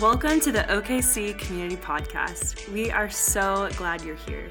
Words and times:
Welcome 0.00 0.40
to 0.40 0.50
the 0.50 0.60
OKC 0.60 1.36
Community 1.36 1.76
Podcast. 1.76 2.66
We 2.72 2.90
are 2.90 3.10
so 3.10 3.68
glad 3.76 4.00
you're 4.00 4.16
here. 4.16 4.50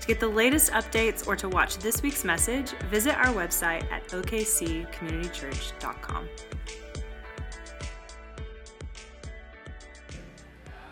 To 0.00 0.06
get 0.06 0.18
the 0.18 0.28
latest 0.28 0.72
updates 0.72 1.26
or 1.26 1.36
to 1.36 1.46
watch 1.46 1.76
this 1.76 2.00
week's 2.00 2.24
message, 2.24 2.70
visit 2.88 3.14
our 3.14 3.26
website 3.26 3.84
at 3.92 4.08
okccommunitychurch.com. 4.08 6.28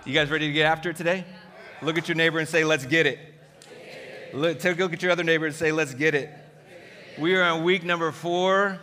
You 0.04 0.12
guys 0.12 0.28
ready 0.28 0.48
to 0.48 0.52
get 0.52 0.66
after 0.66 0.90
it 0.90 0.96
today? 0.96 1.24
Look 1.80 1.96
at 1.96 2.06
your 2.06 2.16
neighbor 2.16 2.38
and 2.38 2.46
say, 2.46 2.64
Let's 2.64 2.84
get 2.84 3.06
it. 3.06 3.18
Look, 4.34 4.58
take 4.58 4.78
a 4.78 4.82
look 4.82 4.92
at 4.92 5.02
your 5.02 5.10
other 5.10 5.24
neighbor 5.24 5.46
and 5.46 5.54
say, 5.54 5.72
Let's 5.72 5.94
get 5.94 6.14
it. 6.14 6.28
We 7.18 7.34
are 7.34 7.44
on 7.44 7.64
week 7.64 7.82
number 7.82 8.12
four 8.12 8.78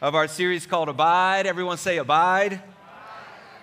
of 0.00 0.14
our 0.14 0.28
series 0.28 0.66
called 0.66 0.88
Abide. 0.88 1.46
Everyone 1.46 1.78
say, 1.78 1.98
Abide 1.98 2.62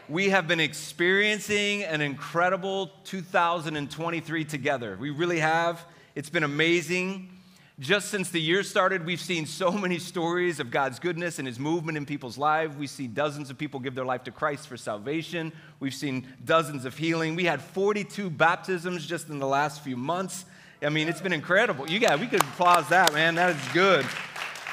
we 0.09 0.29
have 0.29 0.47
been 0.47 0.59
experiencing 0.59 1.83
an 1.83 2.01
incredible 2.01 2.91
2023 3.05 4.43
together. 4.45 4.97
We 4.99 5.11
really 5.11 5.39
have. 5.39 5.85
It's 6.13 6.29
been 6.29 6.43
amazing. 6.43 7.29
Just 7.79 8.09
since 8.09 8.29
the 8.29 8.41
year 8.41 8.63
started, 8.63 9.05
we've 9.05 9.21
seen 9.21 9.45
so 9.45 9.71
many 9.71 9.97
stories 9.99 10.59
of 10.59 10.71
God's 10.71 10.99
goodness 10.99 11.39
and 11.39 11.47
His 11.47 11.57
movement 11.57 11.97
in 11.97 12.05
people's 12.05 12.37
lives. 12.37 12.75
We 12.75 12.85
see 12.85 13.07
dozens 13.07 13.49
of 13.49 13.57
people 13.57 13.79
give 13.79 13.95
their 13.95 14.05
life 14.05 14.25
to 14.25 14.31
Christ 14.31 14.67
for 14.67 14.77
salvation. 14.77 15.53
We've 15.79 15.93
seen 15.93 16.27
dozens 16.43 16.85
of 16.85 16.97
healing. 16.97 17.35
We 17.35 17.45
had 17.45 17.61
42 17.61 18.29
baptisms 18.29 19.07
just 19.07 19.29
in 19.29 19.39
the 19.39 19.47
last 19.47 19.81
few 19.83 19.95
months. 19.95 20.45
I 20.81 20.89
mean, 20.89 21.07
it's 21.07 21.21
been 21.21 21.33
incredible. 21.33 21.89
You 21.89 21.99
got, 21.99 22.19
we 22.19 22.27
could 22.27 22.41
applause 22.41 22.89
that, 22.89 23.13
man. 23.13 23.35
That 23.35 23.51
is 23.55 23.73
good. 23.73 24.05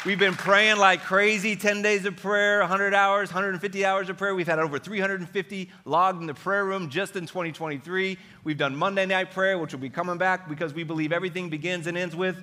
We've 0.06 0.18
been 0.18 0.34
praying 0.34 0.78
like 0.78 1.02
crazy 1.02 1.56
10 1.56 1.82
days 1.82 2.06
of 2.06 2.16
prayer, 2.16 2.60
100 2.60 2.94
hours, 2.94 3.28
150 3.28 3.84
hours 3.84 4.08
of 4.08 4.16
prayer. 4.16 4.34
We've 4.34 4.46
had 4.46 4.58
over 4.58 4.78
350 4.78 5.70
logged 5.84 6.22
in 6.22 6.26
the 6.26 6.32
prayer 6.32 6.64
room 6.64 6.88
just 6.88 7.16
in 7.16 7.26
2023. 7.26 8.16
We've 8.42 8.56
done 8.56 8.74
Monday 8.74 9.04
night 9.04 9.30
prayer, 9.32 9.58
which 9.58 9.74
will 9.74 9.80
be 9.80 9.90
coming 9.90 10.16
back 10.16 10.48
because 10.48 10.72
we 10.72 10.84
believe 10.84 11.12
everything 11.12 11.50
begins 11.50 11.86
and 11.86 11.98
ends 11.98 12.16
with. 12.16 12.42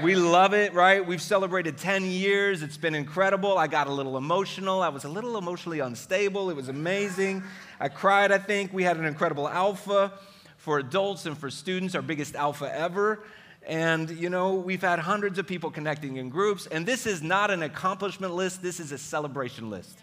We 0.00 0.14
love 0.14 0.54
it, 0.54 0.74
right? 0.74 1.04
We've 1.04 1.20
celebrated 1.20 1.76
10 1.76 2.04
years. 2.04 2.62
It's 2.62 2.76
been 2.76 2.94
incredible. 2.94 3.58
I 3.58 3.66
got 3.66 3.88
a 3.88 3.92
little 3.92 4.16
emotional. 4.16 4.80
I 4.80 4.88
was 4.88 5.02
a 5.02 5.08
little 5.08 5.36
emotionally 5.38 5.80
unstable. 5.80 6.50
It 6.50 6.54
was 6.54 6.68
amazing. 6.68 7.42
I 7.80 7.88
cried, 7.88 8.30
I 8.30 8.38
think. 8.38 8.72
We 8.72 8.84
had 8.84 8.96
an 8.96 9.06
incredible 9.06 9.48
alpha 9.48 10.12
for 10.56 10.78
adults 10.78 11.26
and 11.26 11.36
for 11.36 11.50
students, 11.50 11.96
our 11.96 12.02
biggest 12.02 12.36
alpha 12.36 12.72
ever. 12.72 13.24
And, 13.66 14.10
you 14.10 14.30
know, 14.30 14.54
we've 14.54 14.80
had 14.80 15.00
hundreds 15.00 15.40
of 15.40 15.46
people 15.46 15.70
connecting 15.72 16.18
in 16.18 16.28
groups. 16.28 16.68
And 16.68 16.86
this 16.86 17.04
is 17.04 17.20
not 17.20 17.50
an 17.50 17.62
accomplishment 17.62 18.32
list, 18.34 18.62
this 18.62 18.78
is 18.78 18.92
a 18.92 18.98
celebration 18.98 19.70
list, 19.70 19.98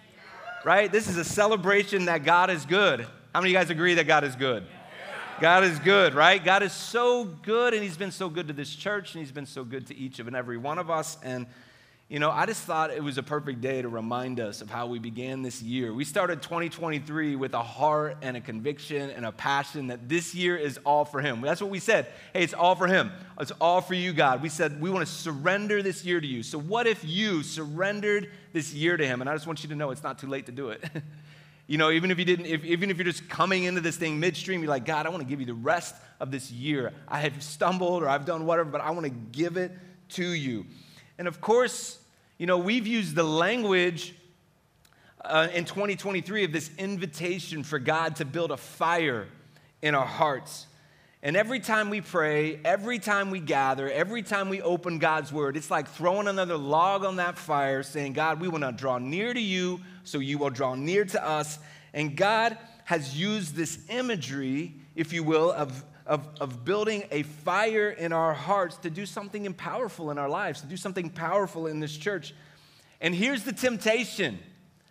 right? 0.66 0.92
This 0.92 1.08
is 1.08 1.16
a 1.16 1.24
celebration 1.24 2.06
that 2.06 2.26
God 2.26 2.50
is 2.50 2.66
good. 2.66 3.02
How 3.34 3.40
many 3.40 3.50
of 3.50 3.54
you 3.54 3.58
guys 3.58 3.70
agree 3.70 3.94
that 3.94 4.06
God 4.06 4.26
is 4.26 4.36
good? 4.36 4.66
God 5.40 5.64
is 5.64 5.80
good, 5.80 6.14
right? 6.14 6.44
God 6.44 6.62
is 6.62 6.74
so 6.74 7.24
good, 7.24 7.74
and 7.74 7.82
He's 7.82 7.98
been 7.98 8.12
so 8.12 8.30
good 8.30 8.48
to 8.48 8.54
this 8.54 8.74
church, 8.76 9.16
and 9.16 9.24
He's 9.24 9.32
been 9.32 9.46
so 9.46 9.64
good 9.64 9.88
to 9.88 9.96
each 9.96 10.20
of 10.20 10.28
and 10.28 10.36
every 10.36 10.58
one 10.58 10.78
of 10.78 10.90
us. 10.92 11.18
And 11.24 11.48
you 12.14 12.20
know, 12.20 12.30
I 12.30 12.46
just 12.46 12.62
thought 12.62 12.92
it 12.92 13.04
was 13.04 13.18
a 13.18 13.24
perfect 13.24 13.60
day 13.60 13.82
to 13.82 13.90
remind 13.90 14.40
us 14.40 14.62
of 14.62 14.70
how 14.70 14.86
we 14.86 15.00
began 15.00 15.42
this 15.42 15.64
year. 15.64 15.92
We 15.92 16.06
started 16.06 16.44
2023 16.44 17.36
with 17.36 17.56
a 17.56 17.64
heart 17.64 18.18
and 18.22 18.38
a 18.38 18.40
conviction 18.40 19.10
and 19.10 19.26
a 19.26 19.32
passion 19.32 19.88
that 19.88 20.08
this 20.08 20.36
year 20.36 20.56
is 20.56 20.78
all 20.86 21.06
for 21.06 21.22
Him. 21.22 21.42
That's 21.42 21.60
what 21.60 21.72
we 21.72 21.80
said. 21.80 22.06
Hey, 22.32 22.44
it's 22.44 22.54
all 22.54 22.76
for 22.76 22.86
Him. 22.86 23.12
It's 23.40 23.50
all 23.60 23.82
for 23.82 23.96
you, 23.96 24.14
God. 24.14 24.44
We 24.44 24.50
said 24.50 24.80
we 24.80 24.92
want 24.92 25.08
to 25.08 25.12
surrender 25.12 25.82
this 25.82 26.06
year 26.06 26.22
to 26.22 26.28
you. 26.28 26.44
So, 26.44 26.60
what 26.60 26.86
if 26.86 27.04
you 27.04 27.42
surrendered 27.42 28.30
this 28.52 28.76
year 28.76 28.96
to 28.96 29.04
Him? 29.04 29.22
And 29.22 29.28
I 29.28 29.34
just 29.34 29.48
want 29.48 29.64
you 29.64 29.70
to 29.70 29.76
know 29.76 29.90
it's 29.90 30.04
not 30.04 30.20
too 30.20 30.28
late 30.28 30.46
to 30.46 30.52
do 30.52 30.70
it. 30.70 30.84
you 31.66 31.80
know, 31.80 31.90
even 31.90 32.12
if 32.12 32.20
you 32.20 32.26
didn't, 32.26 32.46
if, 32.46 32.64
even 32.64 32.92
if 32.92 32.98
you're 32.98 33.06
just 33.06 33.28
coming 33.28 33.64
into 33.64 33.82
this 33.82 33.98
thing 33.98 34.20
midstream, 34.20 34.62
you're 34.62 34.70
like, 34.70 34.86
God, 34.86 35.08
I 35.08 35.10
want 35.10 35.24
to 35.24 35.28
give 35.28 35.40
you 35.40 35.48
the 35.48 35.56
rest 35.56 35.96
of 36.20 36.30
this 36.30 36.52
year. 36.52 36.94
I 37.08 37.22
have 37.22 37.42
stumbled 37.42 38.04
or 38.04 38.08
I've 38.08 38.26
done 38.26 38.46
whatever, 38.46 38.70
but 38.70 38.82
I 38.82 38.92
want 38.92 39.06
to 39.06 39.14
give 39.32 39.58
it 39.58 39.72
to 40.10 40.28
you. 40.28 40.68
And 41.18 41.28
of 41.28 41.42
course, 41.42 42.00
you 42.44 42.48
know, 42.48 42.58
we've 42.58 42.88
used 42.88 43.16
the 43.16 43.24
language 43.24 44.14
uh, 45.24 45.48
in 45.54 45.64
2023 45.64 46.44
of 46.44 46.52
this 46.52 46.70
invitation 46.78 47.64
for 47.64 47.80
God 47.80 48.18
to 48.18 48.26
build 48.26 48.52
a 48.52 48.58
fire 48.58 49.30
in 49.82 49.96
our 49.96 50.06
hearts. 50.06 50.68
And 51.22 51.38
every 51.38 51.62
time 51.62 51.90
we 51.90 52.02
pray, 52.02 52.60
every 52.66 53.00
time 53.00 53.32
we 53.32 53.40
gather, 53.40 53.90
every 53.90 54.24
time 54.24 54.50
we 54.50 54.62
open 54.62 55.00
God's 55.00 55.32
word, 55.32 55.56
it's 55.56 55.72
like 55.72 55.88
throwing 55.88 56.28
another 56.28 56.58
log 56.58 57.06
on 57.06 57.16
that 57.16 57.38
fire, 57.38 57.82
saying, 57.82 58.12
God, 58.12 58.42
we 58.42 58.50
want 58.50 58.66
to 58.66 58.74
draw 58.74 58.98
near 58.98 59.34
to 59.34 59.40
you 59.40 59.80
so 60.04 60.20
you 60.20 60.38
will 60.38 60.50
draw 60.50 60.76
near 60.76 61.06
to 61.06 61.26
us. 61.26 61.60
And 61.94 62.18
God 62.18 62.58
has 62.84 63.18
used 63.18 63.56
this 63.56 63.80
imagery, 63.88 64.74
if 64.98 65.14
you 65.14 65.24
will, 65.24 65.50
of 65.50 65.86
of, 66.06 66.28
of 66.40 66.66
building 66.66 67.04
a 67.12 67.24
fire 67.24 67.90
in 67.90 68.12
our 68.12 68.34
hearts 68.34 68.78
to 68.78 68.90
do 68.90 69.06
something 69.06 69.52
powerful 69.54 70.12
in 70.12 70.18
our 70.18 70.30
lives, 70.30 70.62
to 70.62 70.68
do 70.68 70.78
something 70.78 71.10
powerful 71.10 71.68
in 71.68 71.80
this 71.80 71.96
church. 71.96 72.34
And 73.00 73.16
here's 73.16 73.44
the 73.44 73.54
temptation 73.54 74.40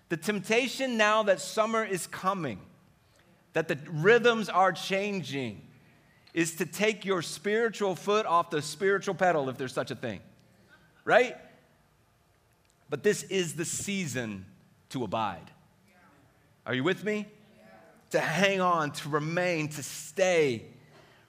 the 0.08 0.16
temptation 0.18 0.98
now 0.98 1.22
that 1.22 1.40
summer 1.40 1.82
is 1.84 2.06
coming, 2.06 2.60
that 3.54 3.68
the 3.68 3.78
rhythms 3.90 4.50
are 4.50 4.70
changing, 4.72 5.62
is 6.34 6.56
to 6.56 6.66
take 6.66 7.06
your 7.06 7.22
spiritual 7.22 7.94
foot 7.94 8.26
off 8.26 8.50
the 8.50 8.60
spiritual 8.60 9.14
pedal, 9.14 9.48
if 9.48 9.56
there's 9.56 9.72
such 9.72 9.90
a 9.90 9.94
thing, 9.94 10.20
right? 11.04 11.36
But 12.90 13.02
this 13.02 13.22
is 13.24 13.54
the 13.54 13.64
season 13.64 14.44
to 14.90 15.02
abide. 15.02 15.50
Are 16.66 16.74
you 16.74 16.84
with 16.84 17.04
me? 17.04 17.26
To 18.10 18.20
hang 18.20 18.60
on, 18.60 18.92
to 18.92 19.08
remain, 19.08 19.68
to 19.68 19.82
stay 19.82 20.66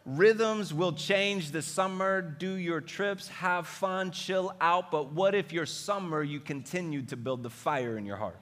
Rhythms 0.06 0.74
will 0.74 0.92
change 0.92 1.52
this 1.52 1.66
summer. 1.66 2.22
Do 2.22 2.54
your 2.56 2.82
trips, 2.82 3.30
have 3.30 3.68
fun, 3.68 4.12
chill 4.12 4.54
out. 4.60 4.92
But 4.92 5.14
what 5.14 5.34
if 5.34 5.54
your 5.54 5.66
summer 5.66 6.22
you 6.22 6.40
continue 6.40 7.04
to 7.04 7.16
build 7.16 7.44
the 7.44 7.50
fire 7.50 7.98
in 7.98 8.06
your 8.06 8.18
heart? 8.18 8.38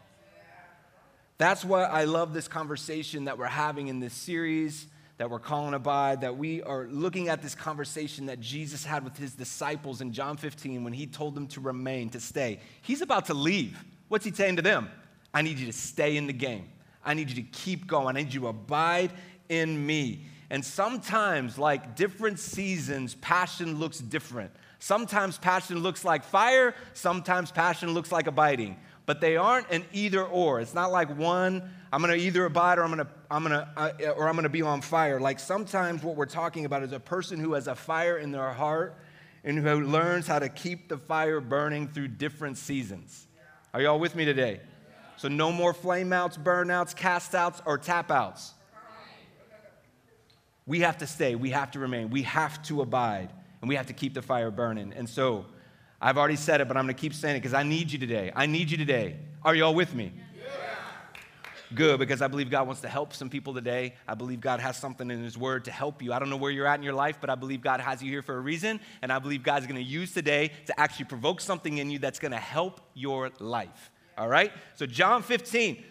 That's 1.38 1.64
why 1.64 1.84
I 1.84 2.06
love 2.06 2.34
this 2.34 2.48
conversation 2.48 3.26
that 3.26 3.38
we're 3.38 3.46
having 3.46 3.88
in 3.88 4.00
this 4.00 4.14
series 4.14 4.88
that 5.22 5.30
we're 5.30 5.38
calling 5.38 5.76
Abide, 5.76 6.22
that 6.22 6.36
we 6.36 6.64
are 6.64 6.88
looking 6.88 7.30
at 7.30 7.44
this 7.44 7.54
conversation 7.54 8.26
that 8.26 8.40
Jesus 8.40 8.84
had 8.84 9.04
with 9.04 9.16
his 9.18 9.36
disciples 9.36 10.02
in 10.02 10.14
John 10.14 10.36
15 10.36 10.84
when 10.84 10.94
he 10.94 11.06
told 11.06 11.36
them 11.36 11.46
to 11.50 11.62
remain, 11.62 12.10
to 12.10 12.20
stay. 12.20 12.60
He's 12.82 13.04
about 13.04 13.28
to 13.28 13.36
leave. 13.36 13.78
What's 14.08 14.26
he 14.26 14.32
saying 14.32 14.56
to 14.56 14.64
them? 14.64 14.90
I 15.32 15.44
need 15.44 15.60
you 15.60 15.68
to 15.68 15.74
stay 15.74 16.18
in 16.18 16.26
the 16.26 16.34
game. 16.34 16.68
I 17.06 17.14
need 17.14 17.30
you 17.30 17.36
to 17.36 17.44
keep 17.44 17.86
going. 17.86 18.18
I 18.18 18.22
need 18.24 18.34
you 18.34 18.40
to 18.40 18.48
abide 18.48 19.12
in 19.48 19.86
me. 19.86 20.26
And 20.52 20.66
sometimes, 20.66 21.58
like 21.58 21.96
different 21.96 22.38
seasons, 22.38 23.16
passion 23.16 23.80
looks 23.80 24.00
different. 24.00 24.52
Sometimes 24.80 25.38
passion 25.38 25.78
looks 25.78 26.04
like 26.04 26.26
fire, 26.26 26.76
sometimes 26.94 27.52
passion 27.52 27.94
looks 27.94 28.12
like 28.12 28.28
abiding. 28.28 28.76
But 29.06 29.22
they 29.22 29.38
aren't 29.38 29.72
an 29.72 29.86
either 29.94 30.26
or. 30.26 30.60
It's 30.60 30.74
not 30.74 30.92
like 30.92 31.18
one, 31.18 31.72
I'm 31.94 32.02
gonna 32.02 32.16
either 32.16 32.44
abide 32.44 32.80
or 32.80 32.84
I'm 32.84 32.90
gonna, 32.90 33.08
I'm 33.32 33.44
gonna, 33.44 33.72
uh, 33.78 34.10
or 34.18 34.28
I'm 34.28 34.36
gonna 34.36 34.50
be 34.50 34.62
on 34.62 34.82
fire. 34.82 35.22
Like 35.22 35.40
sometimes 35.40 36.04
what 36.04 36.18
we're 36.18 36.26
talking 36.26 36.66
about 36.66 36.84
is 36.84 36.92
a 36.92 37.00
person 37.00 37.40
who 37.40 37.54
has 37.54 37.68
a 37.68 37.76
fire 37.76 38.18
in 38.18 38.34
their 38.34 38.52
heart 38.52 38.98
and 39.46 39.58
who 39.58 39.82
learns 39.86 40.28
how 40.28 40.40
to 40.40 40.50
keep 40.50 40.90
the 40.90 40.98
fire 40.98 41.40
burning 41.40 41.88
through 41.88 42.10
different 42.10 42.58
seasons. 42.58 43.26
Are 43.74 43.82
y'all 43.82 44.00
with 44.00 44.16
me 44.16 44.26
today? 44.26 44.60
So 45.16 45.30
no 45.30 45.54
more 45.54 45.74
flame 45.74 46.12
outs, 46.12 46.36
burnouts, 46.36 46.94
cast 46.94 47.36
outs, 47.36 47.62
or 47.66 47.78
tap 47.78 48.12
outs. 48.12 48.54
We 50.72 50.80
have 50.80 51.00
to 51.00 51.06
stay, 51.06 51.36
we 51.36 51.50
have 51.50 51.72
to 51.72 51.80
remain, 51.80 52.12
we 52.12 52.22
have 52.22 52.64
to 52.64 52.82
abide, 52.82 53.28
and 53.60 53.68
we 53.68 53.76
have 53.76 53.88
to 53.88 53.94
keep 53.94 54.14
the 54.14 54.22
fire 54.22 54.50
burning. 54.50 54.94
And 54.96 55.10
so, 55.10 55.46
I've 56.00 56.18
already 56.18 56.38
said 56.38 56.62
it, 56.62 56.70
but 56.70 56.78
I'm 56.78 56.86
gonna 56.86 56.94
keep 56.94 57.14
saying 57.14 57.36
it 57.36 57.40
because 57.40 57.54
I 57.54 57.64
need 57.64 57.92
you 57.92 58.00
today. 58.00 58.32
I 58.34 58.46
need 58.46 58.72
you 58.72 58.78
today. 58.78 59.18
Are 59.44 59.54
you 59.54 59.66
all 59.66 59.76
with 59.76 59.94
me? 59.94 60.14
Good, 61.76 62.00
because 62.00 62.22
I 62.22 62.30
believe 62.30 62.50
God 62.50 62.68
wants 62.68 62.80
to 62.84 62.88
help 62.88 63.12
some 63.12 63.30
people 63.30 63.54
today. 63.54 63.96
I 64.08 64.14
believe 64.14 64.40
God 64.40 64.62
has 64.62 64.78
something 64.78 65.12
in 65.12 65.22
His 65.22 65.38
Word 65.38 65.66
to 65.66 65.72
help 65.72 66.02
you. 66.02 66.14
I 66.14 66.20
don't 66.20 66.30
know 66.30 66.38
where 66.38 66.52
you're 66.52 66.68
at 66.68 66.80
in 66.80 66.84
your 66.84 66.94
life, 66.94 67.18
but 67.20 67.30
I 67.30 67.36
believe 67.36 67.60
God 67.60 67.82
has 67.82 68.02
you 68.02 68.10
here 68.10 68.22
for 68.22 68.38
a 68.38 68.40
reason. 68.40 68.80
And 69.02 69.12
I 69.12 69.20
believe 69.20 69.44
God's 69.44 69.68
gonna 69.68 69.82
use 69.82 70.14
today 70.14 70.52
to 70.68 70.80
actually 70.80 71.04
provoke 71.06 71.42
something 71.42 71.80
in 71.80 71.90
you 71.90 72.00
that's 72.00 72.18
gonna 72.18 72.40
help 72.40 72.80
your 72.94 73.30
life. 73.40 73.92
All 74.18 74.30
right? 74.30 74.54
So, 74.76 74.86
John 74.86 75.22
15, 75.22 75.84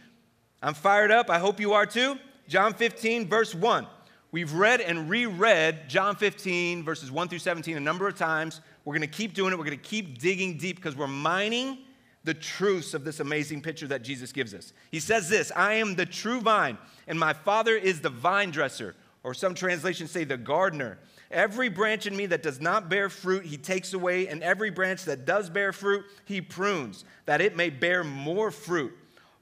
I'm 0.62 0.73
fired 0.73 1.11
up. 1.11 1.29
I 1.29 1.38
hope 1.38 1.61
you 1.61 1.75
are 1.75 1.85
too. 1.85 2.17
John 2.49 2.73
15, 2.73 3.29
verse 3.29 3.55
1. 3.55 3.87
We've 4.32 4.53
read 4.53 4.81
and 4.81 5.11
reread 5.11 5.88
John 5.88 6.15
15, 6.15 6.85
verses 6.85 7.11
1 7.11 7.29
through 7.29 7.41
17, 7.41 7.77
a 7.77 7.81
number 7.81 8.06
of 8.06 8.17
times. 8.17 8.61
We're 8.85 8.94
going 8.94 9.09
to 9.09 9.17
keep 9.17 9.35
doing 9.35 9.53
it. 9.53 9.59
We're 9.59 9.65
going 9.65 9.77
to 9.77 9.82
keep 9.82 10.19
digging 10.19 10.56
deep 10.56 10.77
because 10.77 10.94
we're 10.94 11.09
mining 11.09 11.79
the 12.23 12.35
truths 12.35 12.94
of 12.94 13.03
this 13.03 13.19
amazing 13.19 13.61
picture 13.61 13.88
that 13.88 14.03
Jesus 14.03 14.31
gives 14.31 14.55
us. 14.55 14.73
He 14.93 15.00
says 15.00 15.29
this 15.29 15.50
I 15.56 15.75
am 15.75 15.97
the 15.97 16.06
true 16.06 16.41
vine, 16.41 16.79
and 17.09 17.19
my 17.19 17.32
Father 17.32 17.75
is 17.75 18.00
the 18.00 18.11
vine 18.11 18.50
dresser, 18.50 18.94
or 19.25 19.35
some 19.35 19.55
translations 19.55 20.12
say 20.12 20.23
the 20.23 20.37
gardener. 20.37 20.99
Every 21.33 21.69
branch 21.69 22.06
in 22.06 22.17
me 22.17 22.26
that 22.26 22.43
does 22.43 22.61
not 22.61 22.88
bear 22.88 23.09
fruit, 23.09 23.44
he 23.44 23.56
takes 23.56 23.94
away, 23.94 24.29
and 24.29 24.43
every 24.43 24.71
branch 24.71 25.05
that 25.05 25.25
does 25.25 25.50
bear 25.50 25.73
fruit, 25.73 26.05
he 26.25 26.41
prunes, 26.41 27.05
that 27.26 27.41
it 27.41 27.56
may 27.56 27.71
bear 27.71 28.05
more 28.05 28.50
fruit. 28.50 28.93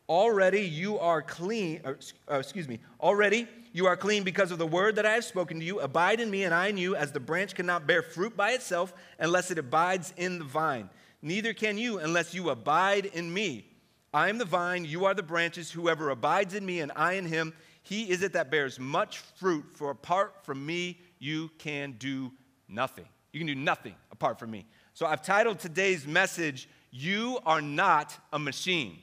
Already 0.08 0.62
you 0.62 0.99
are 0.99 1.20
clean, 1.20 1.81
or, 1.84 1.99
uh, 2.31 2.37
excuse 2.37 2.69
me, 2.69 2.79
already 3.00 3.49
you 3.79 3.87
are 3.87 3.97
clean 3.97 4.25
because 4.25 4.51
of 4.51 4.59
the 4.59 4.67
word 4.67 4.97
that 4.97 5.07
I 5.07 5.13
have 5.13 5.25
spoken 5.25 5.61
to 5.61 5.65
you. 5.65 5.79
Abide 5.79 6.19
in 6.19 6.29
me, 6.33 6.43
and 6.43 6.53
I 6.53 6.67
in 6.67 6.77
you, 6.77 6.97
as 6.97 7.13
the 7.13 7.21
branch 7.21 7.55
cannot 7.55 7.87
bear 7.87 8.03
fruit 8.03 8.37
by 8.37 8.51
itself 8.51 8.93
unless 9.21 9.53
it 9.53 9.59
abides 9.59 10.13
in 10.17 10.41
the 10.41 10.45
vine. 10.45 10.91
Neither 11.23 11.55
can 11.55 11.79
you 11.79 12.01
unless 12.01 12.35
you 12.35 12.51
abide 12.51 13.05
in 13.07 13.33
me. 13.33 13.69
I 14.13 14.31
am 14.31 14.39
the 14.39 14.45
vine, 14.45 14.85
you 14.85 15.05
are 15.05 15.15
the 15.15 15.23
branches. 15.23 15.71
Whoever 15.71 16.11
abides 16.11 16.55
in 16.55 16.67
me 16.67 16.81
and 16.81 16.91
I 16.97 17.13
in 17.13 17.25
him, 17.25 17.55
he 17.85 18.11
is 18.11 18.25
it 18.25 18.33
that 18.33 18.51
bears 18.51 18.81
much 18.81 19.19
fruit. 19.19 19.65
For 19.73 19.93
apart 19.93 20.45
from 20.45 20.67
me, 20.67 20.99
you 21.21 21.49
can 21.59 21.93
do 22.01 22.33
nothing. 22.69 23.07
You 23.33 23.39
can 23.39 23.47
do 23.47 23.55
nothing 23.55 23.95
apart 24.11 24.41
from 24.41 24.51
me. 24.51 24.67
So 24.93 25.07
I've 25.07 25.23
titled 25.23 25.61
today's 25.61 26.05
message, 26.05 26.69
You 26.91 27.39
Are 27.47 27.63
Not 27.63 28.19
a 28.33 28.41
Machine. 28.41 28.99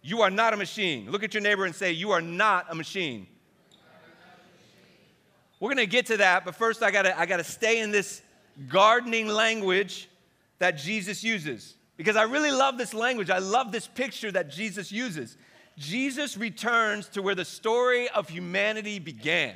You 0.00 0.22
are 0.22 0.30
not 0.30 0.54
a 0.54 0.56
machine. 0.56 1.10
Look 1.10 1.22
at 1.22 1.34
your 1.34 1.42
neighbor 1.42 1.66
and 1.66 1.74
say, 1.74 1.92
You 1.92 2.10
are 2.10 2.22
not 2.22 2.66
a 2.70 2.74
machine. 2.74 3.26
We're 5.62 5.68
going 5.68 5.76
to 5.76 5.86
get 5.86 6.06
to 6.06 6.16
that, 6.16 6.44
but 6.44 6.56
first 6.56 6.82
I 6.82 6.90
got 6.90 7.02
to 7.02 7.16
I 7.16 7.24
got 7.24 7.36
to 7.36 7.44
stay 7.44 7.78
in 7.78 7.92
this 7.92 8.20
gardening 8.68 9.28
language 9.28 10.08
that 10.58 10.72
Jesus 10.72 11.22
uses 11.22 11.76
because 11.96 12.16
I 12.16 12.24
really 12.24 12.50
love 12.50 12.78
this 12.78 12.92
language. 12.92 13.30
I 13.30 13.38
love 13.38 13.70
this 13.70 13.86
picture 13.86 14.32
that 14.32 14.50
Jesus 14.50 14.90
uses. 14.90 15.36
Jesus 15.78 16.36
returns 16.36 17.08
to 17.10 17.22
where 17.22 17.36
the 17.36 17.44
story 17.44 18.08
of 18.08 18.28
humanity 18.28 18.98
began 18.98 19.54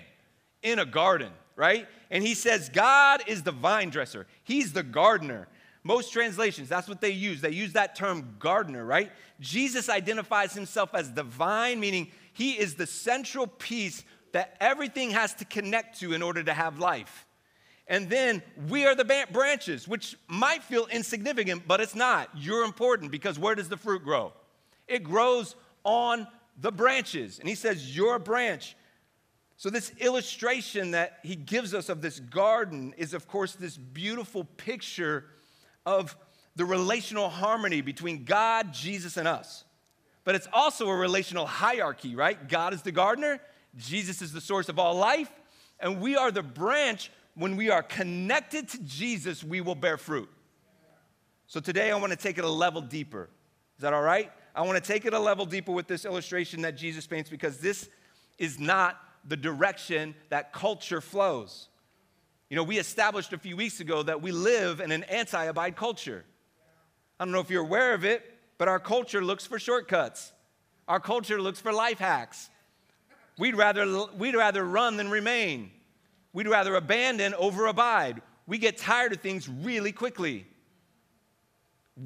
in 0.62 0.78
a 0.78 0.86
garden, 0.86 1.32
right? 1.56 1.88
And 2.08 2.22
he 2.22 2.34
says, 2.34 2.68
God 2.68 3.24
is 3.26 3.42
the 3.42 3.50
vine 3.50 3.90
dresser, 3.90 4.28
He's 4.44 4.72
the 4.72 4.84
gardener. 4.84 5.48
Most 5.82 6.12
translations, 6.12 6.68
that's 6.68 6.88
what 6.88 7.00
they 7.00 7.10
use. 7.10 7.40
They 7.40 7.50
use 7.50 7.72
that 7.72 7.96
term 7.96 8.36
gardener, 8.38 8.84
right? 8.84 9.10
Jesus 9.40 9.88
identifies 9.88 10.52
himself 10.52 10.94
as 10.94 11.12
the 11.12 11.22
vine, 11.22 11.78
meaning 11.78 12.12
he 12.32 12.52
is 12.52 12.74
the 12.74 12.86
central 12.86 13.46
piece 13.46 14.04
that 14.36 14.54
everything 14.60 15.12
has 15.12 15.32
to 15.32 15.46
connect 15.46 15.98
to 16.00 16.12
in 16.12 16.20
order 16.20 16.42
to 16.42 16.52
have 16.52 16.78
life. 16.78 17.26
And 17.86 18.10
then 18.10 18.42
we 18.68 18.84
are 18.84 18.94
the 18.94 19.26
branches, 19.32 19.88
which 19.88 20.14
might 20.28 20.62
feel 20.62 20.84
insignificant, 20.92 21.66
but 21.66 21.80
it's 21.80 21.94
not. 21.94 22.28
You're 22.36 22.64
important 22.64 23.10
because 23.10 23.38
where 23.38 23.54
does 23.54 23.70
the 23.70 23.78
fruit 23.78 24.04
grow? 24.04 24.34
It 24.88 25.02
grows 25.02 25.56
on 25.84 26.26
the 26.60 26.70
branches. 26.70 27.38
And 27.38 27.48
he 27.48 27.54
says, 27.54 27.96
You're 27.96 28.16
a 28.16 28.20
branch. 28.20 28.76
So, 29.56 29.70
this 29.70 29.90
illustration 30.00 30.90
that 30.90 31.20
he 31.22 31.34
gives 31.34 31.72
us 31.72 31.88
of 31.88 32.02
this 32.02 32.20
garden 32.20 32.92
is, 32.98 33.14
of 33.14 33.26
course, 33.26 33.54
this 33.54 33.78
beautiful 33.78 34.44
picture 34.44 35.24
of 35.86 36.14
the 36.56 36.66
relational 36.66 37.30
harmony 37.30 37.80
between 37.80 38.24
God, 38.24 38.74
Jesus, 38.74 39.16
and 39.16 39.26
us. 39.26 39.64
But 40.24 40.34
it's 40.34 40.48
also 40.52 40.90
a 40.90 40.94
relational 40.94 41.46
hierarchy, 41.46 42.14
right? 42.14 42.48
God 42.50 42.74
is 42.74 42.82
the 42.82 42.92
gardener, 42.92 43.40
Jesus 43.76 44.22
is 44.22 44.32
the 44.32 44.40
source 44.40 44.68
of 44.68 44.78
all 44.78 44.94
life, 44.94 45.30
and 45.80 46.00
we 46.00 46.16
are 46.16 46.30
the 46.30 46.42
branch. 46.42 47.10
When 47.34 47.56
we 47.56 47.68
are 47.68 47.82
connected 47.82 48.68
to 48.70 48.82
Jesus, 48.82 49.44
we 49.44 49.60
will 49.60 49.74
bear 49.74 49.98
fruit. 49.98 50.30
So 51.46 51.60
today 51.60 51.90
I 51.92 51.96
want 51.96 52.12
to 52.12 52.18
take 52.18 52.38
it 52.38 52.44
a 52.44 52.50
level 52.50 52.80
deeper. 52.80 53.28
Is 53.76 53.82
that 53.82 53.92
all 53.92 54.02
right? 54.02 54.32
I 54.54 54.62
want 54.62 54.82
to 54.82 54.92
take 54.92 55.04
it 55.04 55.12
a 55.12 55.18
level 55.18 55.44
deeper 55.44 55.70
with 55.70 55.86
this 55.86 56.06
illustration 56.06 56.62
that 56.62 56.76
Jesus 56.76 57.06
paints 57.06 57.28
because 57.28 57.58
this 57.58 57.90
is 58.38 58.58
not 58.58 58.98
the 59.26 59.36
direction 59.36 60.14
that 60.30 60.52
culture 60.52 61.00
flows. 61.00 61.68
You 62.48 62.56
know, 62.56 62.62
we 62.62 62.78
established 62.78 63.32
a 63.32 63.38
few 63.38 63.56
weeks 63.56 63.80
ago 63.80 64.02
that 64.02 64.22
we 64.22 64.32
live 64.32 64.80
in 64.80 64.92
an 64.92 65.04
anti 65.04 65.44
abide 65.44 65.76
culture. 65.76 66.24
I 67.18 67.24
don't 67.24 67.32
know 67.32 67.40
if 67.40 67.50
you're 67.50 67.62
aware 67.62 67.92
of 67.92 68.04
it, 68.04 68.22
but 68.56 68.68
our 68.68 68.78
culture 68.78 69.22
looks 69.22 69.46
for 69.46 69.58
shortcuts. 69.58 70.32
Our 70.88 71.00
culture 71.00 71.40
looks 71.40 71.60
for 71.60 71.72
life 71.72 71.98
hacks. 71.98 72.48
We'd 73.38 73.54
rather, 73.54 74.06
we'd 74.16 74.34
rather 74.34 74.64
run 74.64 74.96
than 74.96 75.10
remain. 75.10 75.70
We'd 76.32 76.48
rather 76.48 76.74
abandon 76.74 77.34
over 77.34 77.66
abide. 77.66 78.22
We 78.46 78.58
get 78.58 78.78
tired 78.78 79.12
of 79.12 79.20
things 79.20 79.48
really 79.48 79.92
quickly. 79.92 80.46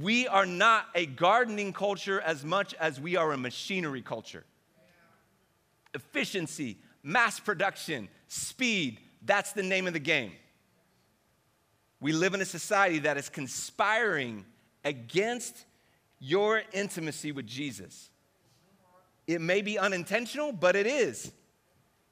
We 0.00 0.29
are 0.29 0.47
not 0.47 0.87
a 0.94 1.06
gardening 1.06 1.73
culture 1.73 2.21
as 2.21 2.44
much 2.44 2.75
as 2.75 3.00
we 3.00 3.17
are 3.17 3.32
a 3.32 3.37
machinery 3.37 4.03
culture. 4.03 4.44
Efficiency, 5.94 6.79
mass 7.03 7.41
production, 7.41 8.09
speed, 8.29 9.00
that's 9.23 9.53
the 9.53 9.62
name 9.62 9.87
of 9.87 9.93
the 9.93 9.99
game. 10.00 10.32
We 12.00 12.12
live 12.12 12.35
in 12.35 12.41
a 12.41 12.47
society 12.47 13.00
that 13.00 13.17
is 13.17 13.29
conspiring 13.29 14.47
against 14.85 15.65
your 16.19 16.62
intimacy 16.73 17.32
with 17.32 17.47
Jesus. 17.47 18.09
It 19.31 19.41
may 19.41 19.62
be 19.62 19.79
unintentional, 19.79 20.53
but 20.53 20.77
it 20.77 20.87
is. 20.87 21.31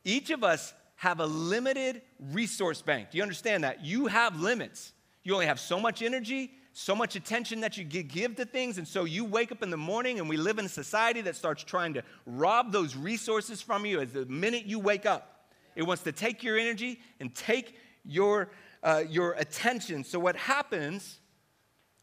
Each 0.05 0.31
of 0.31 0.45
us 0.45 0.73
have 0.97 1.21
a 1.21 1.27
limited 1.27 2.03
resource 2.33 2.83
bank. 2.83 3.11
Do 3.11 3.19
you 3.19 3.23
understand 3.23 3.65
that? 3.65 3.85
You 3.85 4.07
have 4.07 4.41
limits. 4.41 4.93
You 5.23 5.35
only 5.35 5.47
have 5.47 5.61
so 5.61 5.81
much 5.81 6.03
energy, 6.03 6.53
so 6.73 6.95
much 6.95 7.17
attention 7.17 7.61
that 7.61 7.77
you 7.77 7.85
give 7.85 8.37
to 8.37 8.45
things. 8.45 8.79
And 8.79 8.87
so 8.87 9.05
you 9.05 9.25
wake 9.25 9.51
up 9.51 9.63
in 9.63 9.71
the 9.71 9.77
morning, 9.77 10.21
and 10.21 10.29
we 10.29 10.37
live 10.37 10.59
in 10.59 10.67
a 10.67 10.69
society 10.69 11.21
that 11.23 11.35
starts 11.35 11.65
trying 11.65 11.95
to 11.95 12.03
rob 12.25 12.73
those 12.73 12.97
resources 12.97 13.61
from 13.61 13.85
you 13.85 14.01
as 14.01 14.13
the 14.13 14.27
minute 14.27 14.65
you 14.67 14.79
wake 14.79 15.07
up. 15.07 15.51
It 15.75 15.83
wants 15.83 16.03
to 16.05 16.13
take 16.13 16.43
your 16.43 16.57
energy 16.57 17.01
and 17.21 17.35
take 17.35 17.77
your, 18.05 18.51
uh, 18.83 19.05
your 19.09 19.33
attention. 19.33 20.05
So 20.05 20.19
what 20.19 20.37
happens 20.37 21.19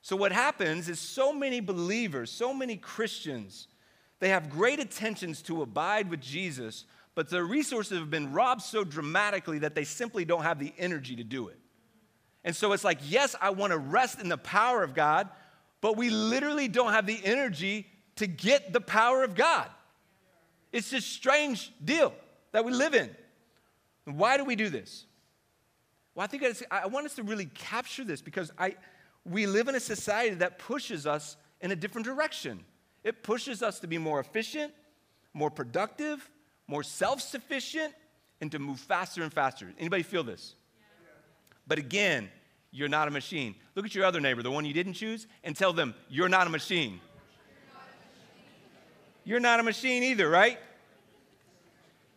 so, 0.06 0.16
what 0.16 0.32
happens 0.32 0.88
is 0.88 1.00
so 1.00 1.34
many 1.34 1.62
believers, 1.62 2.30
so 2.30 2.54
many 2.54 2.78
Christians, 2.78 3.68
they 4.20 4.30
have 4.30 4.50
great 4.50 4.80
intentions 4.80 5.42
to 5.44 5.62
abide 5.62 6.10
with 6.10 6.22
Jesus, 6.22 6.86
but 7.16 7.30
their 7.30 7.44
resources 7.44 8.00
have 8.00 8.10
been 8.10 8.32
robbed 8.32 8.62
so 8.62 8.84
dramatically 8.84 9.60
that 9.60 9.76
they 9.76 9.84
simply 9.84 10.26
don't 10.26 10.44
have 10.44 10.60
the 10.60 10.74
energy 10.78 11.16
to 11.16 11.24
do 11.24 11.48
it. 11.50 11.60
And 12.44 12.56
so 12.56 12.74
it's 12.74 12.84
like, 12.84 13.00
yes, 13.04 13.36
I 13.42 13.50
want 13.50 13.72
to 13.72 13.78
rest 13.78 14.22
in 14.22 14.30
the 14.30 14.38
power 14.38 14.84
of 14.84 14.94
God, 14.94 15.30
but 15.82 15.98
we 15.98 16.10
literally 16.10 16.68
don't 16.68 16.94
have 16.94 17.06
the 17.06 17.20
energy 17.24 17.88
to 18.18 18.28
get 18.28 18.72
the 18.72 18.82
power 18.82 19.24
of 19.24 19.36
God. 19.36 19.68
It's 20.72 20.90
this 20.90 21.06
strange 21.06 21.72
deal 21.84 22.14
that 22.52 22.64
we 22.64 22.72
live 22.72 22.94
in. 22.94 23.10
Why 24.06 24.38
do 24.38 24.46
we 24.46 24.56
do 24.56 24.70
this? 24.70 25.06
Well, 26.14 26.24
I 26.24 26.28
think 26.28 26.44
I 26.72 26.88
want 26.88 27.06
us 27.06 27.16
to 27.16 27.24
really 27.24 27.46
capture 27.46 28.04
this 28.04 28.22
because 28.22 28.52
I, 28.58 28.76
we 29.26 29.48
live 29.48 29.68
in 29.68 29.76
a 29.76 29.80
society 29.80 30.36
that 30.36 30.60
pushes 30.60 31.06
us 31.08 31.36
in 31.62 31.72
a 31.72 31.76
different 31.76 32.06
direction. 32.06 32.64
It 33.06 33.22
pushes 33.22 33.62
us 33.62 33.80
to 33.82 33.88
be 33.88 34.00
more 34.00 34.20
efficient, 34.20 34.74
more 35.34 35.52
productive, 35.52 36.28
more 36.68 36.82
self-sufficient, 36.82 37.94
and 38.42 38.52
to 38.52 38.58
move 38.58 38.80
faster 38.80 39.22
and 39.22 39.32
faster. 39.32 39.72
Anybody 39.80 40.02
feel 40.02 40.24
this? 40.24 40.56
But 41.68 41.78
again, 41.78 42.30
you're 42.72 42.90
not 42.90 43.08
a 43.08 43.12
machine. 43.12 43.54
Look 43.76 43.86
at 43.86 43.94
your 43.94 44.06
other 44.06 44.20
neighbor, 44.20 44.42
the 44.42 44.50
one 44.50 44.66
you 44.66 44.74
didn't 44.74 44.94
choose, 44.94 45.28
and 45.44 45.56
tell 45.56 45.72
them, 45.72 45.94
you're 46.10 46.28
not 46.28 46.48
a 46.48 46.50
machine. 46.50 47.00
You're 49.24 49.40
not 49.40 49.60
a 49.60 49.64
machine 49.64 50.02
either, 50.02 50.28
right? 50.28 50.58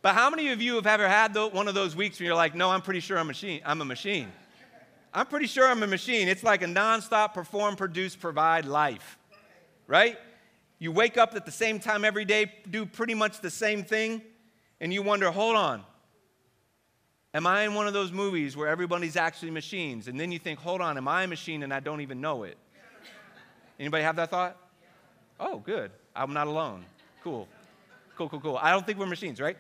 But 0.01 0.15
how 0.15 0.31
many 0.31 0.53
of 0.53 0.63
you 0.63 0.77
have 0.77 0.87
ever 0.87 1.07
had 1.07 1.35
one 1.37 1.69
of 1.69 1.75
those 1.75 1.95
weeks 1.95 2.19
where 2.19 2.29
you're 2.29 2.35
like, 2.35 2.55
no, 2.55 2.71
I'm 2.71 2.81
pretty 2.83 3.01
sure 3.01 3.19
I'm 3.19 3.27
a 3.27 3.29
machine. 3.29 3.61
I'm 3.65 3.83
a 3.83 3.85
machine. 3.85 4.33
I'm 5.13 5.27
pretty 5.27 5.49
sure 5.49 5.69
I'm 5.69 5.83
a 5.83 5.87
machine. 5.87 6.29
It's 6.29 6.43
like 6.43 6.63
a 6.63 6.67
nonstop 6.67 7.35
perform, 7.35 7.77
produce, 7.77 8.17
provide 8.17 8.65
life, 8.65 9.19
right? 9.87 10.19
You 10.79 10.93
wake 10.93 11.19
up 11.19 11.35
at 11.35 11.45
the 11.45 11.53
same 11.53 11.81
time 11.81 12.05
every 12.05 12.25
day, 12.25 12.53
do 12.71 12.87
pretty 12.87 13.15
much 13.15 13.41
the 13.41 13.51
same 13.51 13.83
thing, 13.83 14.23
and 14.81 14.93
you 14.93 15.03
wonder, 15.03 15.31
hold 15.31 15.57
on, 15.57 15.83
am 17.35 17.47
I 17.47 17.63
in 17.63 17.75
one 17.75 17.87
of 17.87 17.93
those 17.93 18.13
movies 18.13 18.57
where 18.57 18.69
everybody's 18.69 19.17
actually 19.17 19.51
machines? 19.51 20.07
And 20.07 20.19
then 20.19 20.31
you 20.31 20.39
think, 20.39 20.61
hold 20.61 20.81
on, 20.81 20.97
am 20.97 21.09
I 21.09 21.25
a 21.25 21.27
machine 21.27 21.63
and 21.63 21.75
I 21.75 21.81
don't 21.81 22.01
even 22.01 22.21
know 22.21 22.45
it? 22.45 22.57
Anybody 23.81 24.05
have 24.05 24.17
that 24.17 24.31
thought? 24.31 24.57
Oh, 25.41 25.59
good. 25.59 25.91
I'm 26.15 26.33
not 26.33 26.47
alone. 26.47 26.85
Cool. 27.23 27.49
Cool, 28.17 28.29
cool, 28.29 28.41
cool. 28.41 28.59
I 28.61 28.73
don't 28.73 28.85
think 28.85 28.99
we're 28.99 29.07
machines, 29.07 29.41
right? 29.41 29.57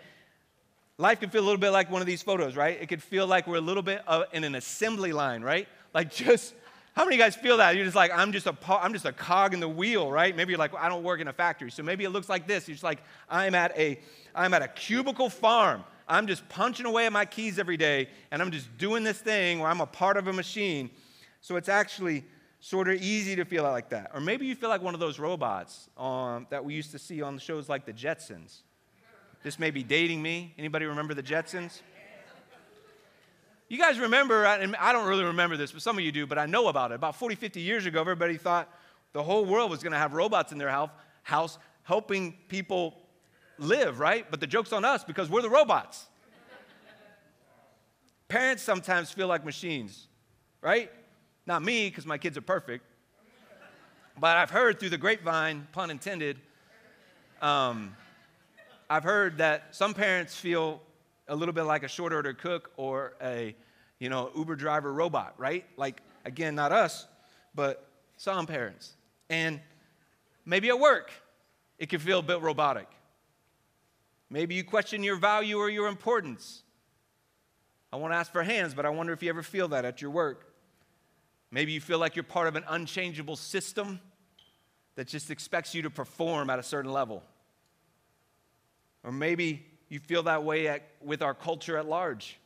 Life 0.98 1.20
can 1.20 1.30
feel 1.30 1.42
a 1.42 1.46
little 1.46 1.60
bit 1.60 1.70
like 1.70 1.90
one 1.90 2.00
of 2.00 2.06
these 2.06 2.22
photos, 2.22 2.56
right? 2.56 2.76
It 2.80 2.88
could 2.88 3.02
feel 3.02 3.26
like 3.26 3.46
we're 3.46 3.56
a 3.56 3.60
little 3.60 3.84
bit 3.84 4.02
uh, 4.06 4.24
in 4.32 4.42
an 4.42 4.56
assembly 4.56 5.12
line, 5.12 5.42
right? 5.42 5.68
Like 5.94 6.12
just, 6.12 6.54
how 6.98 7.04
many 7.04 7.14
of 7.14 7.18
you 7.20 7.24
guys 7.26 7.36
feel 7.36 7.58
that? 7.58 7.76
You're 7.76 7.84
just 7.84 7.94
like, 7.94 8.10
I'm 8.12 8.32
just 8.32 8.48
a, 8.48 8.56
I'm 8.68 8.92
just 8.92 9.04
a 9.04 9.12
cog 9.12 9.54
in 9.54 9.60
the 9.60 9.68
wheel, 9.68 10.10
right? 10.10 10.34
Maybe 10.34 10.50
you're 10.50 10.58
like, 10.58 10.74
I 10.74 10.88
don't 10.88 11.04
work 11.04 11.20
in 11.20 11.28
a 11.28 11.32
factory. 11.32 11.70
So 11.70 11.84
maybe 11.84 12.02
it 12.02 12.10
looks 12.10 12.28
like 12.28 12.48
this. 12.48 12.66
You're 12.66 12.74
just 12.74 12.82
like, 12.82 12.98
I'm 13.30 13.54
at 13.54 13.78
a, 13.78 14.00
I'm 14.34 14.52
at 14.52 14.62
a 14.62 14.66
cubicle 14.66 15.30
farm. 15.30 15.84
I'm 16.08 16.26
just 16.26 16.48
punching 16.48 16.86
away 16.86 17.06
at 17.06 17.12
my 17.12 17.24
keys 17.24 17.60
every 17.60 17.76
day, 17.76 18.08
and 18.32 18.42
I'm 18.42 18.50
just 18.50 18.76
doing 18.78 19.04
this 19.04 19.20
thing 19.20 19.60
where 19.60 19.70
I'm 19.70 19.80
a 19.80 19.86
part 19.86 20.16
of 20.16 20.26
a 20.26 20.32
machine. 20.32 20.90
So 21.40 21.54
it's 21.54 21.68
actually 21.68 22.24
sort 22.58 22.88
of 22.88 23.00
easy 23.00 23.36
to 23.36 23.44
feel 23.44 23.62
like 23.62 23.90
that. 23.90 24.10
Or 24.12 24.18
maybe 24.18 24.46
you 24.46 24.56
feel 24.56 24.68
like 24.68 24.82
one 24.82 24.94
of 24.94 24.98
those 24.98 25.20
robots 25.20 25.88
um, 25.96 26.48
that 26.50 26.64
we 26.64 26.74
used 26.74 26.90
to 26.90 26.98
see 26.98 27.22
on 27.22 27.38
shows 27.38 27.68
like 27.68 27.86
the 27.86 27.92
Jetsons. 27.92 28.62
This 29.44 29.60
may 29.60 29.70
be 29.70 29.84
dating 29.84 30.20
me. 30.20 30.52
Anybody 30.58 30.86
remember 30.86 31.14
the 31.14 31.22
Jetsons? 31.22 31.80
You 33.68 33.76
guys 33.76 33.98
remember, 33.98 34.46
and 34.46 34.74
I 34.76 34.94
don't 34.94 35.06
really 35.06 35.24
remember 35.24 35.58
this, 35.58 35.72
but 35.72 35.82
some 35.82 35.98
of 35.98 36.04
you 36.04 36.10
do, 36.10 36.26
but 36.26 36.38
I 36.38 36.46
know 36.46 36.68
about 36.68 36.90
it. 36.90 36.94
About 36.94 37.16
40, 37.16 37.34
50 37.34 37.60
years 37.60 37.84
ago, 37.84 38.00
everybody 38.00 38.38
thought 38.38 38.66
the 39.12 39.22
whole 39.22 39.44
world 39.44 39.70
was 39.70 39.82
going 39.82 39.92
to 39.92 39.98
have 39.98 40.14
robots 40.14 40.52
in 40.52 40.58
their 40.58 40.88
house 41.22 41.58
helping 41.82 42.32
people 42.48 42.94
live, 43.58 44.00
right? 44.00 44.30
But 44.30 44.40
the 44.40 44.46
joke's 44.46 44.72
on 44.72 44.86
us 44.86 45.04
because 45.04 45.28
we're 45.28 45.42
the 45.42 45.50
robots. 45.50 46.06
Parents 48.28 48.62
sometimes 48.62 49.10
feel 49.10 49.26
like 49.26 49.44
machines, 49.44 50.06
right? 50.62 50.90
Not 51.46 51.62
me, 51.62 51.90
because 51.90 52.06
my 52.06 52.16
kids 52.16 52.38
are 52.38 52.42
perfect. 52.42 52.84
But 54.18 54.38
I've 54.38 54.50
heard 54.50 54.80
through 54.80 54.90
the 54.90 54.98
grapevine, 54.98 55.68
pun 55.72 55.90
intended, 55.90 56.38
um, 57.42 57.94
I've 58.90 59.04
heard 59.04 59.38
that 59.38 59.74
some 59.76 59.92
parents 59.92 60.34
feel 60.34 60.80
a 61.28 61.36
little 61.36 61.52
bit 61.52 61.64
like 61.64 61.82
a 61.82 61.88
short 61.88 62.12
order 62.12 62.32
cook 62.32 62.70
or 62.76 63.14
a, 63.22 63.54
you 63.98 64.08
know, 64.08 64.30
Uber 64.36 64.56
driver 64.56 64.92
robot, 64.92 65.34
right? 65.38 65.64
Like, 65.76 66.00
again, 66.24 66.54
not 66.54 66.72
us, 66.72 67.06
but 67.54 67.86
some 68.16 68.46
parents. 68.46 68.94
And 69.28 69.60
maybe 70.44 70.68
at 70.68 70.78
work, 70.78 71.10
it 71.78 71.88
can 71.88 72.00
feel 72.00 72.20
a 72.20 72.22
bit 72.22 72.40
robotic. 72.40 72.88
Maybe 74.30 74.54
you 74.54 74.64
question 74.64 75.02
your 75.02 75.16
value 75.16 75.58
or 75.58 75.70
your 75.70 75.88
importance. 75.88 76.62
I 77.92 77.96
won't 77.96 78.12
ask 78.12 78.30
for 78.32 78.42
hands, 78.42 78.74
but 78.74 78.84
I 78.84 78.90
wonder 78.90 79.12
if 79.12 79.22
you 79.22 79.30
ever 79.30 79.42
feel 79.42 79.68
that 79.68 79.84
at 79.84 80.02
your 80.02 80.10
work. 80.10 80.52
Maybe 81.50 81.72
you 81.72 81.80
feel 81.80 81.98
like 81.98 82.16
you're 82.16 82.24
part 82.24 82.48
of 82.48 82.56
an 82.56 82.64
unchangeable 82.68 83.36
system 83.36 84.00
that 84.96 85.06
just 85.06 85.30
expects 85.30 85.74
you 85.74 85.82
to 85.82 85.90
perform 85.90 86.50
at 86.50 86.58
a 86.58 86.62
certain 86.62 86.92
level. 86.92 87.22
Or 89.02 89.12
maybe 89.12 89.64
you 89.88 89.98
feel 89.98 90.24
that 90.24 90.44
way 90.44 90.68
at, 90.68 90.82
with 91.02 91.22
our 91.22 91.34
culture 91.34 91.76
at 91.78 91.88
large. 91.88 92.38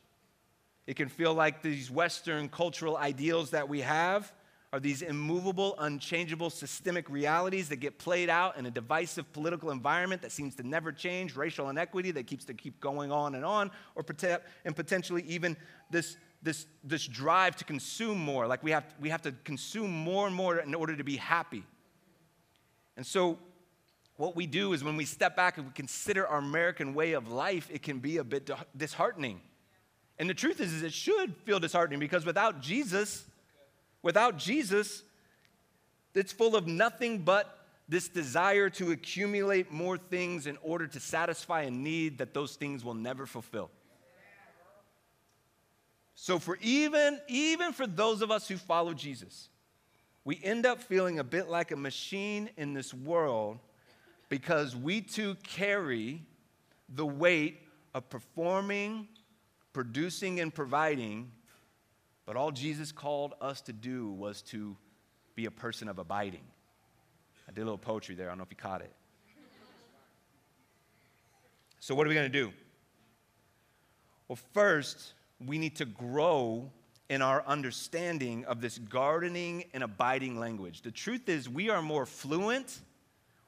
It 0.87 0.95
can 0.95 1.09
feel 1.09 1.33
like 1.33 1.61
these 1.61 1.89
Western 1.89 2.49
cultural 2.49 2.97
ideals 2.97 3.51
that 3.51 3.69
we 3.69 3.81
have 3.81 4.31
are 4.73 4.79
these 4.79 5.03
immovable, 5.03 5.75
unchangeable 5.77 6.49
systemic 6.49 7.07
realities 7.07 7.69
that 7.69 7.75
get 7.75 7.99
played 7.99 8.27
out 8.27 8.57
in 8.57 8.65
a 8.65 8.71
divisive 8.71 9.31
political 9.31 9.69
environment 9.69 10.21
that 10.23 10.31
seems 10.31 10.55
to 10.55 10.67
never 10.67 10.91
change, 10.91 11.35
racial 11.35 11.69
inequity 11.69 12.09
that 12.09 12.25
keeps 12.25 12.43
to 12.45 12.55
keep 12.55 12.79
going 12.79 13.11
on 13.11 13.35
and 13.35 13.45
on, 13.45 13.69
or 13.93 14.03
and 14.65 14.75
potentially 14.75 15.23
even 15.27 15.55
this, 15.91 16.17
this, 16.41 16.65
this 16.83 17.05
drive 17.05 17.55
to 17.57 17.63
consume 17.63 18.17
more. 18.17 18.47
Like 18.47 18.63
we 18.63 18.71
have, 18.71 18.83
we 18.99 19.09
have 19.09 19.21
to 19.21 19.31
consume 19.43 19.91
more 19.91 20.25
and 20.25 20.35
more 20.35 20.57
in 20.57 20.73
order 20.73 20.95
to 20.95 21.03
be 21.03 21.17
happy. 21.17 21.63
And 22.97 23.05
so, 23.05 23.37
what 24.23 24.35
we 24.35 24.47
do 24.47 24.73
is 24.73 24.83
when 24.83 24.97
we 24.97 25.05
step 25.05 25.35
back 25.35 25.57
and 25.57 25.67
we 25.67 25.73
consider 25.73 26.27
our 26.27 26.39
American 26.39 26.93
way 26.93 27.13
of 27.13 27.27
life, 27.27 27.69
it 27.71 27.81
can 27.83 27.99
be 27.99 28.17
a 28.17 28.23
bit 28.23 28.49
disheartening. 28.75 29.41
And 30.19 30.29
the 30.29 30.33
truth 30.33 30.59
is, 30.59 30.73
is 30.73 30.83
it 30.83 30.93
should 30.93 31.35
feel 31.45 31.59
disheartening 31.59 31.99
because 31.99 32.25
without 32.25 32.61
Jesus, 32.61 33.25
Without 34.03 34.37
Jesus, 34.37 35.01
it's 36.13 36.33
full 36.33 36.55
of 36.55 36.67
nothing 36.67 37.19
but 37.19 37.57
this 37.87 38.09
desire 38.09 38.69
to 38.71 38.91
accumulate 38.91 39.71
more 39.71 39.97
things 39.97 40.45
in 40.45 40.57
order 40.61 40.85
to 40.87 40.99
satisfy 40.99 41.63
a 41.63 41.71
need 41.71 42.17
that 42.19 42.33
those 42.33 42.55
things 42.55 42.83
will 42.83 42.93
never 42.93 43.25
fulfill. 43.25 43.71
So 46.15 46.37
for 46.37 46.57
even 46.61 47.19
even 47.27 47.73
for 47.73 47.87
those 47.87 48.21
of 48.21 48.29
us 48.29 48.47
who 48.47 48.57
follow 48.57 48.93
Jesus, 48.93 49.49
we 50.23 50.39
end 50.43 50.65
up 50.65 50.81
feeling 50.81 51.19
a 51.19 51.23
bit 51.23 51.49
like 51.49 51.71
a 51.71 51.75
machine 51.75 52.49
in 52.55 52.73
this 52.73 52.93
world 52.93 53.57
because 54.33 54.75
we 54.75 55.01
too 55.01 55.35
carry 55.43 56.23
the 56.89 57.05
weight 57.05 57.61
of 57.93 58.09
performing, 58.09 59.07
producing 59.73 60.39
and 60.39 60.53
providing 60.53 61.31
but 62.25 62.35
all 62.35 62.51
Jesus 62.51 62.91
called 62.91 63.33
us 63.41 63.61
to 63.61 63.73
do 63.73 64.11
was 64.11 64.41
to 64.43 64.77
be 65.35 65.45
a 65.45 65.51
person 65.51 65.89
of 65.89 65.99
abiding. 65.99 66.43
I 67.47 67.51
did 67.51 67.61
a 67.61 67.65
little 67.65 67.77
poetry 67.77 68.15
there. 68.15 68.27
I 68.27 68.31
don't 68.31 68.37
know 68.37 68.43
if 68.43 68.51
you 68.51 68.57
caught 68.57 68.81
it. 68.81 68.93
So, 71.79 71.93
what 71.95 72.07
are 72.07 72.09
we 72.09 72.15
going 72.15 72.31
to 72.31 72.39
do? 72.39 72.53
Well, 74.29 74.39
first, 74.53 75.13
we 75.45 75.57
need 75.57 75.75
to 75.77 75.85
grow 75.85 76.71
in 77.09 77.21
our 77.21 77.43
understanding 77.45 78.45
of 78.45 78.61
this 78.61 78.77
gardening 78.77 79.65
and 79.73 79.83
abiding 79.83 80.39
language. 80.39 80.81
The 80.81 80.91
truth 80.91 81.27
is, 81.27 81.49
we 81.49 81.69
are 81.69 81.81
more 81.81 82.05
fluent. 82.05 82.79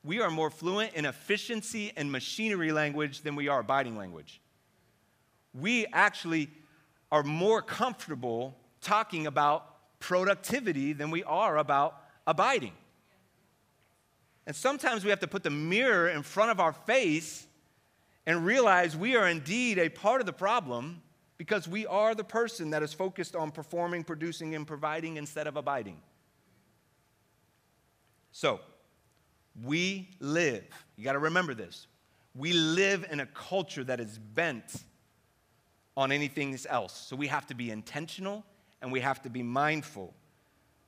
We 0.05 0.21
are 0.21 0.29
more 0.29 0.51
fluent 0.51 0.93
in 0.93 1.05
efficiency 1.05 1.91
and 1.97 2.11
machinery 2.11 2.71
language 2.71 3.21
than 3.21 3.35
we 3.35 3.47
are 3.47 3.61
abiding 3.61 3.97
language. 3.97 4.39
We 5.59 5.87
actually 5.87 6.49
are 7.11 7.23
more 7.23 7.63
comfortable 7.63 8.55
talking 8.81 9.25
about 9.25 9.99
productivity 9.99 10.93
than 10.93 11.09
we 11.09 11.23
are 11.23 11.57
about 11.57 11.99
abiding. 12.27 12.73
And 14.45 14.55
sometimes 14.55 15.03
we 15.03 15.09
have 15.09 15.21
to 15.21 15.27
put 15.27 15.41
the 15.41 15.49
mirror 15.49 16.07
in 16.07 16.21
front 16.21 16.51
of 16.51 16.59
our 16.59 16.73
face 16.73 17.47
and 18.27 18.45
realize 18.45 18.95
we 18.95 19.15
are 19.15 19.27
indeed 19.27 19.79
a 19.79 19.89
part 19.89 20.21
of 20.21 20.27
the 20.27 20.33
problem 20.33 21.01
because 21.37 21.67
we 21.67 21.87
are 21.87 22.13
the 22.13 22.23
person 22.23 22.69
that 22.69 22.83
is 22.83 22.93
focused 22.93 23.35
on 23.35 23.49
performing, 23.49 24.03
producing, 24.03 24.53
and 24.53 24.67
providing 24.67 25.17
instead 25.17 25.47
of 25.47 25.57
abiding. 25.57 25.97
So, 28.31 28.59
we 29.63 30.09
live, 30.19 30.63
you 30.95 31.03
got 31.03 31.13
to 31.13 31.19
remember 31.19 31.53
this. 31.53 31.87
We 32.35 32.53
live 32.53 33.05
in 33.09 33.21
a 33.21 33.25
culture 33.25 33.83
that 33.85 33.99
is 33.99 34.17
bent 34.17 34.83
on 35.95 36.11
anything 36.11 36.57
else. 36.69 36.93
So, 36.93 37.15
we 37.15 37.27
have 37.27 37.47
to 37.47 37.55
be 37.55 37.71
intentional 37.71 38.43
and 38.81 38.91
we 38.91 38.99
have 38.99 39.21
to 39.21 39.29
be 39.29 39.41
mindful. 39.41 40.13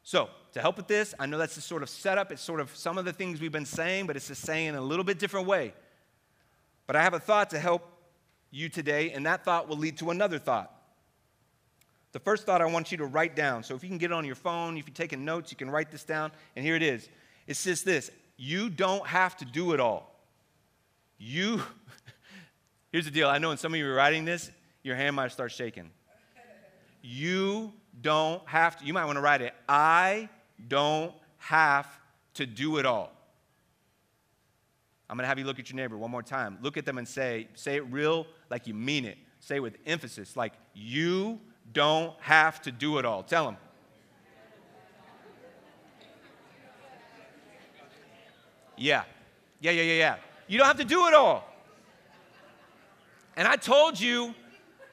So, 0.04 0.30
to 0.54 0.62
help 0.62 0.78
with 0.78 0.88
this, 0.88 1.14
I 1.18 1.26
know 1.26 1.38
that's 1.38 1.56
the 1.56 1.62
sort 1.62 1.84
of 1.84 1.90
setup. 1.90 2.32
It's 2.32 2.42
sort 2.42 2.60
of 2.60 2.76
some 2.76 2.98
of 2.98 3.06
the 3.06 3.14
things 3.14 3.40
we've 3.40 3.52
been 3.52 3.66
saying, 3.66 4.08
but 4.08 4.16
it's 4.16 4.28
just 4.28 4.42
saying 4.42 4.68
in 4.68 4.76
a 4.76 4.82
little 4.82 5.06
bit 5.06 5.20
different 5.20 5.48
way. 5.48 5.74
But 6.86 6.96
I 6.96 7.04
have 7.04 7.14
a 7.14 7.20
thought 7.20 7.50
to 7.52 7.60
help 7.60 7.90
you 8.52 8.70
today, 8.70 9.12
and 9.12 9.26
that 9.26 9.46
thought 9.46 9.68
will 9.68 9.78
lead 9.78 9.98
to 10.00 10.12
another 10.12 10.40
thought. 10.40 10.74
The 12.14 12.20
first 12.20 12.46
thought 12.46 12.62
I 12.62 12.66
want 12.66 12.92
you 12.92 12.98
to 12.98 13.06
write 13.06 13.36
down. 13.36 13.64
So, 13.64 13.76
if 13.76 13.84
you 13.84 13.90
can 13.90 13.98
get 13.98 14.12
it 14.12 14.14
on 14.14 14.26
your 14.26 14.36
phone, 14.36 14.78
if 14.78 14.88
you're 14.88 14.96
taking 14.96 15.24
notes, 15.24 15.52
you 15.52 15.58
can 15.58 15.70
write 15.70 15.92
this 15.92 16.04
down. 16.04 16.32
And 16.56 16.66
here 16.66 16.76
it 16.76 16.84
is 16.84 17.08
it 17.48 17.56
says 17.56 17.84
this 17.84 18.12
You 18.38 18.70
don't 18.70 19.06
have 19.08 19.36
to 19.38 19.46
do 19.46 19.74
it 19.74 19.80
all. 19.80 20.14
You, 21.18 21.62
here's 22.92 23.06
the 23.06 23.12
deal. 23.12 23.28
I 23.28 23.40
know 23.40 23.50
when 23.50 23.58
some 23.58 23.74
of 23.74 23.80
you 23.80 23.88
are 23.88 23.94
writing 23.94 24.26
this, 24.26 24.52
your 24.84 24.96
hand 24.96 25.16
might 25.16 25.32
start 25.32 25.52
shaking. 25.52 25.90
You 27.02 27.74
don't 28.02 28.48
have 28.48 28.78
to. 28.80 28.86
You 28.86 28.94
might 28.94 29.06
want 29.06 29.18
to 29.18 29.22
write 29.22 29.42
it. 29.42 29.54
I 29.68 30.30
don't 30.68 31.14
have 31.38 31.88
to 32.36 32.46
do 32.46 32.78
it 32.78 32.86
all. 32.86 33.12
I'm 35.10 35.16
going 35.16 35.24
to 35.24 35.28
have 35.28 35.40
you 35.40 35.46
look 35.46 35.60
at 35.60 35.70
your 35.70 35.78
neighbor 35.78 35.98
one 35.98 36.12
more 36.12 36.22
time. 36.22 36.58
Look 36.62 36.78
at 36.78 36.86
them 36.86 36.98
and 36.98 37.08
say, 37.08 37.48
say 37.56 37.78
it 37.78 37.86
real 37.92 38.28
like 38.50 38.68
you 38.68 38.74
mean 38.74 39.06
it. 39.06 39.18
Say 39.40 39.60
with 39.60 39.78
emphasis, 39.86 40.36
like 40.36 40.54
you 40.74 41.40
don't 41.72 42.14
have 42.20 42.62
to 42.64 42.72
do 42.72 42.98
it 42.98 43.06
all. 43.06 43.24
Tell 43.24 43.46
them. 43.46 43.58
Yeah. 48.78 49.04
Yeah, 49.60 49.72
yeah, 49.72 49.84
yeah, 49.84 49.94
yeah. 49.94 50.16
You 50.48 50.58
don't 50.58 50.68
have 50.68 50.78
to 50.78 50.86
do 50.86 51.08
it 51.08 51.14
all. 51.14 51.44
And 53.36 53.48
I 53.48 53.56
told 53.56 54.00
you 54.00 54.34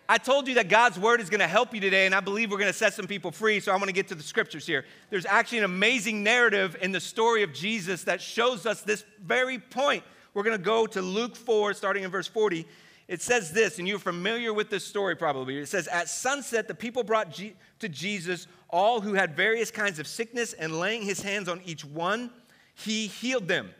I 0.07 0.19
told 0.19 0.49
you 0.49 0.55
that 0.57 0.69
God's 0.69 0.99
word 0.99 1.23
is 1.23 1.31
going 1.31 1.41
to 1.41 1.47
help 1.47 1.73
you 1.73 1.81
today, 1.81 2.05
and 2.05 2.15
I 2.15 2.21
believe 2.21 2.51
we're 2.51 2.59
going 2.59 2.71
to 2.71 2.77
set 2.77 2.93
some 2.93 3.07
people 3.07 3.31
free. 3.31 3.59
So 3.59 3.73
I'm 3.73 3.79
going 3.79 3.87
to 3.87 3.95
get 3.95 4.09
to 4.09 4.15
the 4.15 4.23
scriptures 4.23 4.67
here. 4.67 4.85
There's 5.09 5.25
actually 5.25 5.59
an 5.59 5.65
amazing 5.65 6.23
narrative 6.23 6.77
in 6.83 6.93
the 6.93 7.01
story 7.01 7.43
of 7.43 7.55
Jesus 7.55 8.05
that 8.05 8.21
shows 8.21 8.67
us 8.67 8.83
this 8.83 9.03
very 9.23 9.59
point. 9.59 10.05
We're 10.35 10.43
going 10.43 10.59
to 10.59 10.63
go 10.63 10.87
to 10.87 11.01
Luke 11.01 11.37
4, 11.37 11.73
starting 11.73 12.03
in 12.03 12.11
verse 12.11 12.27
40. 12.27 12.67
It 13.09 13.23
says 13.23 13.53
this, 13.53 13.79
and 13.79 13.89
you're 13.89 13.99
familiar 13.99 14.53
with 14.53 14.69
this 14.69 14.85
story 14.85 15.17
probably. 15.17 15.59
It 15.59 15.69
says, 15.69 15.89
At 15.89 16.09
sunset, 16.09 16.69
the 16.69 16.75
people 16.75 17.03
brought 17.03 17.31
G- 17.31 17.55
to 17.79 17.89
Jesus 17.89 18.47
all 18.69 19.01
who 19.01 19.15
had 19.15 19.35
various 19.35 19.71
kinds 19.71 19.99
of 19.99 20.07
sickness, 20.07 20.53
and 20.53 20.79
laying 20.79 21.03
his 21.03 21.23
hands 21.23 21.49
on 21.49 21.63
each 21.65 21.85
one, 21.85 22.31
he 22.75 23.07
healed 23.07 23.49
them. 23.49 23.71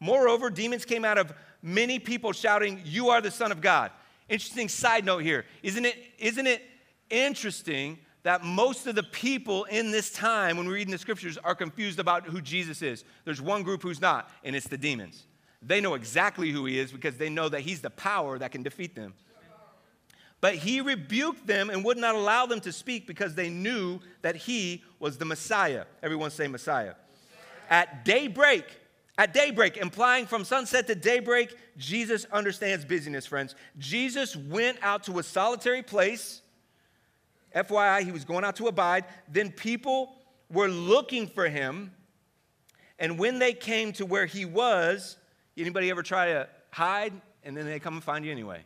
Moreover, 0.00 0.50
demons 0.50 0.84
came 0.84 1.04
out 1.04 1.18
of 1.18 1.32
many 1.62 1.98
people 1.98 2.32
shouting, 2.32 2.80
You 2.84 3.10
are 3.10 3.20
the 3.20 3.30
Son 3.30 3.52
of 3.52 3.60
God. 3.60 3.90
Interesting 4.28 4.68
side 4.68 5.04
note 5.04 5.18
here. 5.18 5.44
Isn't 5.62 5.84
it, 5.84 5.96
isn't 6.18 6.46
it 6.46 6.62
interesting 7.10 7.98
that 8.22 8.44
most 8.44 8.86
of 8.86 8.94
the 8.94 9.02
people 9.02 9.64
in 9.64 9.90
this 9.90 10.10
time, 10.10 10.56
when 10.56 10.66
we're 10.66 10.74
reading 10.74 10.92
the 10.92 10.98
scriptures, 10.98 11.36
are 11.38 11.54
confused 11.54 11.98
about 11.98 12.24
who 12.24 12.40
Jesus 12.40 12.80
is? 12.80 13.04
There's 13.24 13.42
one 13.42 13.62
group 13.62 13.82
who's 13.82 14.00
not, 14.00 14.30
and 14.44 14.54
it's 14.54 14.68
the 14.68 14.78
demons. 14.78 15.24
They 15.62 15.80
know 15.80 15.94
exactly 15.94 16.50
who 16.50 16.64
he 16.64 16.78
is 16.78 16.92
because 16.92 17.16
they 17.16 17.28
know 17.28 17.48
that 17.48 17.60
he's 17.60 17.80
the 17.80 17.90
power 17.90 18.38
that 18.38 18.52
can 18.52 18.62
defeat 18.62 18.94
them. 18.94 19.14
But 20.40 20.54
he 20.54 20.80
rebuked 20.80 21.46
them 21.46 21.68
and 21.68 21.84
would 21.84 21.98
not 21.98 22.14
allow 22.14 22.46
them 22.46 22.60
to 22.60 22.72
speak 22.72 23.06
because 23.06 23.34
they 23.34 23.50
knew 23.50 24.00
that 24.22 24.36
he 24.36 24.82
was 24.98 25.18
the 25.18 25.26
Messiah. 25.26 25.84
Everyone 26.02 26.30
say 26.30 26.46
Messiah. 26.46 26.94
At 27.70 28.04
daybreak, 28.04 28.64
at 29.16 29.32
daybreak, 29.32 29.78
implying 29.78 30.26
from 30.26 30.44
sunset 30.44 30.86
to 30.88 30.94
daybreak, 30.94 31.56
Jesus 31.78 32.26
understands 32.26 32.84
busyness, 32.84 33.24
friends. 33.24 33.54
Jesus 33.78 34.36
went 34.36 34.78
out 34.82 35.04
to 35.04 35.18
a 35.18 35.22
solitary 35.22 35.82
place. 35.82 36.42
FYI, 37.56 38.02
he 38.02 38.12
was 38.12 38.24
going 38.24 38.44
out 38.44 38.56
to 38.56 38.66
abide. 38.66 39.06
Then 39.26 39.50
people 39.50 40.12
were 40.50 40.68
looking 40.68 41.26
for 41.26 41.48
him. 41.48 41.92
And 42.98 43.18
when 43.18 43.38
they 43.38 43.54
came 43.54 43.92
to 43.94 44.04
where 44.04 44.26
he 44.26 44.44
was, 44.44 45.16
Anybody 45.60 45.90
ever 45.90 46.02
try 46.02 46.26
to 46.26 46.48
hide 46.70 47.12
and 47.44 47.56
then 47.56 47.66
they 47.66 47.78
come 47.78 47.94
and 47.94 48.04
find 48.04 48.24
you 48.24 48.32
anyway? 48.32 48.64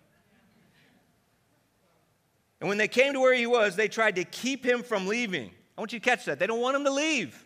And 2.60 2.68
when 2.68 2.78
they 2.78 2.88
came 2.88 3.12
to 3.12 3.20
where 3.20 3.34
he 3.34 3.46
was, 3.46 3.76
they 3.76 3.88
tried 3.88 4.16
to 4.16 4.24
keep 4.24 4.64
him 4.64 4.82
from 4.82 5.06
leaving. 5.06 5.50
I 5.76 5.80
want 5.80 5.92
you 5.92 5.98
to 5.98 6.04
catch 6.04 6.24
that. 6.26 6.38
They 6.38 6.46
don't 6.46 6.60
want 6.60 6.76
him 6.76 6.84
to 6.84 6.92
leave. 6.92 7.43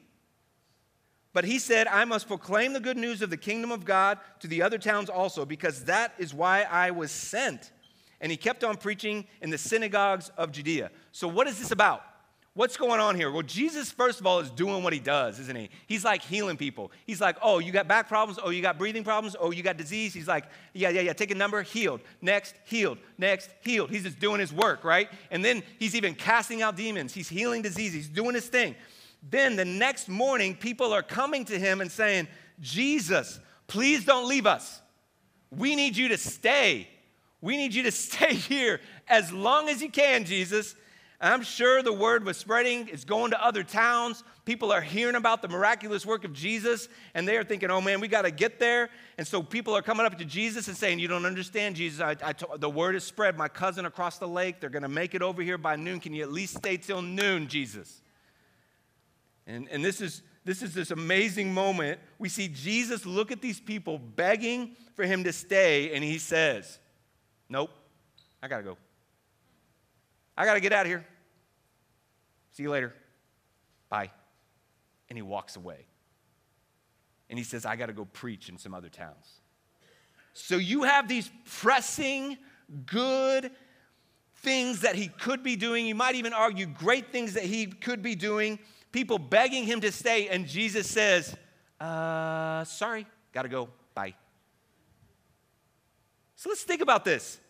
But 1.32 1.44
he 1.44 1.58
said, 1.58 1.86
I 1.86 2.04
must 2.04 2.26
proclaim 2.26 2.72
the 2.72 2.80
good 2.80 2.96
news 2.96 3.22
of 3.22 3.30
the 3.30 3.36
kingdom 3.36 3.70
of 3.70 3.84
God 3.84 4.18
to 4.40 4.48
the 4.48 4.62
other 4.62 4.78
towns 4.78 5.10
also, 5.10 5.44
because 5.44 5.84
that 5.84 6.14
is 6.18 6.32
why 6.32 6.62
I 6.62 6.90
was 6.90 7.10
sent. 7.10 7.70
And 8.20 8.32
he 8.32 8.36
kept 8.36 8.64
on 8.64 8.76
preaching 8.76 9.26
in 9.42 9.50
the 9.50 9.58
synagogues 9.58 10.30
of 10.36 10.50
Judea. 10.50 10.90
So, 11.12 11.28
what 11.28 11.46
is 11.46 11.58
this 11.58 11.70
about? 11.70 12.02
What's 12.58 12.76
going 12.76 12.98
on 12.98 13.14
here? 13.14 13.30
Well, 13.30 13.44
Jesus, 13.44 13.92
first 13.92 14.18
of 14.18 14.26
all, 14.26 14.40
is 14.40 14.50
doing 14.50 14.82
what 14.82 14.92
he 14.92 14.98
does, 14.98 15.38
isn't 15.38 15.56
he? 15.56 15.70
He's 15.86 16.04
like 16.04 16.22
healing 16.22 16.56
people. 16.56 16.90
He's 17.06 17.20
like, 17.20 17.36
oh, 17.40 17.60
you 17.60 17.70
got 17.70 17.86
back 17.86 18.08
problems? 18.08 18.40
Oh, 18.42 18.50
you 18.50 18.62
got 18.62 18.78
breathing 18.78 19.04
problems? 19.04 19.36
Oh, 19.38 19.52
you 19.52 19.62
got 19.62 19.76
disease? 19.76 20.12
He's 20.12 20.26
like, 20.26 20.44
yeah, 20.72 20.88
yeah, 20.88 21.02
yeah, 21.02 21.12
take 21.12 21.30
a 21.30 21.36
number, 21.36 21.62
healed. 21.62 22.00
Next, 22.20 22.56
healed. 22.64 22.98
Next, 23.16 23.50
healed. 23.60 23.90
He's 23.90 24.02
just 24.02 24.18
doing 24.18 24.40
his 24.40 24.52
work, 24.52 24.82
right? 24.82 25.08
And 25.30 25.44
then 25.44 25.62
he's 25.78 25.94
even 25.94 26.16
casting 26.16 26.60
out 26.60 26.74
demons. 26.74 27.14
He's 27.14 27.28
healing 27.28 27.62
disease. 27.62 27.92
He's 27.92 28.08
doing 28.08 28.34
his 28.34 28.48
thing. 28.48 28.74
Then 29.22 29.56
the 29.56 29.64
next 29.64 30.08
morning, 30.08 30.54
people 30.54 30.92
are 30.92 31.02
coming 31.02 31.44
to 31.46 31.58
him 31.58 31.80
and 31.80 31.90
saying, 31.90 32.28
Jesus, 32.60 33.40
please 33.66 34.04
don't 34.04 34.28
leave 34.28 34.46
us. 34.46 34.80
We 35.50 35.76
need 35.76 35.96
you 35.96 36.08
to 36.08 36.18
stay. 36.18 36.88
We 37.40 37.56
need 37.56 37.74
you 37.74 37.84
to 37.84 37.90
stay 37.92 38.34
here 38.34 38.80
as 39.08 39.32
long 39.32 39.68
as 39.68 39.82
you 39.82 39.90
can, 39.90 40.24
Jesus. 40.24 40.74
I'm 41.20 41.42
sure 41.42 41.82
the 41.82 41.92
word 41.92 42.24
was 42.24 42.36
spreading, 42.36 42.88
it's 42.92 43.04
going 43.04 43.32
to 43.32 43.44
other 43.44 43.64
towns. 43.64 44.22
People 44.44 44.70
are 44.70 44.80
hearing 44.80 45.16
about 45.16 45.42
the 45.42 45.48
miraculous 45.48 46.06
work 46.06 46.24
of 46.24 46.32
Jesus, 46.32 46.88
and 47.12 47.26
they 47.26 47.36
are 47.36 47.42
thinking, 47.42 47.70
oh 47.72 47.80
man, 47.80 48.00
we 48.00 48.06
got 48.06 48.22
to 48.22 48.30
get 48.30 48.60
there. 48.60 48.88
And 49.18 49.26
so 49.26 49.42
people 49.42 49.76
are 49.76 49.82
coming 49.82 50.06
up 50.06 50.16
to 50.18 50.24
Jesus 50.24 50.68
and 50.68 50.76
saying, 50.76 51.00
You 51.00 51.08
don't 51.08 51.26
understand, 51.26 51.74
Jesus. 51.74 52.00
I, 52.00 52.14
I 52.22 52.32
t- 52.32 52.46
the 52.58 52.70
word 52.70 52.94
is 52.94 53.02
spread. 53.02 53.36
My 53.36 53.48
cousin 53.48 53.84
across 53.84 54.18
the 54.18 54.28
lake, 54.28 54.60
they're 54.60 54.70
going 54.70 54.84
to 54.84 54.88
make 54.88 55.14
it 55.14 55.22
over 55.22 55.42
here 55.42 55.58
by 55.58 55.74
noon. 55.74 55.98
Can 55.98 56.14
you 56.14 56.22
at 56.22 56.32
least 56.32 56.56
stay 56.56 56.76
till 56.76 57.02
noon, 57.02 57.48
Jesus? 57.48 58.00
And, 59.48 59.66
and 59.70 59.82
this, 59.82 60.02
is, 60.02 60.22
this 60.44 60.62
is 60.62 60.74
this 60.74 60.90
amazing 60.90 61.52
moment. 61.52 61.98
We 62.18 62.28
see 62.28 62.48
Jesus 62.48 63.06
look 63.06 63.32
at 63.32 63.40
these 63.40 63.58
people 63.58 63.98
begging 63.98 64.76
for 64.94 65.04
him 65.04 65.24
to 65.24 65.32
stay, 65.32 65.94
and 65.94 66.04
he 66.04 66.18
says, 66.18 66.78
Nope, 67.48 67.70
I 68.42 68.48
got 68.48 68.58
to 68.58 68.62
go. 68.62 68.76
I 70.36 70.44
got 70.44 70.54
to 70.54 70.60
get 70.60 70.72
out 70.74 70.82
of 70.82 70.88
here. 70.88 71.04
See 72.52 72.62
you 72.62 72.70
later. 72.70 72.94
Bye. 73.88 74.10
And 75.08 75.16
he 75.16 75.22
walks 75.22 75.56
away. 75.56 75.86
And 77.30 77.38
he 77.38 77.44
says, 77.44 77.64
I 77.64 77.76
got 77.76 77.86
to 77.86 77.94
go 77.94 78.04
preach 78.04 78.50
in 78.50 78.58
some 78.58 78.74
other 78.74 78.90
towns. 78.90 79.40
So 80.34 80.56
you 80.56 80.82
have 80.82 81.08
these 81.08 81.30
pressing, 81.46 82.36
good 82.84 83.50
things 84.36 84.82
that 84.82 84.94
he 84.94 85.08
could 85.08 85.42
be 85.42 85.56
doing. 85.56 85.86
You 85.86 85.94
might 85.94 86.14
even 86.16 86.34
argue 86.34 86.66
great 86.66 87.10
things 87.10 87.32
that 87.34 87.44
he 87.44 87.66
could 87.66 88.02
be 88.02 88.14
doing. 88.14 88.58
People 88.92 89.18
begging 89.18 89.64
him 89.64 89.80
to 89.80 89.92
stay. 89.92 90.28
And 90.28 90.46
Jesus 90.46 90.88
says, 90.88 91.34
uh, 91.80 92.64
Sorry, 92.64 93.06
got 93.32 93.42
to 93.42 93.48
go. 93.48 93.68
Bye. 93.94 94.14
So 96.36 96.48
let's 96.48 96.62
think 96.62 96.80
about 96.80 97.04
this 97.04 97.40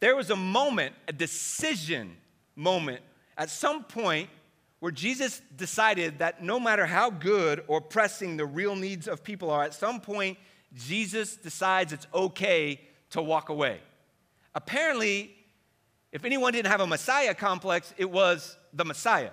there 0.00 0.14
was 0.14 0.28
a 0.28 0.36
moment, 0.36 0.94
a 1.08 1.12
decision 1.14 2.16
moment, 2.56 3.00
at 3.38 3.48
some 3.48 3.84
point 3.84 4.28
where 4.80 4.92
Jesus 4.92 5.40
decided 5.56 6.18
that 6.18 6.42
no 6.42 6.60
matter 6.60 6.84
how 6.84 7.08
good 7.08 7.64
or 7.68 7.80
pressing 7.80 8.36
the 8.36 8.44
real 8.44 8.76
needs 8.76 9.08
of 9.08 9.24
people 9.24 9.50
are, 9.50 9.62
at 9.62 9.72
some 9.72 10.00
point, 10.02 10.36
Jesus 10.74 11.36
decides 11.36 11.94
it's 11.94 12.06
okay 12.12 12.80
to 13.10 13.22
walk 13.22 13.48
away. 13.48 13.80
Apparently, 14.54 15.34
if 16.12 16.26
anyone 16.26 16.52
didn't 16.52 16.70
have 16.70 16.82
a 16.82 16.86
Messiah 16.86 17.34
complex, 17.34 17.94
it 17.96 18.10
was 18.10 18.58
the 18.74 18.84
Messiah, 18.84 19.30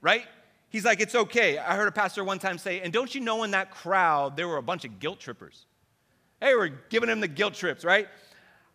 right? 0.00 0.24
He's 0.68 0.84
like, 0.84 1.00
it's 1.00 1.14
okay. 1.14 1.58
I 1.58 1.76
heard 1.76 1.88
a 1.88 1.92
pastor 1.92 2.24
one 2.24 2.38
time 2.38 2.58
say, 2.58 2.80
and 2.80 2.92
don't 2.92 3.14
you 3.14 3.20
know 3.20 3.44
in 3.44 3.52
that 3.52 3.70
crowd 3.70 4.36
there 4.36 4.48
were 4.48 4.56
a 4.56 4.62
bunch 4.62 4.84
of 4.84 4.98
guilt 4.98 5.20
trippers? 5.20 5.66
Hey, 6.40 6.54
we're 6.54 6.68
giving 6.90 7.08
him 7.08 7.20
the 7.20 7.28
guilt 7.28 7.54
trips, 7.54 7.84
right? 7.84 8.08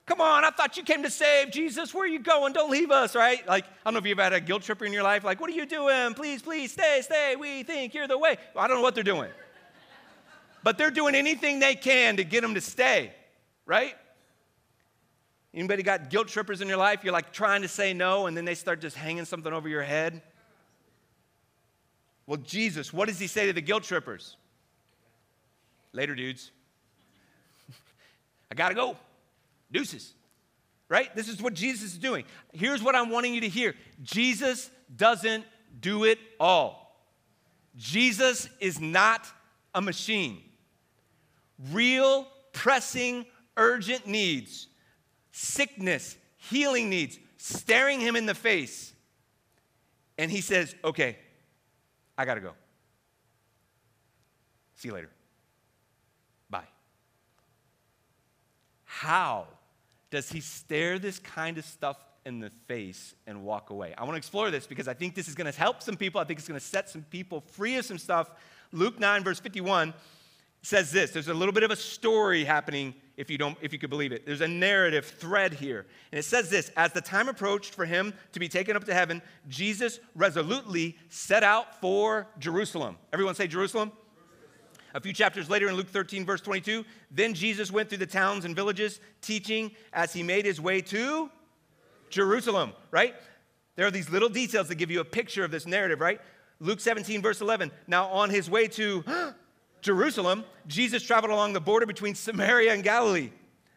Come 0.07 0.19
on, 0.19 0.43
I 0.43 0.49
thought 0.49 0.77
you 0.77 0.83
came 0.83 1.03
to 1.03 1.09
save 1.09 1.51
Jesus. 1.51 1.93
Where 1.93 2.03
are 2.03 2.07
you 2.07 2.19
going? 2.19 2.53
Don't 2.53 2.71
leave 2.71 2.91
us, 2.91 3.15
right? 3.15 3.47
Like, 3.47 3.65
I 3.65 3.69
don't 3.85 3.93
know 3.93 3.99
if 3.99 4.05
you've 4.05 4.17
had 4.17 4.33
a 4.33 4.41
guilt 4.41 4.63
tripper 4.63 4.83
in 4.83 4.93
your 4.93 5.03
life. 5.03 5.23
Like, 5.23 5.39
what 5.39 5.49
are 5.49 5.53
you 5.53 5.65
doing? 5.65 6.13
Please, 6.15 6.41
please, 6.41 6.71
stay, 6.71 7.01
stay. 7.03 7.35
We 7.35 7.63
think 7.63 7.93
you're 7.93 8.07
the 8.07 8.17
way. 8.17 8.37
I 8.55 8.67
don't 8.67 8.77
know 8.77 8.83
what 8.83 8.95
they're 8.95 9.03
doing. 9.03 9.29
But 10.63 10.77
they're 10.77 10.91
doing 10.91 11.15
anything 11.15 11.59
they 11.59 11.75
can 11.75 12.17
to 12.17 12.23
get 12.23 12.41
them 12.41 12.55
to 12.55 12.61
stay, 12.61 13.13
right? 13.65 13.95
Anybody 15.53 15.83
got 15.83 16.09
guilt 16.09 16.27
trippers 16.27 16.61
in 16.61 16.67
your 16.67 16.77
life? 16.77 17.03
You're 17.03 17.13
like 17.13 17.31
trying 17.31 17.61
to 17.61 17.67
say 17.67 17.93
no, 17.93 18.27
and 18.27 18.35
then 18.35 18.45
they 18.45 18.55
start 18.55 18.81
just 18.81 18.95
hanging 18.95 19.25
something 19.25 19.51
over 19.53 19.69
your 19.69 19.83
head. 19.83 20.21
Well, 22.31 22.39
Jesus, 22.45 22.93
what 22.93 23.09
does 23.09 23.19
he 23.19 23.27
say 23.27 23.47
to 23.47 23.51
the 23.51 23.59
guilt 23.59 23.83
trippers? 23.83 24.37
Later, 25.91 26.15
dudes. 26.15 26.51
I 28.49 28.55
gotta 28.55 28.73
go. 28.73 28.95
Deuces. 29.69 30.13
Right? 30.87 31.13
This 31.13 31.27
is 31.27 31.41
what 31.41 31.53
Jesus 31.53 31.91
is 31.91 31.97
doing. 31.97 32.23
Here's 32.53 32.81
what 32.81 32.95
I'm 32.95 33.09
wanting 33.09 33.33
you 33.33 33.41
to 33.41 33.49
hear 33.49 33.75
Jesus 34.01 34.71
doesn't 34.95 35.43
do 35.81 36.05
it 36.05 36.19
all. 36.39 37.03
Jesus 37.75 38.47
is 38.61 38.79
not 38.79 39.27
a 39.75 39.81
machine. 39.81 40.41
Real, 41.69 42.29
pressing, 42.53 43.25
urgent 43.57 44.07
needs, 44.07 44.67
sickness, 45.33 46.15
healing 46.37 46.89
needs, 46.89 47.19
staring 47.35 47.99
him 47.99 48.15
in 48.15 48.25
the 48.25 48.35
face. 48.35 48.93
And 50.17 50.31
he 50.31 50.39
says, 50.39 50.73
Okay, 50.85 51.17
I 52.17 52.25
gotta 52.25 52.41
go. 52.41 52.53
See 54.75 54.87
you 54.87 54.93
later. 54.95 55.09
Bye. 56.49 56.67
How 58.83 59.47
does 60.09 60.31
he 60.31 60.41
stare 60.41 60.99
this 60.99 61.19
kind 61.19 61.57
of 61.57 61.65
stuff 61.65 61.97
in 62.25 62.39
the 62.39 62.51
face 62.67 63.15
and 63.27 63.43
walk 63.43 63.69
away? 63.69 63.93
I 63.97 64.01
want 64.01 64.13
to 64.13 64.17
explore 64.17 64.51
this 64.51 64.67
because 64.67 64.87
I 64.87 64.93
think 64.93 65.15
this 65.15 65.27
is 65.27 65.35
going 65.35 65.51
to 65.51 65.57
help 65.57 65.81
some 65.81 65.95
people. 65.95 66.19
I 66.19 66.23
think 66.23 66.39
it's 66.39 66.47
going 66.47 66.59
to 66.59 66.65
set 66.65 66.89
some 66.89 67.03
people 67.03 67.41
free 67.41 67.77
of 67.77 67.85
some 67.85 67.97
stuff. 67.97 68.29
Luke 68.71 68.99
9, 68.99 69.23
verse 69.23 69.39
51 69.39 69.93
says 70.61 70.91
this 70.91 71.11
there's 71.11 71.27
a 71.27 71.33
little 71.33 71.53
bit 71.53 71.63
of 71.63 71.71
a 71.71 71.75
story 71.75 72.43
happening 72.43 72.93
if 73.17 73.29
you 73.29 73.37
don't 73.37 73.57
if 73.61 73.73
you 73.73 73.79
could 73.79 73.89
believe 73.89 74.11
it 74.11 74.25
there's 74.25 74.41
a 74.41 74.47
narrative 74.47 75.05
thread 75.05 75.53
here 75.53 75.85
and 76.11 76.19
it 76.19 76.23
says 76.23 76.49
this 76.49 76.71
as 76.77 76.91
the 76.91 77.01
time 77.01 77.27
approached 77.27 77.73
for 77.73 77.85
him 77.85 78.13
to 78.31 78.39
be 78.39 78.47
taken 78.47 78.75
up 78.75 78.83
to 78.83 78.93
heaven 78.93 79.21
jesus 79.49 79.99
resolutely 80.15 80.97
set 81.09 81.43
out 81.43 81.79
for 81.81 82.27
jerusalem 82.37 82.95
everyone 83.11 83.35
say 83.35 83.47
jerusalem 83.47 83.91
a 84.93 84.99
few 84.99 85.13
chapters 85.13 85.49
later 85.49 85.69
in 85.69 85.75
Luke 85.75 85.87
13, 85.87 86.25
verse 86.25 86.41
22, 86.41 86.83
then 87.11 87.33
Jesus 87.33 87.71
went 87.71 87.87
through 87.87 87.99
the 87.99 88.05
towns 88.05 88.43
and 88.43 88.53
villages 88.53 88.99
teaching 89.21 89.71
as 89.93 90.11
he 90.11 90.21
made 90.21 90.43
his 90.45 90.59
way 90.59 90.81
to 90.81 91.31
Jerusalem, 92.09 92.73
right? 92.91 93.15
There 93.77 93.87
are 93.87 93.91
these 93.91 94.09
little 94.09 94.27
details 94.27 94.67
that 94.67 94.75
give 94.75 94.91
you 94.91 94.99
a 94.99 95.05
picture 95.05 95.45
of 95.45 95.51
this 95.51 95.65
narrative, 95.65 96.01
right? 96.01 96.19
Luke 96.59 96.81
17, 96.81 97.21
verse 97.21 97.39
11. 97.39 97.71
Now, 97.87 98.07
on 98.07 98.29
his 98.29 98.49
way 98.49 98.67
to 98.67 99.03
Jerusalem, 99.81 100.43
Jesus 100.67 101.03
traveled 101.03 101.31
along 101.31 101.53
the 101.53 101.59
border 101.59 101.85
between 101.85 102.15
Samaria 102.15 102.73
and 102.73 102.83
Galilee. 102.83 103.31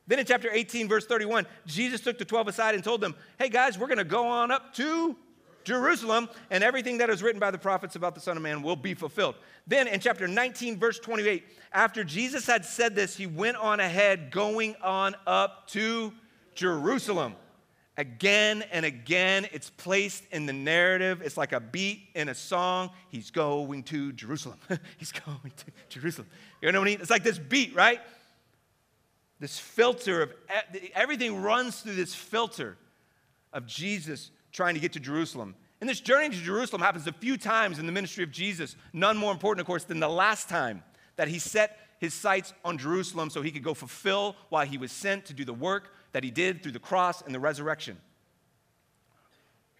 Then 0.07 0.19
in 0.19 0.27
chapter 0.27 0.51
18, 0.53 0.89
verse 0.89 1.07
31, 1.07 1.47
Jesus 1.67 2.01
took 2.01 2.19
the 2.19 2.25
12 2.25 2.49
aside 2.49 2.75
and 2.75 2.85
told 2.85 3.01
them, 3.01 3.15
Hey 3.39 3.49
guys, 3.49 3.79
we're 3.79 3.87
going 3.87 3.99
to 3.99 4.05
go 4.05 4.27
on 4.27 4.51
up 4.51 4.75
to 4.75 5.17
Jerusalem, 5.65 6.29
and 6.51 6.63
everything 6.63 6.99
that 6.99 7.09
is 7.09 7.23
written 7.23 7.41
by 7.41 7.51
the 7.51 7.59
prophets 7.59 7.97
about 7.97 8.15
the 8.15 8.21
Son 8.21 8.37
of 8.37 8.43
Man 8.43 8.63
will 8.63 8.77
be 8.77 8.93
fulfilled. 8.93 9.35
Then 9.67 9.89
in 9.89 9.99
chapter 9.99 10.29
19, 10.29 10.79
verse 10.79 10.99
28, 10.99 11.43
after 11.73 12.05
Jesus 12.05 12.47
had 12.47 12.67
said 12.67 12.95
this, 12.95 13.17
he 13.17 13.27
went 13.27 13.57
on 13.57 13.81
ahead, 13.81 14.31
going 14.31 14.77
on 14.83 15.17
up 15.27 15.67
to 15.69 16.13
Jerusalem. 16.55 17.35
Again 17.97 18.65
and 18.73 18.85
again, 18.85 19.47
it's 19.53 19.71
placed 19.71 20.25
in 20.33 20.47
the 20.47 20.53
narrative. 20.53 21.23
It's 21.23 21.37
like 21.37 21.53
a 21.53 21.61
beat 21.61 22.09
in 22.15 22.29
a 22.29 22.35
song. 22.35 22.91
He's 23.09 23.31
going 23.31 23.85
to 23.85 24.13
Jerusalem. 24.13 24.59
He's 24.99 25.13
going 25.13 25.53
to 25.57 25.65
Jerusalem. 25.89 26.27
You 26.61 26.73
know 26.73 26.81
what 26.81 26.89
I 26.89 26.91
mean? 26.91 27.01
It's 27.01 27.11
like 27.11 27.23
this 27.23 27.39
beat, 27.39 27.75
right? 27.75 28.01
This 29.39 29.61
filter 29.61 30.23
of 30.23 30.35
everything 30.95 31.41
runs 31.41 31.81
through 31.81 31.95
this 31.95 32.15
filter 32.15 32.77
of 33.53 33.67
Jesus 33.67 34.31
trying 34.51 34.75
to 34.75 34.81
get 34.81 34.93
to 34.95 35.01
Jerusalem. 35.01 35.55
And 35.81 35.89
this 35.89 36.01
journey 36.01 36.31
to 36.31 36.37
Jerusalem 36.37 36.83
happens 36.83 37.07
a 37.07 37.13
few 37.13 37.37
times 37.37 37.79
in 37.79 37.87
the 37.87 37.93
ministry 37.93 38.25
of 38.25 38.31
Jesus, 38.33 38.75
none 38.93 39.17
more 39.17 39.33
important, 39.33 39.61
of 39.61 39.67
course, 39.67 39.85
than 39.85 40.01
the 40.01 40.09
last 40.09 40.49
time 40.49 40.83
that 41.17 41.29
he 41.29 41.39
set 41.39 41.79
his 41.99 42.15
sights 42.15 42.53
on 42.65 42.79
Jerusalem 42.79 43.31
so 43.31 43.41
he 43.43 43.51
could 43.51 43.63
go 43.63 43.75
fulfill 43.75 44.35
why 44.49 44.67
he 44.67 44.79
was 44.79 44.91
sent 44.91 45.27
to 45.27 45.35
do 45.35 45.45
the 45.45 45.55
work 45.55 45.94
that 46.15 46.23
he 46.23 46.31
did 46.31 46.63
through 46.63 46.73
the 46.73 46.79
cross 46.79 47.23
and 47.23 47.35
the 47.35 47.41
resurrection. 47.41 47.99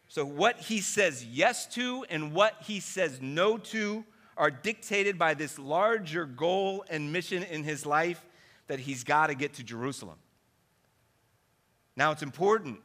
So, 0.09 0.27
what 0.27 0.59
he 0.59 0.81
says 0.81 1.25
yes 1.25 1.67
to 1.75 2.05
and 2.11 2.33
what 2.33 2.57
he 2.65 2.81
says 2.81 3.21
no 3.23 3.57
to 3.57 4.05
are 4.37 4.51
dictated 4.51 5.17
by 5.17 5.35
this 5.35 5.61
larger 5.61 6.27
goal 6.27 6.85
and 6.91 7.13
mission 7.13 7.45
in 7.45 7.63
his 7.63 7.87
life 7.87 8.25
that 8.67 8.81
he's 8.81 9.05
got 9.05 9.29
to 9.29 9.35
get 9.35 9.55
to 9.55 9.63
Jerusalem. 9.63 10.17
Now, 11.97 12.11
it's 12.11 12.23
important 12.23 12.81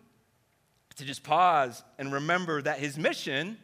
to 0.97 1.03
just 1.03 1.23
pause 1.23 1.83
and 1.97 2.13
remember 2.13 2.61
that 2.61 2.77
his 2.77 2.99
mission 2.99 3.57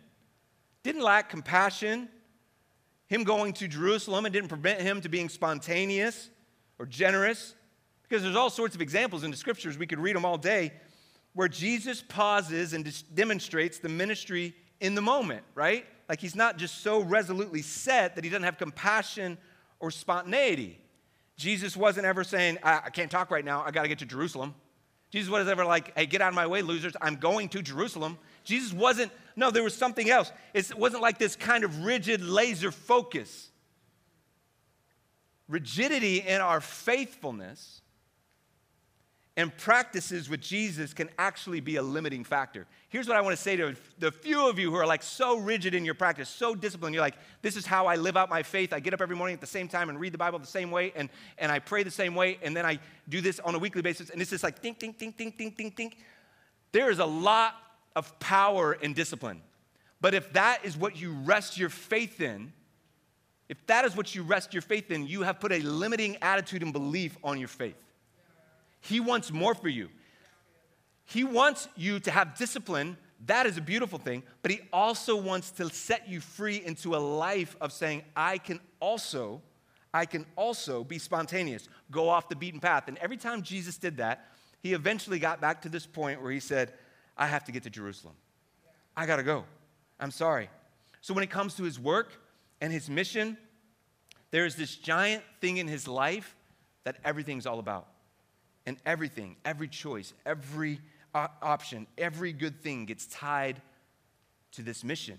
didn't 0.82 1.04
lack 1.04 1.30
compassion. 1.30 2.10
Him 3.08 3.24
going 3.24 3.54
to 3.54 3.68
Jerusalem, 3.68 4.26
it 4.26 4.32
didn't 4.32 4.50
prevent 4.50 4.82
him 4.82 5.02
to 5.02 5.10
being 5.10 5.30
spontaneous 5.30 6.32
or 6.80 6.88
generous, 6.88 7.54
because 8.08 8.24
there's 8.24 8.36
all 8.36 8.50
sorts 8.50 8.76
of 8.76 8.82
examples 8.82 9.24
in 9.24 9.32
the 9.32 9.38
scriptures, 9.38 9.78
we 9.78 9.88
could 9.88 10.00
read 10.00 10.16
them 10.16 10.26
all 10.26 10.38
day, 10.38 10.74
where 11.34 11.48
Jesus 11.48 12.02
pauses 12.02 12.74
and 12.74 13.04
demonstrates 13.14 13.80
the 13.80 13.90
ministry 13.90 14.56
in 14.80 14.96
the 14.96 15.02
moment, 15.02 15.44
right? 15.54 15.86
Like 16.08 16.20
he's 16.20 16.36
not 16.36 16.58
just 16.58 16.82
so 16.82 17.02
resolutely 17.02 17.62
set 17.62 18.16
that 18.16 18.24
he 18.24 18.30
doesn't 18.30 18.44
have 18.44 18.58
compassion 18.58 19.38
or 19.80 19.92
spontaneity. 19.92 20.80
Jesus 21.38 21.76
wasn't 21.76 22.06
ever 22.06 22.24
saying, 22.24 22.60
I, 22.64 22.84
I 22.86 22.90
can't 22.90 23.12
talk 23.12 23.32
right 23.32 23.44
now, 23.44 23.64
I 23.66 23.72
got 23.72 23.84
to 23.84 23.88
get 23.88 24.00
to 24.00 24.06
Jerusalem. 24.06 24.56
Jesus 25.10 25.30
wasn't 25.30 25.50
ever 25.50 25.66
like, 25.66 25.98
hey, 25.98 26.06
get 26.06 26.22
out 26.22 26.30
of 26.30 26.36
my 26.36 26.48
way, 26.48 26.62
losers, 26.62 26.94
I'm 27.02 27.16
going 27.16 27.50
to 27.50 27.62
Jerusalem. 27.62 28.18
Jesus 28.44 28.74
wasn't, 28.74 29.12
no, 29.36 29.52
there 29.52 29.64
was 29.64 29.76
something 29.76 30.10
else. 30.10 30.32
It 30.54 30.78
wasn't 30.78 31.02
like 31.02 31.18
this 31.18 31.36
kind 31.36 31.64
of 31.64 31.86
rigid 31.86 32.22
laser 32.22 32.72
focus. 32.72 33.50
Rigidity 35.48 36.20
in 36.20 36.42
our 36.42 36.60
faithfulness 36.60 37.82
and 39.38 39.56
practices 39.58 40.30
with 40.30 40.40
Jesus 40.40 40.94
can 40.94 41.10
actually 41.20 41.60
be 41.60 41.76
a 41.76 41.82
limiting 41.82 42.24
factor. 42.24 42.66
Here's 42.88 43.08
what 43.08 43.18
I 43.18 43.22
want 43.22 43.36
to 43.36 43.42
say 43.42 43.58
to 43.58 43.76
the 44.00 44.12
few 44.12 44.48
of 44.50 44.58
you 44.58 44.72
who 44.72 44.78
are 44.78 44.86
like 44.86 45.04
so 45.04 45.38
rigid 45.38 45.74
in 45.74 45.84
your 45.84 45.94
practice, 45.94 46.30
so 46.30 46.56
disciplined. 46.56 46.96
You're 46.96 47.04
like, 47.04 47.18
this 47.42 47.58
is 47.58 47.66
how 47.66 47.86
I 47.88 47.98
live 47.98 48.16
out 48.16 48.30
my 48.30 48.44
faith. 48.44 48.72
I 48.72 48.80
get 48.80 48.94
up 48.94 49.02
every 49.02 49.16
morning 49.16 49.34
at 49.34 49.42
the 49.42 49.48
same 49.48 49.68
time 49.68 49.90
and 49.90 50.00
read 50.00 50.14
the 50.14 50.18
Bible 50.18 50.40
the 50.40 50.48
same 50.48 50.72
way, 50.72 50.94
and, 50.96 51.10
and 51.38 51.52
I 51.52 51.60
pray 51.60 51.84
the 51.84 51.92
same 51.92 52.16
way, 52.16 52.40
and 52.42 52.56
then 52.56 52.66
I 52.66 52.80
do 53.10 53.20
this 53.20 53.42
on 53.42 53.56
a 53.56 53.60
weekly 53.60 53.82
basis, 53.82 54.10
and 54.10 54.22
it's 54.22 54.32
just 54.32 54.44
like 54.44 54.60
think, 54.60 54.80
think, 54.80 54.98
think, 54.98 55.18
think, 55.18 55.38
think, 55.38 55.58
think, 55.58 55.76
think. 55.76 55.98
There 56.72 56.90
is 56.90 57.00
a 57.00 57.06
lot 57.06 57.56
of 57.96 58.18
power 58.20 58.74
in 58.74 58.94
discipline. 58.94 59.42
But 60.00 60.14
if 60.14 60.32
that 60.34 60.64
is 60.64 60.78
what 60.78 61.00
you 61.00 61.12
rest 61.12 61.58
your 61.58 61.70
faith 61.70 62.22
in, 62.22 62.54
if 63.50 63.66
that 63.68 63.86
is 63.86 63.96
what 63.96 64.16
you 64.16 64.24
rest 64.24 64.54
your 64.54 64.62
faith 64.62 64.92
in, 64.92 65.06
you 65.08 65.24
have 65.24 65.40
put 65.40 65.52
a 65.52 65.60
limiting 65.60 66.18
attitude 66.22 66.64
and 66.64 66.72
belief 66.72 67.18
on 67.24 67.38
your 67.38 67.48
faith. 67.48 67.76
He 68.88 69.00
wants 69.00 69.32
more 69.32 69.56
for 69.56 69.68
you. 69.68 69.90
He 71.06 71.24
wants 71.24 71.68
you 71.76 72.00
to 72.02 72.12
have 72.12 72.38
discipline. 72.38 72.98
That 73.26 73.48
is 73.48 73.58
a 73.58 73.62
beautiful 73.62 73.98
thing. 73.98 74.22
But 74.44 74.52
He 74.52 74.62
also 74.72 75.16
wants 75.16 75.52
to 75.52 75.70
set 75.70 76.08
you 76.08 76.20
free 76.20 76.64
into 76.64 76.96
a 76.96 76.98
life 76.98 77.56
of 77.62 77.72
saying, 77.72 78.04
I 78.16 78.38
can 78.38 78.60
also, 78.80 79.42
I 79.92 80.06
can 80.06 80.26
also 80.36 80.84
be 80.84 81.00
spontaneous, 81.00 81.68
go 81.90 82.10
off 82.10 82.30
the 82.30 82.36
beaten 82.36 82.60
path. 82.60 82.88
And 82.88 82.98
every 83.00 83.18
time 83.18 83.42
Jesus 83.42 83.78
did 83.78 83.98
that, 83.98 84.28
He 84.62 84.74
eventually 84.74 85.18
got 85.18 85.42
back 85.42 85.64
to 85.64 85.70
this 85.70 85.88
point 85.88 86.22
where 86.22 86.32
He 86.32 86.40
said, 86.40 86.72
I 87.18 87.26
have 87.26 87.44
to 87.46 87.52
get 87.52 87.64
to 87.64 87.72
Jerusalem. 87.72 88.16
I 88.96 89.08
got 89.08 89.16
to 89.16 89.24
go. 89.24 89.46
I'm 90.00 90.12
sorry. 90.12 90.50
So 91.02 91.14
when 91.16 91.24
it 91.24 91.32
comes 91.32 91.56
to 91.56 91.64
His 91.64 91.80
work 91.80 92.14
and 92.62 92.72
His 92.72 92.88
mission, 92.88 93.38
there 94.30 94.46
is 94.46 94.56
this 94.56 94.76
giant 94.76 95.24
thing 95.42 95.58
in 95.58 95.68
His 95.68 95.88
life 95.88 96.36
that 96.84 96.98
everything's 97.04 97.48
all 97.48 97.58
about. 97.58 97.88
And 98.66 98.78
everything, 98.86 99.36
every 99.46 99.68
choice, 99.68 100.14
every 100.26 100.80
option, 101.14 101.88
every 101.98 102.34
good 102.34 102.62
thing 102.62 102.86
gets 102.86 103.06
tied 103.06 103.62
to 104.54 104.62
this 104.62 104.84
mission. 104.84 105.18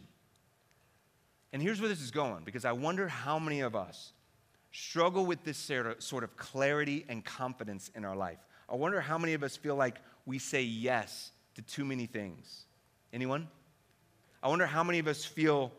And 1.52 1.62
here's 1.62 1.80
where 1.80 1.88
this 1.88 2.02
is 2.02 2.10
going, 2.10 2.44
because 2.44 2.64
I 2.64 2.72
wonder 2.72 3.08
how 3.08 3.38
many 3.38 3.60
of 3.60 3.76
us 3.76 4.12
struggle 4.72 5.24
with 5.24 5.44
this 5.44 5.56
sort 5.56 6.24
of 6.24 6.36
clarity 6.36 7.06
and 7.08 7.24
confidence 7.24 7.90
in 7.94 8.04
our 8.04 8.16
life. 8.16 8.38
I 8.68 8.74
wonder 8.74 9.00
how 9.00 9.16
many 9.16 9.32
of 9.34 9.42
us 9.42 9.56
feel 9.56 9.76
like 9.76 10.00
we 10.26 10.38
say 10.38 10.62
yes 10.62 11.30
to 11.54 11.62
too 11.62 11.84
many 11.84 12.06
things. 12.06 12.66
Anyone? 13.12 13.48
I 14.42 14.48
wonder 14.48 14.66
how 14.66 14.82
many 14.82 14.98
of 14.98 15.06
us 15.06 15.24
feel 15.24 15.72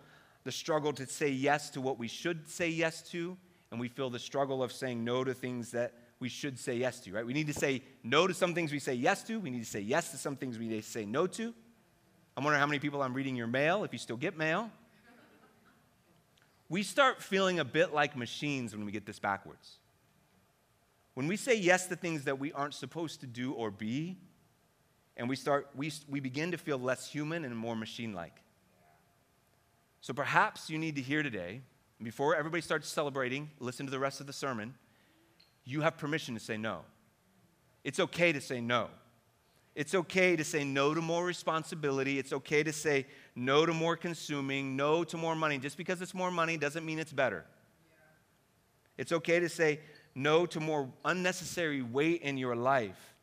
the 0.45 0.51
struggle 0.51 0.93
to 0.93 1.05
say 1.05 1.27
yes 1.27 1.69
to 1.71 1.81
what 1.81 1.99
we 1.99 2.07
should 2.07 2.49
say 2.49 2.69
yes 2.69 3.01
to, 3.11 3.37
and 3.69 3.79
we 3.79 3.89
feel 3.89 4.09
the 4.09 4.17
struggle 4.17 4.63
of 4.63 4.71
saying 4.71 5.03
no 5.03 5.25
to 5.25 5.33
things 5.33 5.71
that 5.71 5.93
we 6.19 6.29
should 6.29 6.57
say 6.57 6.75
yes 6.77 6.99
to, 7.01 7.13
right? 7.13 7.25
We 7.25 7.33
need 7.33 7.47
to 7.47 7.53
say 7.53 7.83
no 8.03 8.25
to 8.27 8.33
some 8.33 8.55
things 8.55 8.71
we 8.71 8.79
say 8.79 8.95
yes 8.95 9.23
to. 9.23 9.39
We 9.39 9.49
need 9.49 9.63
to 9.63 9.69
say 9.69 9.81
yes 9.81 10.11
to 10.11 10.17
some 10.17 10.35
things 10.35 10.57
we 10.57 10.81
say 10.81 11.05
no 11.05 11.27
to. 11.27 11.53
I'm 12.35 12.43
wondering 12.43 12.59
how 12.59 12.67
many 12.67 12.79
people 12.79 13.01
I'm 13.01 13.13
reading 13.13 13.35
your 13.35 13.47
mail, 13.47 13.83
if 13.83 13.93
you 13.93 13.99
still 13.99 14.17
get 14.17 14.37
mail. 14.37 14.71
We 16.69 16.83
start 16.83 17.21
feeling 17.21 17.59
a 17.59 17.65
bit 17.65 17.93
like 17.93 18.17
machines 18.17 18.75
when 18.75 18.85
we 18.85 18.91
get 18.91 19.05
this 19.05 19.19
backwards. 19.19 19.77
When 21.13 21.27
we 21.27 21.37
say 21.37 21.55
yes 21.55 21.87
to 21.87 21.95
things 21.95 22.25
that 22.25 22.39
we 22.39 22.51
aren't 22.51 22.73
supposed 22.73 23.21
to 23.21 23.27
do 23.27 23.53
or 23.53 23.71
be, 23.71 24.17
and 25.15 25.29
we 25.29 25.35
start 25.35 25.69
we, 25.75 25.91
we 26.07 26.19
begin 26.19 26.51
to 26.51 26.57
feel 26.57 26.77
less 26.77 27.09
human 27.09 27.45
and 27.45 27.57
more 27.57 27.75
machine-like. 27.75 28.35
So 30.01 30.13
perhaps 30.13 30.69
you 30.69 30.77
need 30.77 30.95
to 30.95 31.01
hear 31.01 31.23
today, 31.23 31.61
before 32.01 32.35
everybody 32.35 32.61
starts 32.61 32.87
celebrating, 32.87 33.49
listen 33.59 33.85
to 33.87 33.91
the 33.91 33.99
rest 33.99 34.19
of 34.19 34.27
the 34.27 34.33
sermon 34.33 34.75
you 35.67 35.81
have 35.81 35.97
permission 35.97 36.33
to 36.33 36.39
say 36.39 36.55
no. 36.55 36.79
It's 37.83 37.99
okay 37.99 38.31
to 38.31 38.39
say 38.39 38.61
no. 38.61 38.87
It's 39.75 39.93
okay 39.93 40.37
to 40.37 40.43
say 40.43 40.63
no 40.63 40.93
to 40.93 41.01
more 41.01 41.25
responsibility. 41.25 42.17
It's 42.17 42.31
okay 42.31 42.63
to 42.63 42.71
say 42.71 43.05
no 43.35 43.65
to 43.65 43.73
more 43.73 43.97
consuming, 43.97 44.77
no 44.77 45.03
to 45.03 45.17
more 45.17 45.35
money. 45.35 45.57
Just 45.57 45.77
because 45.77 46.01
it's 46.01 46.13
more 46.13 46.31
money 46.31 46.57
doesn't 46.57 46.85
mean 46.85 46.99
it's 46.99 47.11
better. 47.11 47.45
It's 48.97 49.11
okay 49.11 49.41
to 49.41 49.49
say 49.49 49.81
no 50.15 50.45
to 50.47 50.59
more 50.59 50.89
unnecessary 51.05 51.81
weight 51.81 52.21
in 52.21 52.37
your 52.37 52.55
life. 52.55 53.15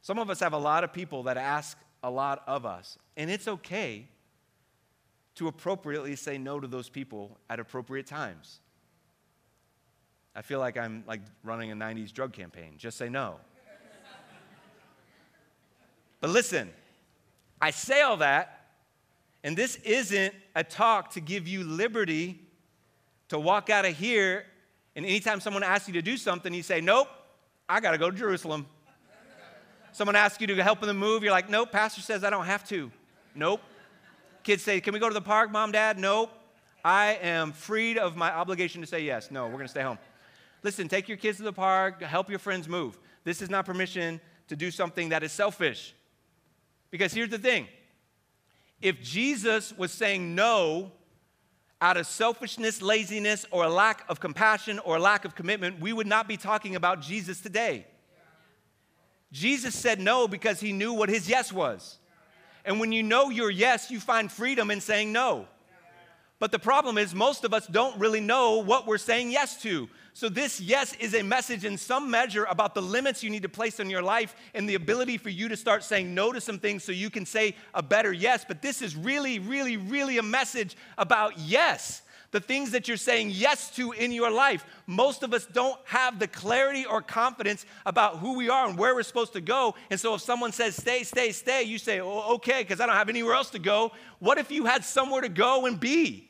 Some 0.00 0.18
of 0.18 0.30
us 0.30 0.40
have 0.40 0.52
a 0.52 0.58
lot 0.58 0.84
of 0.84 0.92
people 0.92 1.24
that 1.24 1.36
ask 1.36 1.76
a 2.02 2.10
lot 2.10 2.42
of 2.46 2.64
us, 2.64 2.96
and 3.16 3.30
it's 3.30 3.46
okay 3.46 4.08
to 5.34 5.48
appropriately 5.48 6.16
say 6.16 6.38
no 6.38 6.58
to 6.58 6.66
those 6.66 6.88
people 6.88 7.38
at 7.50 7.60
appropriate 7.60 8.06
times. 8.06 8.60
I 10.34 10.42
feel 10.42 10.58
like 10.58 10.76
I'm 10.76 11.04
like 11.06 11.20
running 11.44 11.70
a 11.72 11.74
90s 11.76 12.12
drug 12.12 12.32
campaign. 12.32 12.74
Just 12.78 12.96
say 12.96 13.08
no. 13.08 13.36
but 16.20 16.30
listen, 16.30 16.70
I 17.60 17.70
say 17.70 18.00
all 18.00 18.16
that, 18.18 18.66
and 19.44 19.56
this 19.56 19.76
isn't 19.76 20.34
a 20.54 20.64
talk 20.64 21.10
to 21.12 21.20
give 21.20 21.46
you 21.46 21.64
liberty 21.64 22.40
to 23.28 23.38
walk 23.38 23.70
out 23.70 23.84
of 23.84 23.96
here, 23.96 24.44
and 24.96 25.04
anytime 25.04 25.40
someone 25.40 25.62
asks 25.62 25.88
you 25.88 25.94
to 25.94 26.02
do 26.02 26.16
something, 26.16 26.52
you 26.52 26.62
say, 26.62 26.80
Nope, 26.80 27.08
I 27.68 27.80
got 27.80 27.92
to 27.92 27.98
go 27.98 28.10
to 28.10 28.16
Jerusalem. 28.16 28.66
Someone 29.92 30.16
asks 30.16 30.40
you 30.40 30.46
to 30.46 30.62
help 30.62 30.80
them 30.80 30.96
move, 30.96 31.22
you're 31.22 31.32
like, 31.32 31.50
Nope, 31.50 31.72
pastor 31.72 32.00
says 32.00 32.24
I 32.24 32.30
don't 32.30 32.46
have 32.46 32.66
to. 32.68 32.90
Nope. 33.34 33.60
Kids 34.42 34.62
say, 34.62 34.80
Can 34.80 34.94
we 34.94 35.00
go 35.00 35.08
to 35.08 35.14
the 35.14 35.20
park, 35.20 35.50
mom, 35.50 35.72
dad? 35.72 35.98
Nope. 35.98 36.30
I 36.84 37.18
am 37.22 37.52
freed 37.52 37.96
of 37.96 38.16
my 38.16 38.32
obligation 38.32 38.80
to 38.80 38.86
say 38.86 39.00
yes. 39.02 39.30
No, 39.30 39.44
we're 39.44 39.52
going 39.52 39.64
to 39.64 39.68
stay 39.68 39.82
home. 39.82 39.98
Listen, 40.62 40.88
take 40.88 41.08
your 41.08 41.16
kids 41.16 41.38
to 41.38 41.44
the 41.44 41.52
park, 41.52 42.02
help 42.02 42.30
your 42.30 42.38
friends 42.38 42.68
move. 42.68 42.98
This 43.24 43.42
is 43.42 43.50
not 43.50 43.66
permission 43.66 44.20
to 44.48 44.56
do 44.56 44.70
something 44.70 45.08
that 45.10 45.22
is 45.22 45.32
selfish. 45.32 45.94
Because 46.90 47.12
here's 47.12 47.30
the 47.30 47.38
thing 47.38 47.66
if 48.80 49.00
Jesus 49.02 49.72
was 49.76 49.92
saying 49.92 50.34
no 50.34 50.92
out 51.80 51.96
of 51.96 52.06
selfishness, 52.06 52.80
laziness, 52.80 53.44
or 53.50 53.64
a 53.64 53.68
lack 53.68 54.04
of 54.08 54.20
compassion 54.20 54.78
or 54.80 54.96
a 54.96 55.00
lack 55.00 55.24
of 55.24 55.34
commitment, 55.34 55.80
we 55.80 55.92
would 55.92 56.06
not 56.06 56.28
be 56.28 56.36
talking 56.36 56.76
about 56.76 57.00
Jesus 57.00 57.40
today. 57.40 57.86
Jesus 59.32 59.74
said 59.74 59.98
no 59.98 60.28
because 60.28 60.60
he 60.60 60.72
knew 60.72 60.92
what 60.92 61.08
his 61.08 61.28
yes 61.28 61.52
was. 61.52 61.98
And 62.64 62.78
when 62.78 62.92
you 62.92 63.02
know 63.02 63.30
your 63.30 63.50
yes, 63.50 63.90
you 63.90 63.98
find 63.98 64.30
freedom 64.30 64.70
in 64.70 64.80
saying 64.80 65.10
no. 65.12 65.48
But 66.38 66.52
the 66.52 66.58
problem 66.58 66.98
is, 66.98 67.14
most 67.14 67.44
of 67.44 67.54
us 67.54 67.66
don't 67.66 67.98
really 67.98 68.20
know 68.20 68.58
what 68.58 68.86
we're 68.86 68.98
saying 68.98 69.30
yes 69.30 69.60
to. 69.62 69.88
So, 70.14 70.28
this, 70.28 70.60
yes, 70.60 70.94
is 70.96 71.14
a 71.14 71.22
message 71.22 71.64
in 71.64 71.78
some 71.78 72.10
measure 72.10 72.44
about 72.44 72.74
the 72.74 72.82
limits 72.82 73.22
you 73.22 73.30
need 73.30 73.44
to 73.44 73.48
place 73.48 73.80
on 73.80 73.88
your 73.88 74.02
life 74.02 74.36
and 74.52 74.68
the 74.68 74.74
ability 74.74 75.16
for 75.16 75.30
you 75.30 75.48
to 75.48 75.56
start 75.56 75.82
saying 75.82 76.14
no 76.14 76.32
to 76.32 76.40
some 76.40 76.58
things 76.58 76.84
so 76.84 76.92
you 76.92 77.08
can 77.08 77.24
say 77.24 77.56
a 77.72 77.82
better 77.82 78.12
yes. 78.12 78.44
But 78.46 78.60
this 78.60 78.82
is 78.82 78.94
really, 78.94 79.38
really, 79.38 79.78
really 79.78 80.18
a 80.18 80.22
message 80.22 80.76
about 80.98 81.38
yes. 81.38 82.02
The 82.30 82.40
things 82.40 82.72
that 82.72 82.88
you're 82.88 82.98
saying 82.98 83.30
yes 83.30 83.70
to 83.76 83.92
in 83.92 84.12
your 84.12 84.30
life. 84.30 84.66
Most 84.86 85.22
of 85.22 85.32
us 85.32 85.46
don't 85.46 85.78
have 85.84 86.18
the 86.18 86.26
clarity 86.26 86.84
or 86.84 87.00
confidence 87.00 87.64
about 87.86 88.18
who 88.18 88.36
we 88.36 88.50
are 88.50 88.68
and 88.68 88.78
where 88.78 88.94
we're 88.94 89.02
supposed 89.02 89.32
to 89.32 89.40
go. 89.40 89.74
And 89.90 89.98
so, 89.98 90.14
if 90.14 90.20
someone 90.20 90.52
says, 90.52 90.76
stay, 90.76 91.04
stay, 91.04 91.32
stay, 91.32 91.62
you 91.62 91.78
say, 91.78 92.00
oh, 92.00 92.34
okay, 92.34 92.62
because 92.62 92.82
I 92.82 92.86
don't 92.86 92.96
have 92.96 93.08
anywhere 93.08 93.34
else 93.34 93.48
to 93.50 93.58
go. 93.58 93.92
What 94.18 94.36
if 94.36 94.50
you 94.50 94.66
had 94.66 94.84
somewhere 94.84 95.22
to 95.22 95.30
go 95.30 95.64
and 95.64 95.80
be? 95.80 96.28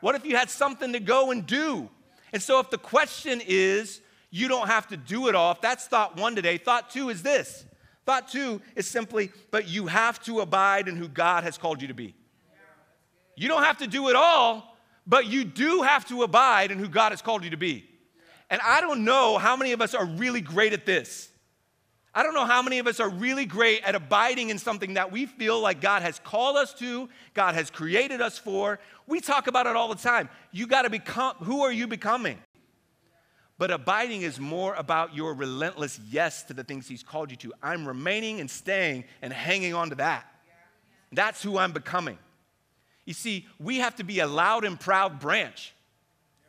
What 0.00 0.14
if 0.14 0.24
you 0.24 0.36
had 0.36 0.48
something 0.48 0.92
to 0.92 1.00
go 1.00 1.32
and 1.32 1.44
do? 1.44 1.90
And 2.32 2.42
so, 2.42 2.60
if 2.60 2.70
the 2.70 2.78
question 2.78 3.40
is, 3.46 4.00
you 4.30 4.48
don't 4.48 4.66
have 4.66 4.88
to 4.88 4.96
do 4.96 5.28
it 5.28 5.34
all, 5.34 5.52
if 5.52 5.60
that's 5.60 5.86
thought 5.86 6.16
one 6.16 6.34
today, 6.34 6.58
thought 6.58 6.90
two 6.90 7.08
is 7.08 7.22
this. 7.22 7.64
Thought 8.04 8.28
two 8.28 8.60
is 8.74 8.86
simply, 8.86 9.30
but 9.50 9.68
you 9.68 9.86
have 9.86 10.22
to 10.24 10.40
abide 10.40 10.88
in 10.88 10.96
who 10.96 11.08
God 11.08 11.44
has 11.44 11.58
called 11.58 11.82
you 11.82 11.88
to 11.88 11.94
be. 11.94 12.14
You 13.34 13.48
don't 13.48 13.64
have 13.64 13.78
to 13.78 13.86
do 13.86 14.08
it 14.08 14.16
all, 14.16 14.76
But 15.06 15.26
you 15.26 15.44
do 15.44 15.82
have 15.82 16.04
to 16.08 16.24
abide 16.24 16.72
in 16.72 16.78
who 16.78 16.88
God 16.88 17.12
has 17.12 17.22
called 17.22 17.44
you 17.44 17.50
to 17.50 17.56
be. 17.56 17.88
And 18.50 18.60
I 18.62 18.80
don't 18.80 19.04
know 19.04 19.38
how 19.38 19.56
many 19.56 19.72
of 19.72 19.80
us 19.80 19.94
are 19.94 20.04
really 20.04 20.40
great 20.40 20.72
at 20.72 20.84
this. 20.84 21.30
I 22.16 22.22
don't 22.22 22.32
know 22.32 22.46
how 22.46 22.62
many 22.62 22.78
of 22.78 22.86
us 22.86 22.98
are 22.98 23.10
really 23.10 23.44
great 23.44 23.82
at 23.84 23.94
abiding 23.94 24.48
in 24.48 24.56
something 24.56 24.94
that 24.94 25.12
we 25.12 25.26
feel 25.26 25.60
like 25.60 25.82
God 25.82 26.00
has 26.00 26.18
called 26.18 26.56
us 26.56 26.72
to, 26.74 27.10
God 27.34 27.54
has 27.54 27.68
created 27.68 28.22
us 28.22 28.38
for. 28.38 28.78
We 29.06 29.20
talk 29.20 29.48
about 29.48 29.66
it 29.66 29.76
all 29.76 29.90
the 29.90 30.02
time. 30.02 30.30
You 30.50 30.66
got 30.66 30.82
to 30.82 30.90
become, 30.90 31.34
who 31.40 31.60
are 31.60 31.70
you 31.70 31.86
becoming? 31.86 32.38
But 33.58 33.70
abiding 33.70 34.22
is 34.22 34.40
more 34.40 34.74
about 34.76 35.14
your 35.14 35.34
relentless 35.34 36.00
yes 36.10 36.42
to 36.44 36.54
the 36.54 36.64
things 36.64 36.88
He's 36.88 37.02
called 37.02 37.30
you 37.30 37.36
to. 37.36 37.52
I'm 37.62 37.86
remaining 37.86 38.40
and 38.40 38.50
staying 38.50 39.04
and 39.20 39.30
hanging 39.30 39.74
on 39.74 39.90
to 39.90 39.96
that. 39.96 40.24
That's 41.12 41.42
who 41.42 41.58
I'm 41.58 41.72
becoming. 41.72 42.18
You 43.04 43.12
see, 43.12 43.46
we 43.60 43.80
have 43.80 43.94
to 43.96 44.04
be 44.04 44.20
a 44.20 44.26
loud 44.26 44.64
and 44.64 44.80
proud 44.80 45.20
branch. 45.20 45.74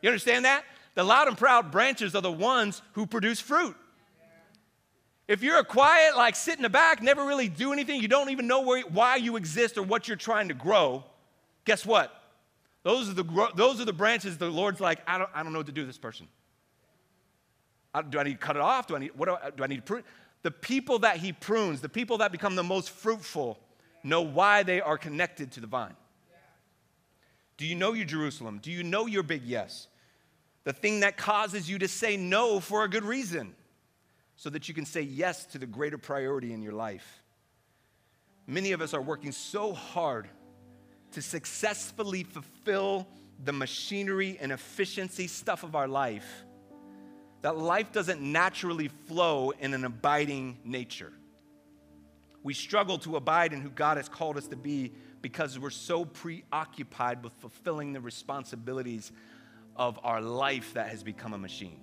You 0.00 0.08
understand 0.08 0.46
that? 0.46 0.64
The 0.94 1.04
loud 1.04 1.28
and 1.28 1.36
proud 1.36 1.70
branches 1.70 2.14
are 2.14 2.22
the 2.22 2.32
ones 2.32 2.80
who 2.92 3.04
produce 3.04 3.38
fruit. 3.38 3.76
If 5.28 5.42
you're 5.42 5.58
a 5.58 5.64
quiet, 5.64 6.16
like 6.16 6.34
sit 6.34 6.56
in 6.56 6.62
the 6.62 6.70
back, 6.70 7.02
never 7.02 7.24
really 7.24 7.48
do 7.48 7.74
anything, 7.74 8.00
you 8.00 8.08
don't 8.08 8.30
even 8.30 8.46
know 8.46 8.62
where, 8.62 8.82
why 8.82 9.16
you 9.16 9.36
exist 9.36 9.76
or 9.76 9.82
what 9.82 10.08
you're 10.08 10.16
trying 10.16 10.48
to 10.48 10.54
grow, 10.54 11.04
guess 11.66 11.84
what? 11.84 12.14
Those 12.82 13.10
are 13.10 13.12
the, 13.12 13.48
those 13.54 13.78
are 13.78 13.84
the 13.84 13.92
branches 13.92 14.38
the 14.38 14.48
Lord's 14.48 14.80
like, 14.80 15.00
I 15.06 15.18
don't, 15.18 15.28
I 15.34 15.42
don't 15.42 15.52
know 15.52 15.58
what 15.58 15.66
to 15.66 15.72
do 15.72 15.82
with 15.82 15.88
this 15.90 15.98
person. 15.98 16.26
I, 17.92 18.00
do 18.00 18.18
I 18.18 18.22
need 18.22 18.32
to 18.32 18.38
cut 18.38 18.56
it 18.56 18.62
off? 18.62 18.86
Do 18.86 18.96
I 18.96 19.00
need, 19.00 19.10
what 19.14 19.26
do 19.26 19.36
I, 19.42 19.50
do 19.50 19.62
I 19.62 19.66
need 19.66 19.76
to 19.76 19.82
prune? 19.82 20.04
The 20.42 20.50
people 20.50 21.00
that 21.00 21.18
he 21.18 21.34
prunes, 21.34 21.82
the 21.82 21.88
people 21.90 22.18
that 22.18 22.32
become 22.32 22.56
the 22.56 22.62
most 22.62 22.88
fruitful, 22.88 23.58
know 24.02 24.22
why 24.22 24.62
they 24.62 24.80
are 24.80 24.96
connected 24.96 25.52
to 25.52 25.60
the 25.60 25.66
vine. 25.66 25.94
Do 27.58 27.66
you 27.66 27.74
know 27.74 27.92
your 27.92 28.06
Jerusalem? 28.06 28.60
Do 28.62 28.70
you 28.70 28.82
know 28.82 29.06
your 29.06 29.24
big 29.24 29.42
yes? 29.42 29.88
The 30.64 30.72
thing 30.72 31.00
that 31.00 31.18
causes 31.18 31.68
you 31.68 31.78
to 31.80 31.88
say 31.88 32.16
no 32.16 32.60
for 32.60 32.84
a 32.84 32.88
good 32.88 33.04
reason 33.04 33.54
so 34.38 34.48
that 34.50 34.68
you 34.68 34.74
can 34.74 34.86
say 34.86 35.02
yes 35.02 35.44
to 35.46 35.58
the 35.58 35.66
greater 35.66 35.98
priority 35.98 36.52
in 36.52 36.62
your 36.62 36.72
life. 36.72 37.24
Many 38.46 38.70
of 38.70 38.80
us 38.80 38.94
are 38.94 39.02
working 39.02 39.32
so 39.32 39.72
hard 39.72 40.28
to 41.10 41.20
successfully 41.20 42.22
fulfill 42.22 43.08
the 43.42 43.52
machinery 43.52 44.38
and 44.40 44.52
efficiency 44.52 45.26
stuff 45.26 45.64
of 45.64 45.74
our 45.74 45.88
life 45.88 46.44
that 47.42 47.56
life 47.56 47.90
doesn't 47.90 48.20
naturally 48.20 48.88
flow 49.06 49.50
in 49.50 49.74
an 49.74 49.84
abiding 49.84 50.58
nature. 50.64 51.12
We 52.44 52.54
struggle 52.54 52.98
to 52.98 53.16
abide 53.16 53.52
in 53.52 53.60
who 53.60 53.70
God 53.70 53.96
has 53.96 54.08
called 54.08 54.36
us 54.36 54.46
to 54.48 54.56
be 54.56 54.92
because 55.20 55.58
we're 55.58 55.70
so 55.70 56.04
preoccupied 56.04 57.24
with 57.24 57.32
fulfilling 57.34 57.92
the 57.92 58.00
responsibilities 58.00 59.10
of 59.74 59.98
our 60.04 60.20
life 60.20 60.74
that 60.74 60.90
has 60.90 61.02
become 61.02 61.34
a 61.34 61.38
machine. 61.38 61.80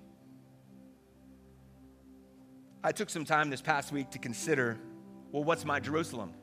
I 2.85 2.91
took 2.91 3.09
some 3.09 3.25
time 3.25 3.49
this 3.49 3.63
past 3.63 3.91
week 3.91 4.11
to 4.11 4.19
consider 4.19 4.77
well, 5.31 5.43
what's 5.43 5.65
my 5.65 5.79
Jerusalem? 5.79 6.33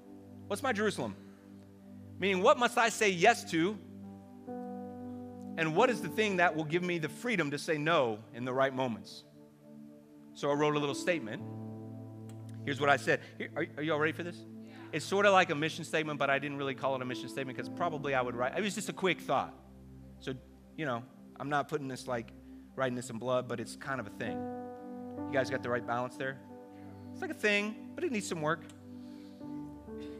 What's 0.48 0.60
my 0.60 0.72
Jerusalem? 0.72 1.14
Meaning, 2.18 2.42
what 2.42 2.58
must 2.58 2.76
I 2.76 2.88
say 2.88 3.10
yes 3.10 3.48
to? 3.52 3.78
And 5.56 5.76
what 5.76 5.88
is 5.88 6.02
the 6.02 6.08
thing 6.08 6.38
that 6.38 6.56
will 6.56 6.64
give 6.64 6.82
me 6.82 6.98
the 6.98 7.08
freedom 7.08 7.52
to 7.52 7.58
say 7.58 7.78
no 7.78 8.18
in 8.34 8.44
the 8.44 8.52
right 8.52 8.74
moments? 8.74 9.22
So 10.34 10.50
I 10.50 10.54
wrote 10.54 10.74
a 10.74 10.80
little 10.80 10.96
statement. 10.96 11.42
Here's 12.64 12.80
what 12.80 12.90
I 12.90 12.96
said. 12.96 13.20
Here, 13.38 13.50
are, 13.54 13.66
are, 13.76 13.82
you 13.84 13.92
all 13.92 14.00
ready 14.00 14.12
for 14.12 14.24
this? 14.24 14.36
Yeah. 14.66 14.72
It's 14.92 15.04
sort 15.04 15.26
of 15.26 15.32
like 15.32 15.50
a 15.50 15.54
mission 15.54 15.84
statement, 15.84 16.18
but 16.18 16.28
I 16.28 16.40
didn't 16.40 16.58
really 16.58 16.74
call 16.74 16.96
it 16.96 17.02
a 17.02 17.04
mission 17.04 17.28
statement 17.28 17.56
because 17.56 17.70
probably 17.70 18.14
I 18.14 18.20
would 18.20 18.34
write. 18.34 18.58
It 18.58 18.62
was 18.62 18.74
just 18.74 18.88
a 18.88 18.92
quick 18.92 19.20
thought. 19.20 19.54
So, 20.18 20.34
you 20.76 20.86
know, 20.86 21.04
I'm 21.38 21.48
not 21.48 21.68
putting 21.68 21.86
this 21.86 22.08
like 22.08 22.32
writing 22.74 22.96
this 22.96 23.10
in 23.10 23.18
blood, 23.18 23.46
but 23.46 23.60
it's 23.60 23.76
kind 23.76 24.00
of 24.00 24.08
a 24.08 24.10
thing. 24.10 24.61
You 25.32 25.38
guys 25.38 25.48
got 25.48 25.62
the 25.62 25.70
right 25.70 25.86
balance 25.86 26.16
there? 26.16 26.36
It's 27.10 27.22
like 27.22 27.30
a 27.30 27.34
thing, 27.34 27.74
but 27.94 28.04
it 28.04 28.12
needs 28.12 28.28
some 28.28 28.42
work. 28.42 28.64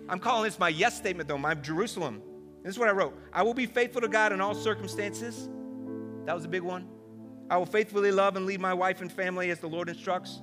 I'm 0.08 0.18
calling 0.18 0.44
this 0.44 0.58
my 0.58 0.70
yes 0.70 0.96
statement, 0.96 1.28
though, 1.28 1.36
my 1.36 1.52
Jerusalem. 1.52 2.22
This 2.62 2.76
is 2.76 2.78
what 2.78 2.88
I 2.88 2.92
wrote 2.92 3.14
I 3.30 3.42
will 3.42 3.52
be 3.52 3.66
faithful 3.66 4.00
to 4.00 4.08
God 4.08 4.32
in 4.32 4.40
all 4.40 4.54
circumstances. 4.54 5.50
That 6.24 6.34
was 6.34 6.46
a 6.46 6.48
big 6.48 6.62
one. 6.62 6.88
I 7.50 7.58
will 7.58 7.66
faithfully 7.66 8.10
love 8.10 8.36
and 8.36 8.46
lead 8.46 8.58
my 8.58 8.72
wife 8.72 9.02
and 9.02 9.12
family 9.12 9.50
as 9.50 9.58
the 9.58 9.68
Lord 9.68 9.90
instructs. 9.90 10.40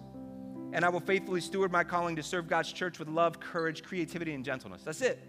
And 0.71 0.85
I 0.85 0.89
will 0.89 0.99
faithfully 0.99 1.41
steward 1.41 1.71
my 1.71 1.83
calling 1.83 2.15
to 2.17 2.21
serve 2.21 2.47
God's 2.47 2.71
church 2.71 2.99
with 2.99 3.07
love, 3.07 3.39
courage, 3.39 3.81
creativity, 3.81 4.35
and 4.35 4.45
gentleness. 4.45 4.83
That's 4.83 5.01
it. 5.01 5.27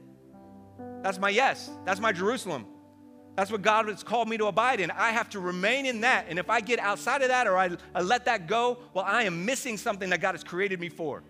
That's 1.02 1.18
my 1.18 1.30
yes. 1.30 1.70
That's 1.86 1.98
my 1.98 2.12
Jerusalem. 2.12 2.66
That's 3.36 3.50
what 3.50 3.62
God 3.62 3.88
has 3.88 4.02
called 4.02 4.28
me 4.28 4.36
to 4.38 4.46
abide 4.46 4.80
in. 4.80 4.90
I 4.90 5.10
have 5.10 5.30
to 5.30 5.40
remain 5.40 5.86
in 5.86 6.00
that. 6.02 6.26
And 6.28 6.38
if 6.38 6.50
I 6.50 6.60
get 6.60 6.78
outside 6.78 7.22
of 7.22 7.28
that 7.28 7.46
or 7.46 7.56
I, 7.56 7.70
I 7.94 8.02
let 8.02 8.24
that 8.26 8.46
go, 8.46 8.78
well, 8.92 9.04
I 9.06 9.22
am 9.22 9.44
missing 9.44 9.76
something 9.76 10.10
that 10.10 10.20
God 10.20 10.32
has 10.32 10.44
created 10.44 10.80
me 10.80 10.88
for. 10.88 11.22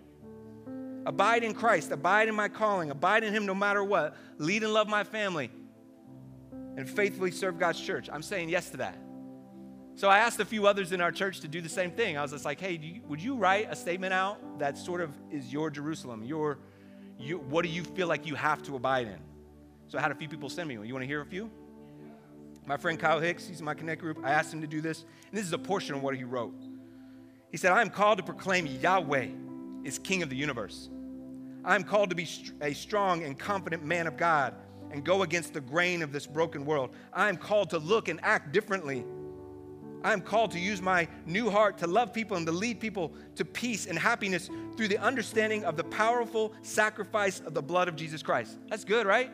Abide 1.05 1.43
in 1.43 1.53
Christ, 1.53 1.91
abide 1.91 2.27
in 2.27 2.35
my 2.35 2.47
calling, 2.47 2.91
abide 2.91 3.23
in 3.23 3.33
Him 3.33 3.45
no 3.45 3.55
matter 3.55 3.83
what, 3.83 4.15
lead 4.37 4.63
and 4.63 4.73
love 4.73 4.87
my 4.87 5.03
family, 5.03 5.49
and 6.77 6.87
faithfully 6.87 7.31
serve 7.31 7.57
God's 7.57 7.79
church. 7.79 8.09
I'm 8.11 8.21
saying 8.21 8.49
yes 8.49 8.69
to 8.71 8.77
that. 8.77 8.97
So 9.95 10.09
I 10.09 10.19
asked 10.19 10.39
a 10.39 10.45
few 10.45 10.67
others 10.67 10.91
in 10.91 11.01
our 11.01 11.11
church 11.11 11.41
to 11.41 11.47
do 11.47 11.61
the 11.61 11.69
same 11.69 11.91
thing. 11.91 12.17
I 12.17 12.21
was 12.21 12.31
just 12.31 12.45
like, 12.45 12.59
hey, 12.59 12.79
you, 12.81 13.01
would 13.07 13.21
you 13.21 13.35
write 13.35 13.67
a 13.69 13.75
statement 13.75 14.13
out 14.13 14.59
that 14.59 14.77
sort 14.77 15.01
of 15.01 15.11
is 15.31 15.51
your 15.51 15.69
Jerusalem? 15.69 16.23
Your, 16.23 16.59
you, 17.19 17.39
what 17.39 17.63
do 17.63 17.69
you 17.69 17.83
feel 17.83 18.07
like 18.07 18.25
you 18.25 18.35
have 18.35 18.63
to 18.63 18.75
abide 18.75 19.07
in? 19.07 19.19
So 19.87 19.97
I 19.97 20.01
had 20.01 20.11
a 20.11 20.15
few 20.15 20.29
people 20.29 20.49
send 20.49 20.69
me. 20.69 20.77
one. 20.77 20.87
You 20.87 20.93
want 20.93 21.03
to 21.03 21.07
hear 21.07 21.21
a 21.21 21.25
few? 21.25 21.51
My 22.65 22.77
friend 22.77 22.99
Kyle 22.99 23.19
Hicks, 23.19 23.47
he's 23.47 23.59
in 23.59 23.65
my 23.65 23.73
Connect 23.73 24.01
group. 24.01 24.19
I 24.23 24.31
asked 24.31 24.53
him 24.53 24.61
to 24.61 24.67
do 24.67 24.81
this, 24.81 25.05
and 25.29 25.37
this 25.37 25.45
is 25.45 25.53
a 25.53 25.57
portion 25.57 25.95
of 25.95 26.03
what 26.03 26.15
he 26.15 26.23
wrote. 26.23 26.53
He 27.49 27.57
said, 27.57 27.71
I 27.71 27.81
am 27.81 27.89
called 27.89 28.17
to 28.17 28.23
proclaim 28.23 28.65
Yahweh 28.65 29.27
is 29.83 29.99
King 29.99 30.23
of 30.23 30.29
the 30.29 30.35
universe. 30.35 30.89
I 31.65 31.75
am 31.75 31.83
called 31.83 32.09
to 32.09 32.15
be 32.15 32.27
a 32.61 32.73
strong 32.73 33.23
and 33.23 33.37
confident 33.37 33.83
man 33.83 34.07
of 34.07 34.17
God 34.17 34.55
and 34.91 35.03
go 35.03 35.23
against 35.23 35.53
the 35.53 35.61
grain 35.61 36.01
of 36.01 36.11
this 36.11 36.25
broken 36.25 36.65
world. 36.65 36.91
I 37.13 37.29
am 37.29 37.37
called 37.37 37.69
to 37.71 37.77
look 37.77 38.07
and 38.07 38.19
act 38.23 38.51
differently. 38.51 39.05
I 40.03 40.13
am 40.13 40.21
called 40.21 40.51
to 40.51 40.59
use 40.59 40.81
my 40.81 41.07
new 41.25 41.49
heart 41.49 41.77
to 41.79 41.87
love 41.87 42.13
people 42.13 42.37
and 42.37 42.45
to 42.47 42.51
lead 42.51 42.79
people 42.79 43.13
to 43.35 43.45
peace 43.45 43.85
and 43.85 43.97
happiness 43.97 44.49
through 44.75 44.87
the 44.87 44.97
understanding 44.97 45.63
of 45.63 45.77
the 45.77 45.83
powerful 45.83 46.53
sacrifice 46.63 47.39
of 47.41 47.53
the 47.53 47.61
blood 47.61 47.87
of 47.87 47.95
Jesus 47.95 48.23
Christ. 48.23 48.57
That's 48.69 48.83
good, 48.83 49.05
right? 49.05 49.31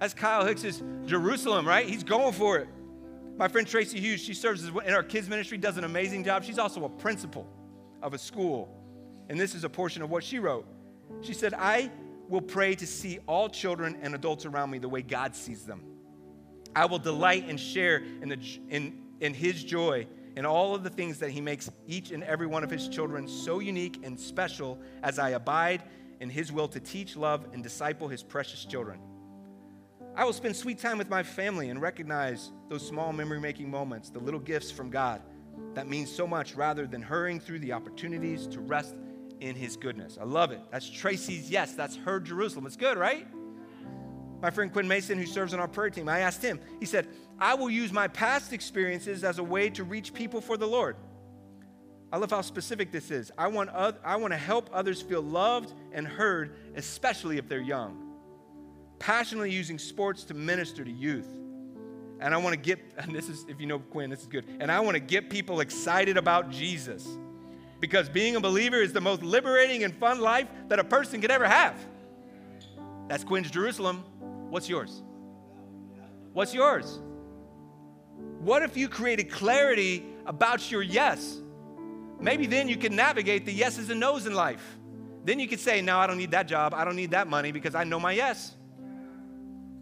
That's 0.00 0.14
Kyle 0.14 0.44
Hicks's 0.44 0.82
Jerusalem, 1.06 1.66
right? 1.66 1.86
He's 1.86 2.04
going 2.04 2.32
for 2.32 2.58
it. 2.58 2.68
My 3.36 3.48
friend 3.48 3.66
Tracy 3.66 4.00
Hughes, 4.00 4.20
she 4.20 4.34
serves 4.34 4.64
in 4.64 4.94
our 4.94 5.02
kids 5.02 5.28
ministry, 5.28 5.58
does 5.58 5.76
an 5.76 5.84
amazing 5.84 6.24
job. 6.24 6.44
She's 6.44 6.58
also 6.58 6.84
a 6.84 6.88
principal 6.88 7.48
of 8.02 8.14
a 8.14 8.18
school. 8.18 8.68
And 9.28 9.40
this 9.40 9.54
is 9.54 9.64
a 9.64 9.68
portion 9.68 10.02
of 10.02 10.10
what 10.10 10.22
she 10.22 10.38
wrote. 10.38 10.66
She 11.22 11.32
said, 11.32 11.54
I 11.54 11.90
will 12.28 12.40
pray 12.40 12.74
to 12.76 12.86
see 12.86 13.18
all 13.26 13.48
children 13.48 13.98
and 14.02 14.14
adults 14.14 14.46
around 14.46 14.70
me 14.70 14.78
the 14.78 14.88
way 14.88 15.02
God 15.02 15.34
sees 15.34 15.64
them. 15.64 15.82
I 16.76 16.86
will 16.86 16.98
delight 16.98 17.46
and 17.48 17.58
share 17.58 18.02
in, 18.22 18.28
the, 18.28 18.38
in, 18.68 19.00
in 19.20 19.34
His 19.34 19.62
joy 19.64 20.06
in 20.36 20.44
all 20.44 20.74
of 20.74 20.82
the 20.82 20.90
things 20.90 21.18
that 21.18 21.30
He 21.30 21.40
makes 21.40 21.70
each 21.86 22.10
and 22.10 22.22
every 22.24 22.46
one 22.46 22.64
of 22.64 22.70
His 22.70 22.88
children 22.88 23.28
so 23.28 23.60
unique 23.60 24.00
and 24.02 24.18
special 24.18 24.78
as 25.02 25.18
I 25.18 25.30
abide 25.30 25.82
in 26.20 26.30
His 26.30 26.52
will 26.52 26.68
to 26.68 26.80
teach, 26.80 27.16
love, 27.16 27.46
and 27.52 27.62
disciple 27.62 28.08
His 28.08 28.22
precious 28.22 28.64
children. 28.64 29.00
I 30.16 30.24
will 30.24 30.32
spend 30.32 30.54
sweet 30.54 30.78
time 30.78 30.98
with 30.98 31.10
my 31.10 31.22
family 31.22 31.70
and 31.70 31.80
recognize 31.80 32.52
those 32.68 32.86
small 32.86 33.12
memory 33.12 33.40
making 33.40 33.70
moments, 33.70 34.10
the 34.10 34.20
little 34.20 34.40
gifts 34.40 34.70
from 34.70 34.90
God 34.90 35.20
that 35.74 35.88
means 35.88 36.10
so 36.10 36.26
much 36.26 36.54
rather 36.54 36.86
than 36.86 37.02
hurrying 37.02 37.40
through 37.40 37.58
the 37.60 37.72
opportunities 37.72 38.46
to 38.48 38.60
rest 38.60 38.94
in 39.40 39.54
his 39.56 39.76
goodness. 39.76 40.18
I 40.20 40.24
love 40.24 40.52
it. 40.52 40.60
That's 40.70 40.88
Tracy's 40.88 41.50
yes. 41.50 41.74
That's 41.74 41.96
her 41.96 42.20
Jerusalem. 42.20 42.66
It's 42.66 42.76
good, 42.76 42.96
right? 42.96 43.26
My 44.40 44.50
friend 44.50 44.72
Quinn 44.72 44.86
Mason, 44.86 45.18
who 45.18 45.26
serves 45.26 45.54
on 45.54 45.60
our 45.60 45.68
prayer 45.68 45.90
team, 45.90 46.08
I 46.08 46.20
asked 46.20 46.42
him, 46.42 46.60
he 46.78 46.86
said, 46.86 47.08
I 47.38 47.54
will 47.54 47.70
use 47.70 47.92
my 47.92 48.08
past 48.08 48.52
experiences 48.52 49.24
as 49.24 49.38
a 49.38 49.42
way 49.42 49.70
to 49.70 49.84
reach 49.84 50.14
people 50.14 50.40
for 50.40 50.56
the 50.56 50.66
Lord. 50.66 50.96
I 52.12 52.18
love 52.18 52.30
how 52.30 52.42
specific 52.42 52.92
this 52.92 53.10
is. 53.10 53.32
I 53.36 53.48
want, 53.48 53.70
I 53.70 54.16
want 54.16 54.32
to 54.32 54.38
help 54.38 54.70
others 54.72 55.02
feel 55.02 55.22
loved 55.22 55.72
and 55.92 56.06
heard, 56.06 56.54
especially 56.76 57.38
if 57.38 57.48
they're 57.48 57.60
young. 57.60 58.03
Passionately 58.98 59.50
using 59.50 59.78
sports 59.78 60.24
to 60.24 60.34
minister 60.34 60.84
to 60.84 60.90
youth. 60.90 61.28
And 62.20 62.32
I 62.34 62.38
want 62.38 62.54
to 62.54 62.60
get, 62.60 62.78
and 62.98 63.14
this 63.14 63.28
is, 63.28 63.44
if 63.48 63.60
you 63.60 63.66
know 63.66 63.78
Quinn, 63.78 64.10
this 64.10 64.20
is 64.20 64.26
good. 64.26 64.44
And 64.60 64.70
I 64.70 64.80
want 64.80 64.94
to 64.94 65.00
get 65.00 65.30
people 65.30 65.60
excited 65.60 66.16
about 66.16 66.50
Jesus 66.50 67.06
because 67.80 68.08
being 68.08 68.36
a 68.36 68.40
believer 68.40 68.80
is 68.80 68.92
the 68.92 69.00
most 69.00 69.22
liberating 69.22 69.84
and 69.84 69.94
fun 69.94 70.20
life 70.20 70.48
that 70.68 70.78
a 70.78 70.84
person 70.84 71.20
could 71.20 71.30
ever 71.30 71.46
have. 71.46 71.76
That's 73.08 73.24
Quinn's 73.24 73.50
Jerusalem. 73.50 74.04
What's 74.48 74.68
yours? 74.68 75.02
What's 76.32 76.54
yours? 76.54 77.00
What 78.38 78.62
if 78.62 78.76
you 78.76 78.88
created 78.88 79.30
clarity 79.30 80.04
about 80.26 80.70
your 80.70 80.82
yes? 80.82 81.40
Maybe 82.20 82.46
then 82.46 82.68
you 82.68 82.76
can 82.76 82.96
navigate 82.96 83.44
the 83.44 83.52
yeses 83.52 83.90
and 83.90 84.00
nos 84.00 84.26
in 84.26 84.34
life. 84.34 84.78
Then 85.24 85.38
you 85.38 85.48
could 85.48 85.60
say, 85.60 85.80
No, 85.80 85.98
I 85.98 86.06
don't 86.06 86.18
need 86.18 86.30
that 86.30 86.48
job. 86.48 86.74
I 86.74 86.84
don't 86.84 86.96
need 86.96 87.10
that 87.10 87.28
money 87.28 87.52
because 87.52 87.74
I 87.74 87.84
know 87.84 88.00
my 88.00 88.12
yes. 88.12 88.54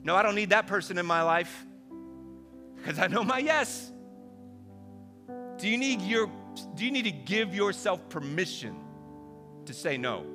No, 0.03 0.17
I 0.17 0.23
don't 0.23 0.35
need 0.35 0.51
that 0.51 0.67
person 0.67 0.99
in 0.99 1.07
my 1.07 1.23
life. 1.23 1.65
Because 2.77 2.99
I 2.99 3.07
know 3.07 3.23
my 3.23 3.39
yes. 3.39 3.91
Do 5.59 5.69
you 5.69 5.79
need 5.79 6.03
your 6.03 6.31
do 6.75 6.85
you 6.85 6.91
need 6.91 7.05
to 7.05 7.13
give 7.13 7.55
yourself 7.55 8.09
permission 8.09 8.77
to 9.65 9.73
say 9.73 9.97
no? 9.97 10.27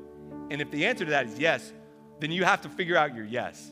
And 0.50 0.62
if 0.62 0.72
the 0.72 0.86
answer 0.86 1.06
to 1.06 1.12
that 1.12 1.26
is 1.28 1.38
yes, 1.38 1.74
then 2.20 2.32
you 2.32 2.44
have 2.46 2.62
to 2.62 2.70
figure 2.70 2.98
out 2.98 3.14
your 3.14 3.26
yes. 3.26 3.72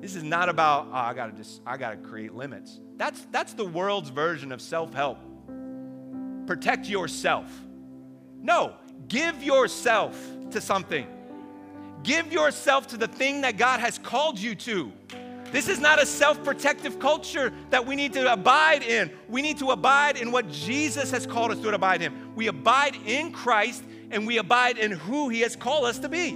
This 0.00 0.14
is 0.14 0.22
not 0.22 0.48
about, 0.48 0.88
oh, 0.90 0.94
I 0.94 1.12
gotta 1.12 1.32
just, 1.32 1.60
I 1.66 1.76
gotta 1.76 1.96
create 1.96 2.34
limits. 2.34 2.80
That's 2.96 3.26
that's 3.30 3.54
the 3.54 3.64
world's 3.64 4.10
version 4.10 4.52
of 4.52 4.60
self-help. 4.60 5.18
Protect 6.46 6.86
yourself. 6.86 7.50
No, 8.40 8.74
give 9.08 9.42
yourself 9.42 10.16
to 10.50 10.60
something. 10.60 11.06
Give 12.02 12.32
yourself 12.32 12.86
to 12.88 12.96
the 12.96 13.08
thing 13.08 13.42
that 13.42 13.56
God 13.56 13.80
has 13.80 13.98
called 13.98 14.38
you 14.38 14.54
to. 14.56 14.92
This 15.52 15.68
is 15.68 15.80
not 15.80 16.00
a 16.00 16.06
self 16.06 16.42
protective 16.44 16.98
culture 16.98 17.52
that 17.70 17.84
we 17.84 17.96
need 17.96 18.12
to 18.12 18.32
abide 18.32 18.82
in. 18.82 19.10
We 19.28 19.42
need 19.42 19.58
to 19.58 19.70
abide 19.70 20.16
in 20.16 20.30
what 20.30 20.48
Jesus 20.50 21.10
has 21.10 21.26
called 21.26 21.50
us 21.50 21.58
to 21.60 21.74
abide 21.74 22.02
in. 22.02 22.34
We 22.34 22.46
abide 22.46 22.96
in 23.04 23.32
Christ 23.32 23.82
and 24.10 24.26
we 24.26 24.38
abide 24.38 24.78
in 24.78 24.92
who 24.92 25.28
He 25.28 25.40
has 25.40 25.56
called 25.56 25.86
us 25.86 25.98
to 26.00 26.08
be. 26.08 26.28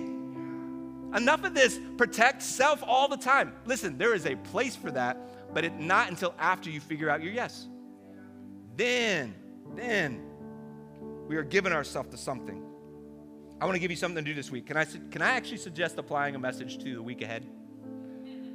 Enough 1.14 1.44
of 1.44 1.54
this 1.54 1.78
protect 1.96 2.42
self 2.42 2.82
all 2.82 3.06
the 3.06 3.16
time. 3.16 3.52
Listen, 3.66 3.96
there 3.96 4.14
is 4.14 4.26
a 4.26 4.34
place 4.36 4.74
for 4.74 4.90
that, 4.90 5.16
but 5.54 5.64
it, 5.64 5.78
not 5.78 6.10
until 6.10 6.34
after 6.38 6.68
you 6.68 6.80
figure 6.80 7.08
out 7.08 7.22
your 7.22 7.32
yes. 7.32 7.68
Then, 8.76 9.32
then 9.76 10.20
we 11.28 11.36
are 11.36 11.44
giving 11.44 11.72
ourselves 11.72 12.10
to 12.10 12.16
something. 12.16 12.62
I 13.64 13.66
want 13.66 13.76
to 13.76 13.80
give 13.80 13.90
you 13.90 13.96
something 13.96 14.22
to 14.22 14.30
do 14.30 14.34
this 14.34 14.50
week. 14.50 14.66
Can 14.66 14.76
I, 14.76 14.84
can 14.84 15.22
I 15.22 15.30
actually 15.30 15.56
suggest 15.56 15.96
applying 15.96 16.34
a 16.34 16.38
message 16.38 16.76
to 16.84 16.96
the 16.96 17.02
week 17.02 17.22
ahead? 17.22 17.46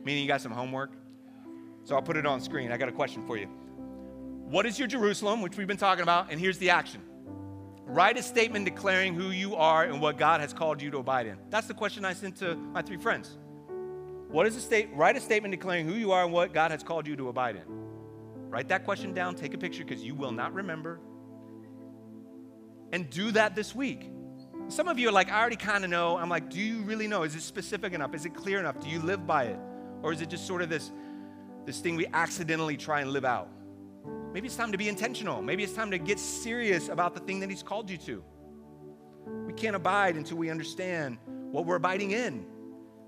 Meaning 0.03 0.21
you 0.21 0.27
got 0.27 0.39
some 0.39 0.51
homework? 0.51 0.91
So 1.83 1.95
I'll 1.95 2.03
put 2.03 2.15
it 2.15 2.27
on 2.27 2.39
screen. 2.39 2.71
I 2.71 2.77
got 2.77 2.89
a 2.89 2.91
question 2.91 3.25
for 3.25 3.35
you. 3.35 3.47
What 3.47 4.67
is 4.67 4.77
your 4.77 4.87
Jerusalem, 4.87 5.41
which 5.41 5.57
we've 5.57 5.65
been 5.65 5.77
talking 5.77 6.03
about? 6.03 6.29
And 6.29 6.39
here's 6.39 6.59
the 6.59 6.69
action 6.69 7.01
write 7.87 8.19
a 8.19 8.21
statement 8.21 8.65
declaring 8.65 9.15
who 9.15 9.31
you 9.31 9.55
are 9.55 9.83
and 9.83 9.99
what 9.99 10.19
God 10.19 10.41
has 10.41 10.53
called 10.53 10.79
you 10.79 10.91
to 10.91 10.99
abide 10.99 11.25
in. 11.25 11.39
That's 11.49 11.65
the 11.65 11.73
question 11.73 12.05
I 12.05 12.13
sent 12.13 12.35
to 12.35 12.55
my 12.55 12.83
three 12.83 12.97
friends. 12.97 13.35
What 14.27 14.45
is 14.45 14.55
a 14.57 14.61
state? 14.61 14.89
Write 14.93 15.15
a 15.15 15.19
statement 15.19 15.53
declaring 15.53 15.87
who 15.87 15.95
you 15.95 16.11
are 16.11 16.23
and 16.23 16.31
what 16.31 16.53
God 16.53 16.69
has 16.69 16.83
called 16.83 17.07
you 17.07 17.15
to 17.15 17.29
abide 17.29 17.55
in. 17.55 17.63
Write 18.47 18.67
that 18.67 18.85
question 18.85 19.15
down, 19.15 19.33
take 19.33 19.55
a 19.55 19.57
picture 19.57 19.83
because 19.83 20.03
you 20.03 20.13
will 20.13 20.31
not 20.31 20.53
remember. 20.53 20.99
And 22.91 23.09
do 23.09 23.31
that 23.31 23.55
this 23.55 23.73
week. 23.73 24.11
Some 24.69 24.87
of 24.87 24.99
you 24.99 25.09
are 25.09 25.11
like, 25.11 25.31
I 25.31 25.39
already 25.39 25.55
kind 25.55 25.83
of 25.83 25.89
know. 25.89 26.15
I'm 26.15 26.29
like, 26.29 26.51
do 26.51 26.59
you 26.59 26.83
really 26.83 27.07
know? 27.07 27.23
Is 27.23 27.33
it 27.33 27.41
specific 27.41 27.91
enough? 27.93 28.13
Is 28.13 28.25
it 28.25 28.35
clear 28.35 28.59
enough? 28.59 28.79
Do 28.79 28.87
you 28.87 28.99
live 28.99 29.25
by 29.25 29.45
it? 29.45 29.59
Or 30.03 30.13
is 30.13 30.21
it 30.21 30.29
just 30.29 30.45
sort 30.45 30.61
of 30.61 30.69
this, 30.69 30.91
this 31.65 31.79
thing 31.79 31.95
we 31.95 32.05
accidentally 32.13 32.77
try 32.77 33.01
and 33.01 33.09
live 33.09 33.25
out? 33.25 33.49
Maybe 34.31 34.45
it's 34.45 34.55
time 34.55 34.71
to 34.71 34.77
be 34.77 34.87
intentional. 34.87 35.41
Maybe 35.41 35.63
it's 35.63 35.73
time 35.73 35.89
to 35.89 35.97
get 35.97 36.19
serious 36.19 36.87
about 36.87 37.15
the 37.15 37.19
thing 37.21 37.39
that 37.39 37.49
He's 37.49 37.63
called 37.63 37.89
you 37.89 37.97
to. 37.97 38.23
We 39.47 39.53
can't 39.53 39.75
abide 39.75 40.15
until 40.15 40.37
we 40.37 40.51
understand 40.51 41.17
what 41.51 41.65
we're 41.65 41.77
abiding 41.77 42.11
in. 42.11 42.45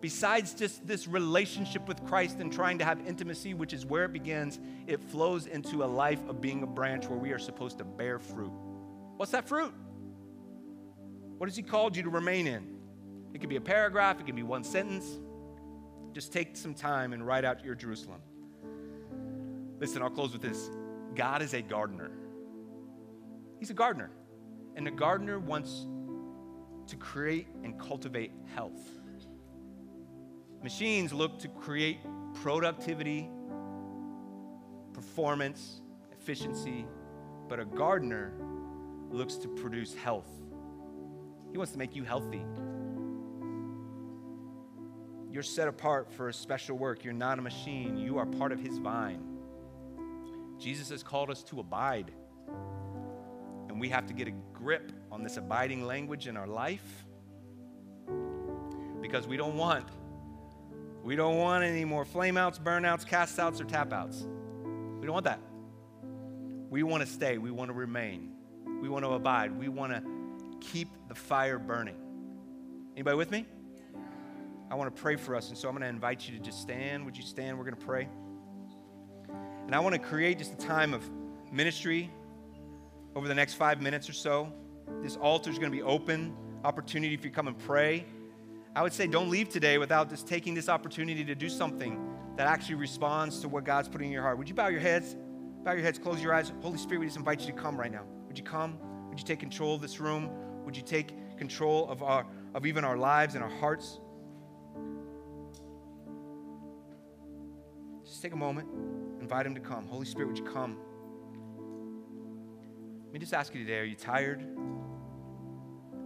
Besides 0.02 0.56
just 0.56 0.88
this 0.88 1.08
relationship 1.08 1.88
with 1.88 2.04
Christ 2.06 2.40
and 2.40 2.52
trying 2.52 2.80
to 2.80 2.86
have 2.86 3.00
intimacy, 3.06 3.54
which 3.54 3.72
is 3.72 3.86
where 3.86 4.06
it 4.06 4.14
begins, 4.14 4.60
it 4.88 5.00
flows 5.00 5.46
into 5.46 5.84
a 5.84 5.86
life 5.86 6.28
of 6.28 6.42
being 6.42 6.64
a 6.64 6.68
branch 6.68 7.08
where 7.08 7.20
we 7.20 7.34
are 7.34 7.40
supposed 7.40 7.78
to 7.78 7.84
bear 7.84 8.18
fruit. 8.18 8.52
What's 9.18 9.32
that 9.34 9.48
fruit? 9.48 9.76
What 11.42 11.50
has 11.50 11.56
He 11.56 11.64
called 11.64 11.98
you 11.98 12.04
to 12.04 12.10
remain 12.12 12.46
in? 12.46 12.68
It 13.34 13.40
could 13.40 13.50
be 13.50 13.56
a 13.56 13.62
paragraph, 13.62 14.20
it 14.20 14.28
could 14.28 14.36
be 14.36 14.44
one 14.44 14.64
sentence. 14.64 15.18
Just 16.14 16.32
take 16.32 16.56
some 16.56 16.76
time 16.76 17.14
and 17.14 17.26
write 17.26 17.44
out 17.44 17.66
your 17.66 17.74
Jerusalem. 17.74 18.22
Listen, 19.80 20.04
I'll 20.04 20.12
close 20.12 20.34
with 20.34 20.44
this 20.44 20.70
God 21.16 21.42
is 21.42 21.56
a 21.56 21.64
gardener. 21.64 22.12
He's 23.58 23.72
a 23.72 23.74
gardener. 23.74 24.12
And 24.76 24.88
a 24.88 24.92
gardener 24.92 25.40
wants 25.40 25.88
to 26.86 26.96
create 26.96 27.48
and 27.64 27.80
cultivate 27.80 28.34
health. 28.54 28.80
Machines 30.62 31.12
look 31.12 31.40
to 31.40 31.48
create 31.48 32.02
productivity, 32.36 33.28
performance, 34.94 35.82
efficiency, 36.12 36.86
but 37.50 37.60
a 37.60 37.66
gardener 37.66 38.32
looks 39.10 39.38
to 39.38 39.48
produce 39.48 39.96
health. 39.96 40.41
He 41.52 41.58
wants 41.58 41.74
to 41.74 41.78
make 41.78 41.96
you 41.96 42.04
healthy. 42.04 42.42
You're 45.32 45.44
set 45.44 45.68
apart 45.68 46.12
for 46.12 46.30
a 46.30 46.34
special 46.34 46.78
work. 46.78 47.04
You're 47.04 47.14
not 47.14 47.40
a 47.40 47.42
machine. 47.42 47.98
You 47.98 48.18
are 48.18 48.26
part 48.26 48.52
of 48.52 48.60
His 48.60 48.78
vine. 48.78 49.24
Jesus 50.60 50.90
has 50.90 51.04
called 51.04 51.30
us 51.30 51.44
to 51.44 51.60
abide. 51.60 52.12
And 53.70 53.80
we 53.80 53.90
have 53.90 54.06
to 54.08 54.14
get 54.14 54.28
a 54.28 54.34
grip 54.54 54.92
on 55.12 55.24
this 55.24 55.38
abiding 55.38 55.86
language 55.86 56.28
in 56.28 56.36
our 56.36 56.48
life 56.48 57.06
because 59.02 59.28
we 59.28 59.38
don't 59.38 59.58
want 59.58 59.86
we 61.04 61.16
don't 61.16 61.38
want 61.38 61.64
any 61.64 61.84
more 61.84 62.06
flameouts, 62.06 62.60
burnouts, 62.60 63.08
castouts, 63.08 63.60
or 63.60 63.64
tapouts. 63.64 64.28
We 65.00 65.08
don't 65.08 65.14
want 65.14 65.26
that. 65.26 65.40
We 66.70 66.84
want 66.84 67.02
to 67.02 67.10
stay. 67.10 67.40
We 67.40 67.50
want 67.50 67.70
to 67.70 67.74
remain. 67.74 68.34
We 68.82 68.88
want 68.88 69.04
to 69.04 69.12
abide. 69.12 69.58
We 69.58 69.68
want 69.68 69.94
to 69.94 70.04
keep 70.62 70.88
the 71.10 71.16
fire 71.16 71.60
burning. 71.60 71.96
Anybody 72.96 73.18
with 73.18 73.32
me? 73.32 73.46
I 74.70 74.76
want 74.76 74.96
to 74.96 75.02
pray 75.02 75.18
for 75.18 75.36
us, 75.36 75.50
and 75.50 75.58
so 75.58 75.68
I'm 75.68 75.74
going 75.74 75.82
to 75.82 75.90
invite 75.90 76.28
you 76.30 76.38
to 76.38 76.42
just 76.42 76.62
stand. 76.62 77.04
Would 77.06 77.18
you 77.18 77.24
stand? 77.24 77.58
We're 77.58 77.66
going 77.66 77.76
to 77.76 77.86
pray. 77.86 78.08
And 79.66 79.76
I 79.76 79.80
want 79.80 79.94
to 79.94 80.00
create 80.00 80.38
just 80.38 80.54
a 80.54 80.58
time 80.58 80.94
of 80.94 81.04
ministry 81.52 82.10
over 83.16 83.28
the 83.28 83.36
next 83.36 83.56
five 83.56 83.82
minutes 83.82 84.10
or 84.10 84.14
so. 84.14 84.52
This 85.02 85.18
altar 85.18 85.50
is 85.50 85.60
going 85.60 85.72
to 85.72 85.76
be 85.76 85.84
open, 85.84 86.34
opportunity 86.64 87.14
if 87.14 87.26
you 87.26 87.32
come 87.32 87.48
and 87.48 87.58
pray. 87.60 88.06
I 88.76 88.82
would 88.82 88.94
say 88.94 89.08
don't 89.08 89.30
leave 89.30 89.50
today 89.50 89.78
without 89.78 90.10
just 90.10 90.28
taking 90.28 90.54
this 90.54 90.70
opportunity 90.70 91.26
to 91.26 91.36
do 91.36 91.50
something 91.50 92.00
that 92.38 92.48
actually 92.48 92.76
responds 92.76 93.40
to 93.42 93.50
what 93.50 93.66
God's 93.66 93.90
putting 93.90 94.08
in 94.08 94.14
your 94.14 94.24
heart. 94.24 94.38
Would 94.38 94.48
you 94.48 94.56
bow 94.56 94.68
your 94.68 94.80
heads? 94.80 95.18
Bow 95.64 95.74
your 95.74 95.84
heads, 95.84 96.00
close 96.00 96.24
your 96.24 96.34
eyes. 96.34 96.52
Holy 96.62 96.78
Spirit, 96.78 97.02
we 97.02 97.06
just 97.08 97.18
invite 97.18 97.42
you 97.42 97.48
to 97.48 97.54
come 97.54 97.78
right 97.78 97.92
now. 97.92 98.04
Would 98.28 98.38
you 98.38 98.44
come? 98.44 98.78
Would 99.10 99.20
you 99.20 99.26
take 99.26 99.40
control 99.40 99.76
of 99.76 99.82
this 99.82 100.00
room? 100.00 100.30
Would 100.66 100.76
you 100.78 100.84
take 100.84 101.38
control 101.38 101.90
of 101.90 102.04
our 102.04 102.26
of 102.54 102.66
even 102.66 102.84
our 102.84 102.98
lives 102.98 103.36
and 103.36 103.44
our 103.44 103.50
hearts? 103.50 104.00
Just 108.06 108.22
take 108.22 108.34
a 108.34 108.38
moment, 108.38 108.68
invite 109.22 109.46
him 109.46 109.56
to 109.56 109.62
come. 109.62 109.88
Holy 109.88 110.06
Spirit, 110.06 110.28
would 110.28 110.38
you 110.38 110.44
come? 110.44 110.78
Let 113.06 113.14
me 113.14 113.20
just 113.20 113.34
ask 113.34 113.54
you 113.54 113.62
today 113.66 113.80
are 113.80 113.84
you 113.84 113.96
tired? 113.96 114.46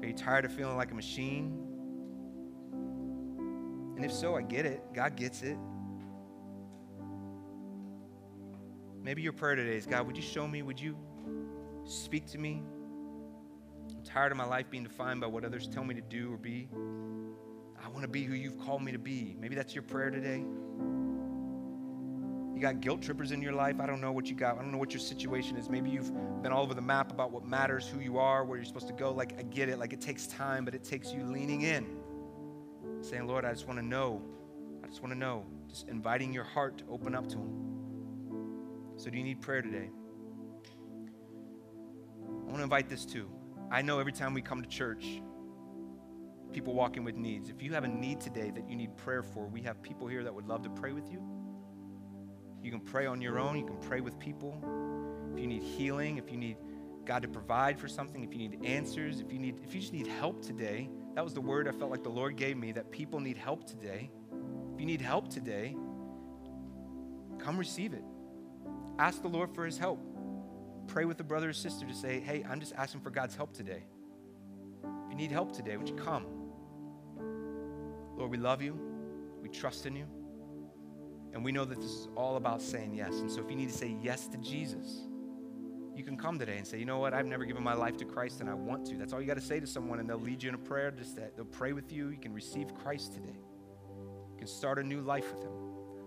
Are 0.02 0.08
you 0.08 0.14
tired 0.14 0.46
of 0.46 0.52
feeling 0.52 0.78
like 0.78 0.92
a 0.92 0.96
machine? 0.96 1.62
And 3.96 4.04
if 4.04 4.12
so, 4.12 4.36
I 4.36 4.42
get 4.42 4.66
it. 4.66 4.82
God 4.94 5.16
gets 5.16 5.42
it. 5.42 5.58
Maybe 9.02 9.22
your 9.22 9.34
prayer 9.34 9.56
today 9.56 9.78
is 9.78 9.86
God, 9.86 10.08
would 10.08 10.18
you 10.18 10.24
show 10.24 10.48
me? 10.48 10.64
Would 10.64 10.80
you 10.80 10.98
speak 11.86 12.26
to 12.32 12.38
me? 12.38 12.64
Tired 14.06 14.32
of 14.32 14.38
my 14.38 14.46
life 14.46 14.70
being 14.70 14.84
defined 14.84 15.20
by 15.20 15.28
what 15.28 15.44
others 15.44 15.68
tell 15.68 15.84
me 15.84 15.96
to 15.96 16.02
do 16.02 16.32
or 16.32 16.38
be. 16.38 16.70
I 17.84 17.90
want 17.90 18.04
to 18.04 18.08
be 18.08 18.24
who 18.24 18.36
you've 18.36 18.60
called 18.60 18.84
me 18.84 18.92
to 18.92 19.00
be. 19.00 19.36
Maybe 19.40 19.56
that's 19.56 19.74
your 19.74 19.82
prayer 19.82 20.12
today. 20.12 20.46
You 22.56 22.62
got 22.62 22.80
guilt 22.80 23.02
trippers 23.02 23.32
in 23.32 23.42
your 23.42 23.52
life. 23.52 23.82
I 23.82 23.86
don't 23.86 24.00
know 24.00 24.12
what 24.12 24.28
you 24.28 24.36
got. 24.36 24.58
I 24.58 24.62
don't 24.62 24.72
know 24.72 24.78
what 24.78 24.94
your 24.94 25.02
situation 25.02 25.58
is. 25.58 25.70
Maybe 25.70 25.90
you've 25.90 26.12
been 26.42 26.52
all 26.54 26.64
over 26.64 26.74
the 26.74 26.82
map 26.82 27.12
about 27.12 27.32
what 27.32 27.46
matters, 27.46 27.88
who 27.88 28.00
you 28.00 28.18
are, 28.18 28.46
where 28.46 28.58
you're 28.58 28.66
supposed 28.66 28.88
to 28.88 28.94
go. 28.94 29.12
Like, 29.12 29.38
I 29.38 29.42
get 29.42 29.68
it. 29.68 29.80
Like, 29.80 29.92
it 29.92 30.00
takes 30.00 30.28
time, 30.28 30.64
but 30.64 30.74
it 30.74 30.84
takes 30.84 31.12
you 31.12 31.24
leaning 31.24 31.64
in, 31.64 31.98
saying, 33.02 33.28
Lord, 33.28 33.44
I 33.44 33.52
just 33.52 33.68
want 33.68 33.80
to 33.80 33.86
know. 33.86 34.22
I 34.84 34.88
just 34.88 35.02
want 35.02 35.14
to 35.14 35.20
know. 35.20 35.46
Just 35.68 35.90
inviting 35.90 36.32
your 36.32 36.46
heart 36.46 36.78
to 36.78 36.84
open 36.90 37.14
up 37.16 37.28
to 37.30 37.38
Him. 37.38 38.94
So, 38.98 39.10
do 39.10 39.18
you 39.18 39.24
need 39.24 39.42
prayer 39.42 39.62
today? 39.62 39.90
I 42.24 42.46
want 42.46 42.58
to 42.58 42.64
invite 42.64 42.88
this 42.88 43.04
too. 43.06 43.30
I 43.72 43.82
know 43.82 44.00
every 44.00 44.12
time 44.12 44.34
we 44.34 44.42
come 44.42 44.62
to 44.62 44.70
church, 44.70 45.22
people 46.54 46.74
walk 46.74 46.98
in 46.98 47.04
with 47.04 47.16
needs. 47.16 47.50
If 47.50 47.62
you 47.62 47.74
have 47.74 47.84
a 47.84 47.88
need 47.88 48.22
today 48.22 48.52
that 48.52 48.70
you 48.70 48.76
need 48.76 48.96
prayer 48.96 49.24
for, 49.24 49.48
we 49.48 49.62
have 49.64 49.82
people 49.82 50.08
here 50.08 50.24
that 50.24 50.34
would 50.34 50.48
love 50.48 50.64
to 50.64 50.70
pray 50.70 50.94
with 50.94 51.12
you. 51.12 51.22
You 52.64 52.72
can 52.72 52.80
pray 52.80 53.06
on 53.06 53.22
your 53.22 53.38
own, 53.40 53.58
you 53.58 53.66
can 53.66 53.78
pray 53.78 54.02
with 54.02 54.18
people. 54.20 54.58
If 55.34 55.40
you 55.40 55.48
need 55.48 55.64
healing, 55.64 56.18
if 56.18 56.32
you 56.32 56.38
need 56.38 56.58
God 57.06 57.22
to 57.22 57.28
provide 57.28 57.80
for 57.80 57.88
something, 57.88 58.24
if 58.24 58.32
you 58.32 58.40
need 58.40 58.66
answers, 58.66 59.20
if 59.20 59.32
you 59.32 59.40
need 59.40 59.60
if 59.64 59.76
you 59.76 59.82
just 59.82 59.94
need 59.94 60.08
help 60.08 60.42
today, 60.42 60.90
that 61.14 61.24
was 61.24 61.34
the 61.34 61.42
word 61.42 61.68
I 61.68 61.72
felt 61.72 61.92
like 61.92 62.04
the 62.04 62.10
Lord 62.10 62.36
gave 62.38 62.58
me 62.58 62.72
that 62.72 62.92
people 62.92 63.20
need 63.20 63.38
help 63.38 63.66
today. 63.66 64.10
If 64.74 64.80
you 64.80 64.86
need 64.86 65.02
help 65.02 65.30
today, 65.30 65.76
come 67.38 67.58
receive 67.58 67.94
it. 67.94 68.04
Ask 68.98 69.22
the 69.22 69.28
Lord 69.28 69.54
for 69.54 69.66
his 69.66 69.78
help. 69.78 70.00
Pray 70.88 71.06
with 71.06 71.20
a 71.20 71.24
brother 71.24 71.50
or 71.50 71.54
sister 71.54 71.86
to 71.86 71.94
say, 71.94 72.20
hey, 72.20 72.46
I'm 72.50 72.60
just 72.60 72.74
asking 72.76 73.02
for 73.02 73.10
God's 73.10 73.36
help 73.36 73.54
today. 73.54 73.84
If 74.84 75.12
you 75.12 75.16
need 75.16 75.32
help 75.32 75.52
today, 75.52 75.78
would 75.78 75.90
you 75.90 75.96
come? 75.96 76.26
Lord, 78.16 78.32
we 78.32 78.38
love 78.38 78.62
you. 78.62 78.80
We 79.42 79.50
trust 79.50 79.86
in 79.86 79.96
you. 79.96 80.06
And 81.34 81.44
we 81.44 81.52
know 81.52 81.66
that 81.66 81.82
this 81.82 81.92
is 81.92 82.08
all 82.16 82.38
about 82.38 82.62
saying 82.62 82.94
yes. 82.96 83.20
And 83.20 83.30
so 83.30 83.42
if 83.42 83.50
you 83.50 83.58
need 83.58 83.70
to 83.70 83.76
say 83.76 83.96
yes 84.02 84.28
to 84.28 84.38
Jesus, 84.38 85.02
you 85.94 86.04
can 86.04 86.18
come 86.18 86.40
today 86.40 86.58
and 86.58 86.66
say, 86.66 86.78
you 86.78 86.86
know 86.86 87.00
what, 87.00 87.14
I've 87.14 87.26
never 87.26 87.46
given 87.46 87.64
my 87.64 87.74
life 87.74 87.98
to 87.98 88.06
Christ 88.06 88.42
and 88.42 88.50
I 88.50 88.54
want 88.54 88.86
to. 88.88 88.96
That's 88.98 89.12
all 89.14 89.22
you 89.22 89.28
got 89.28 89.36
to 89.36 89.42
say 89.42 89.60
to 89.60 89.68
someone, 89.68 90.00
and 90.00 90.10
they'll 90.10 90.18
lead 90.18 90.44
you 90.44 90.50
in 90.50 90.56
a 90.56 90.60
prayer. 90.60 90.92
Just 90.92 91.16
that 91.18 91.36
they'll 91.36 91.46
pray 91.46 91.74
with 91.74 91.92
you. 91.92 92.10
You 92.10 92.18
can 92.18 92.34
receive 92.34 92.74
Christ 92.76 93.14
today. 93.14 93.38
You 94.32 94.38
can 94.38 94.48
start 94.48 94.80
a 94.80 94.84
new 94.84 95.02
life 95.02 95.32
with 95.34 95.44
Him. 95.44 95.52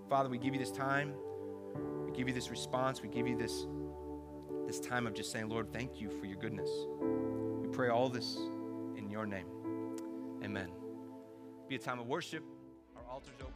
Father, 0.09 0.29
we 0.29 0.39
give 0.39 0.55
you 0.55 0.61
this 0.61 0.73
time. 0.73 1.13
We 2.07 2.13
give 2.13 2.29
you 2.29 2.35
this 2.35 2.51
response. 2.51 3.03
We 3.03 3.09
give 3.09 3.27
you 3.27 3.37
this, 3.37 3.67
this 4.69 4.79
time 4.79 5.07
of 5.07 5.15
just 5.15 5.33
saying, 5.33 5.49
Lord, 5.49 5.73
thank 5.73 5.99
you 5.99 6.11
for 6.11 6.27
your 6.27 6.37
goodness. 6.37 6.69
We 7.63 7.69
pray 7.69 7.89
all 7.89 8.11
this 8.11 8.37
in 8.97 9.09
your 9.11 9.25
name. 9.25 9.47
Amen. 10.45 10.69
Be 11.69 11.77
a 11.77 11.79
time 11.79 11.99
of 11.99 12.07
worship. 12.07 12.45
Our 12.95 13.03
altar's 13.11 13.35
open. 13.41 13.55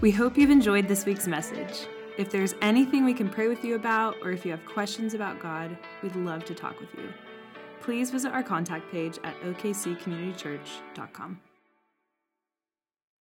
We 0.00 0.10
hope 0.10 0.38
you've 0.38 0.48
enjoyed 0.48 0.88
this 0.88 1.04
week's 1.04 1.26
message. 1.26 1.86
If 2.16 2.30
there's 2.30 2.54
anything 2.62 3.04
we 3.04 3.12
can 3.12 3.28
pray 3.28 3.48
with 3.48 3.62
you 3.62 3.74
about, 3.74 4.16
or 4.22 4.30
if 4.30 4.46
you 4.46 4.50
have 4.50 4.64
questions 4.64 5.12
about 5.12 5.40
God, 5.40 5.76
we'd 6.02 6.16
love 6.16 6.46
to 6.46 6.54
talk 6.54 6.80
with 6.80 6.94
you. 6.94 7.10
Please 7.82 8.10
visit 8.10 8.32
our 8.32 8.42
contact 8.42 8.90
page 8.90 9.18
at 9.24 9.38
okccommunitychurch.com. 9.42 11.40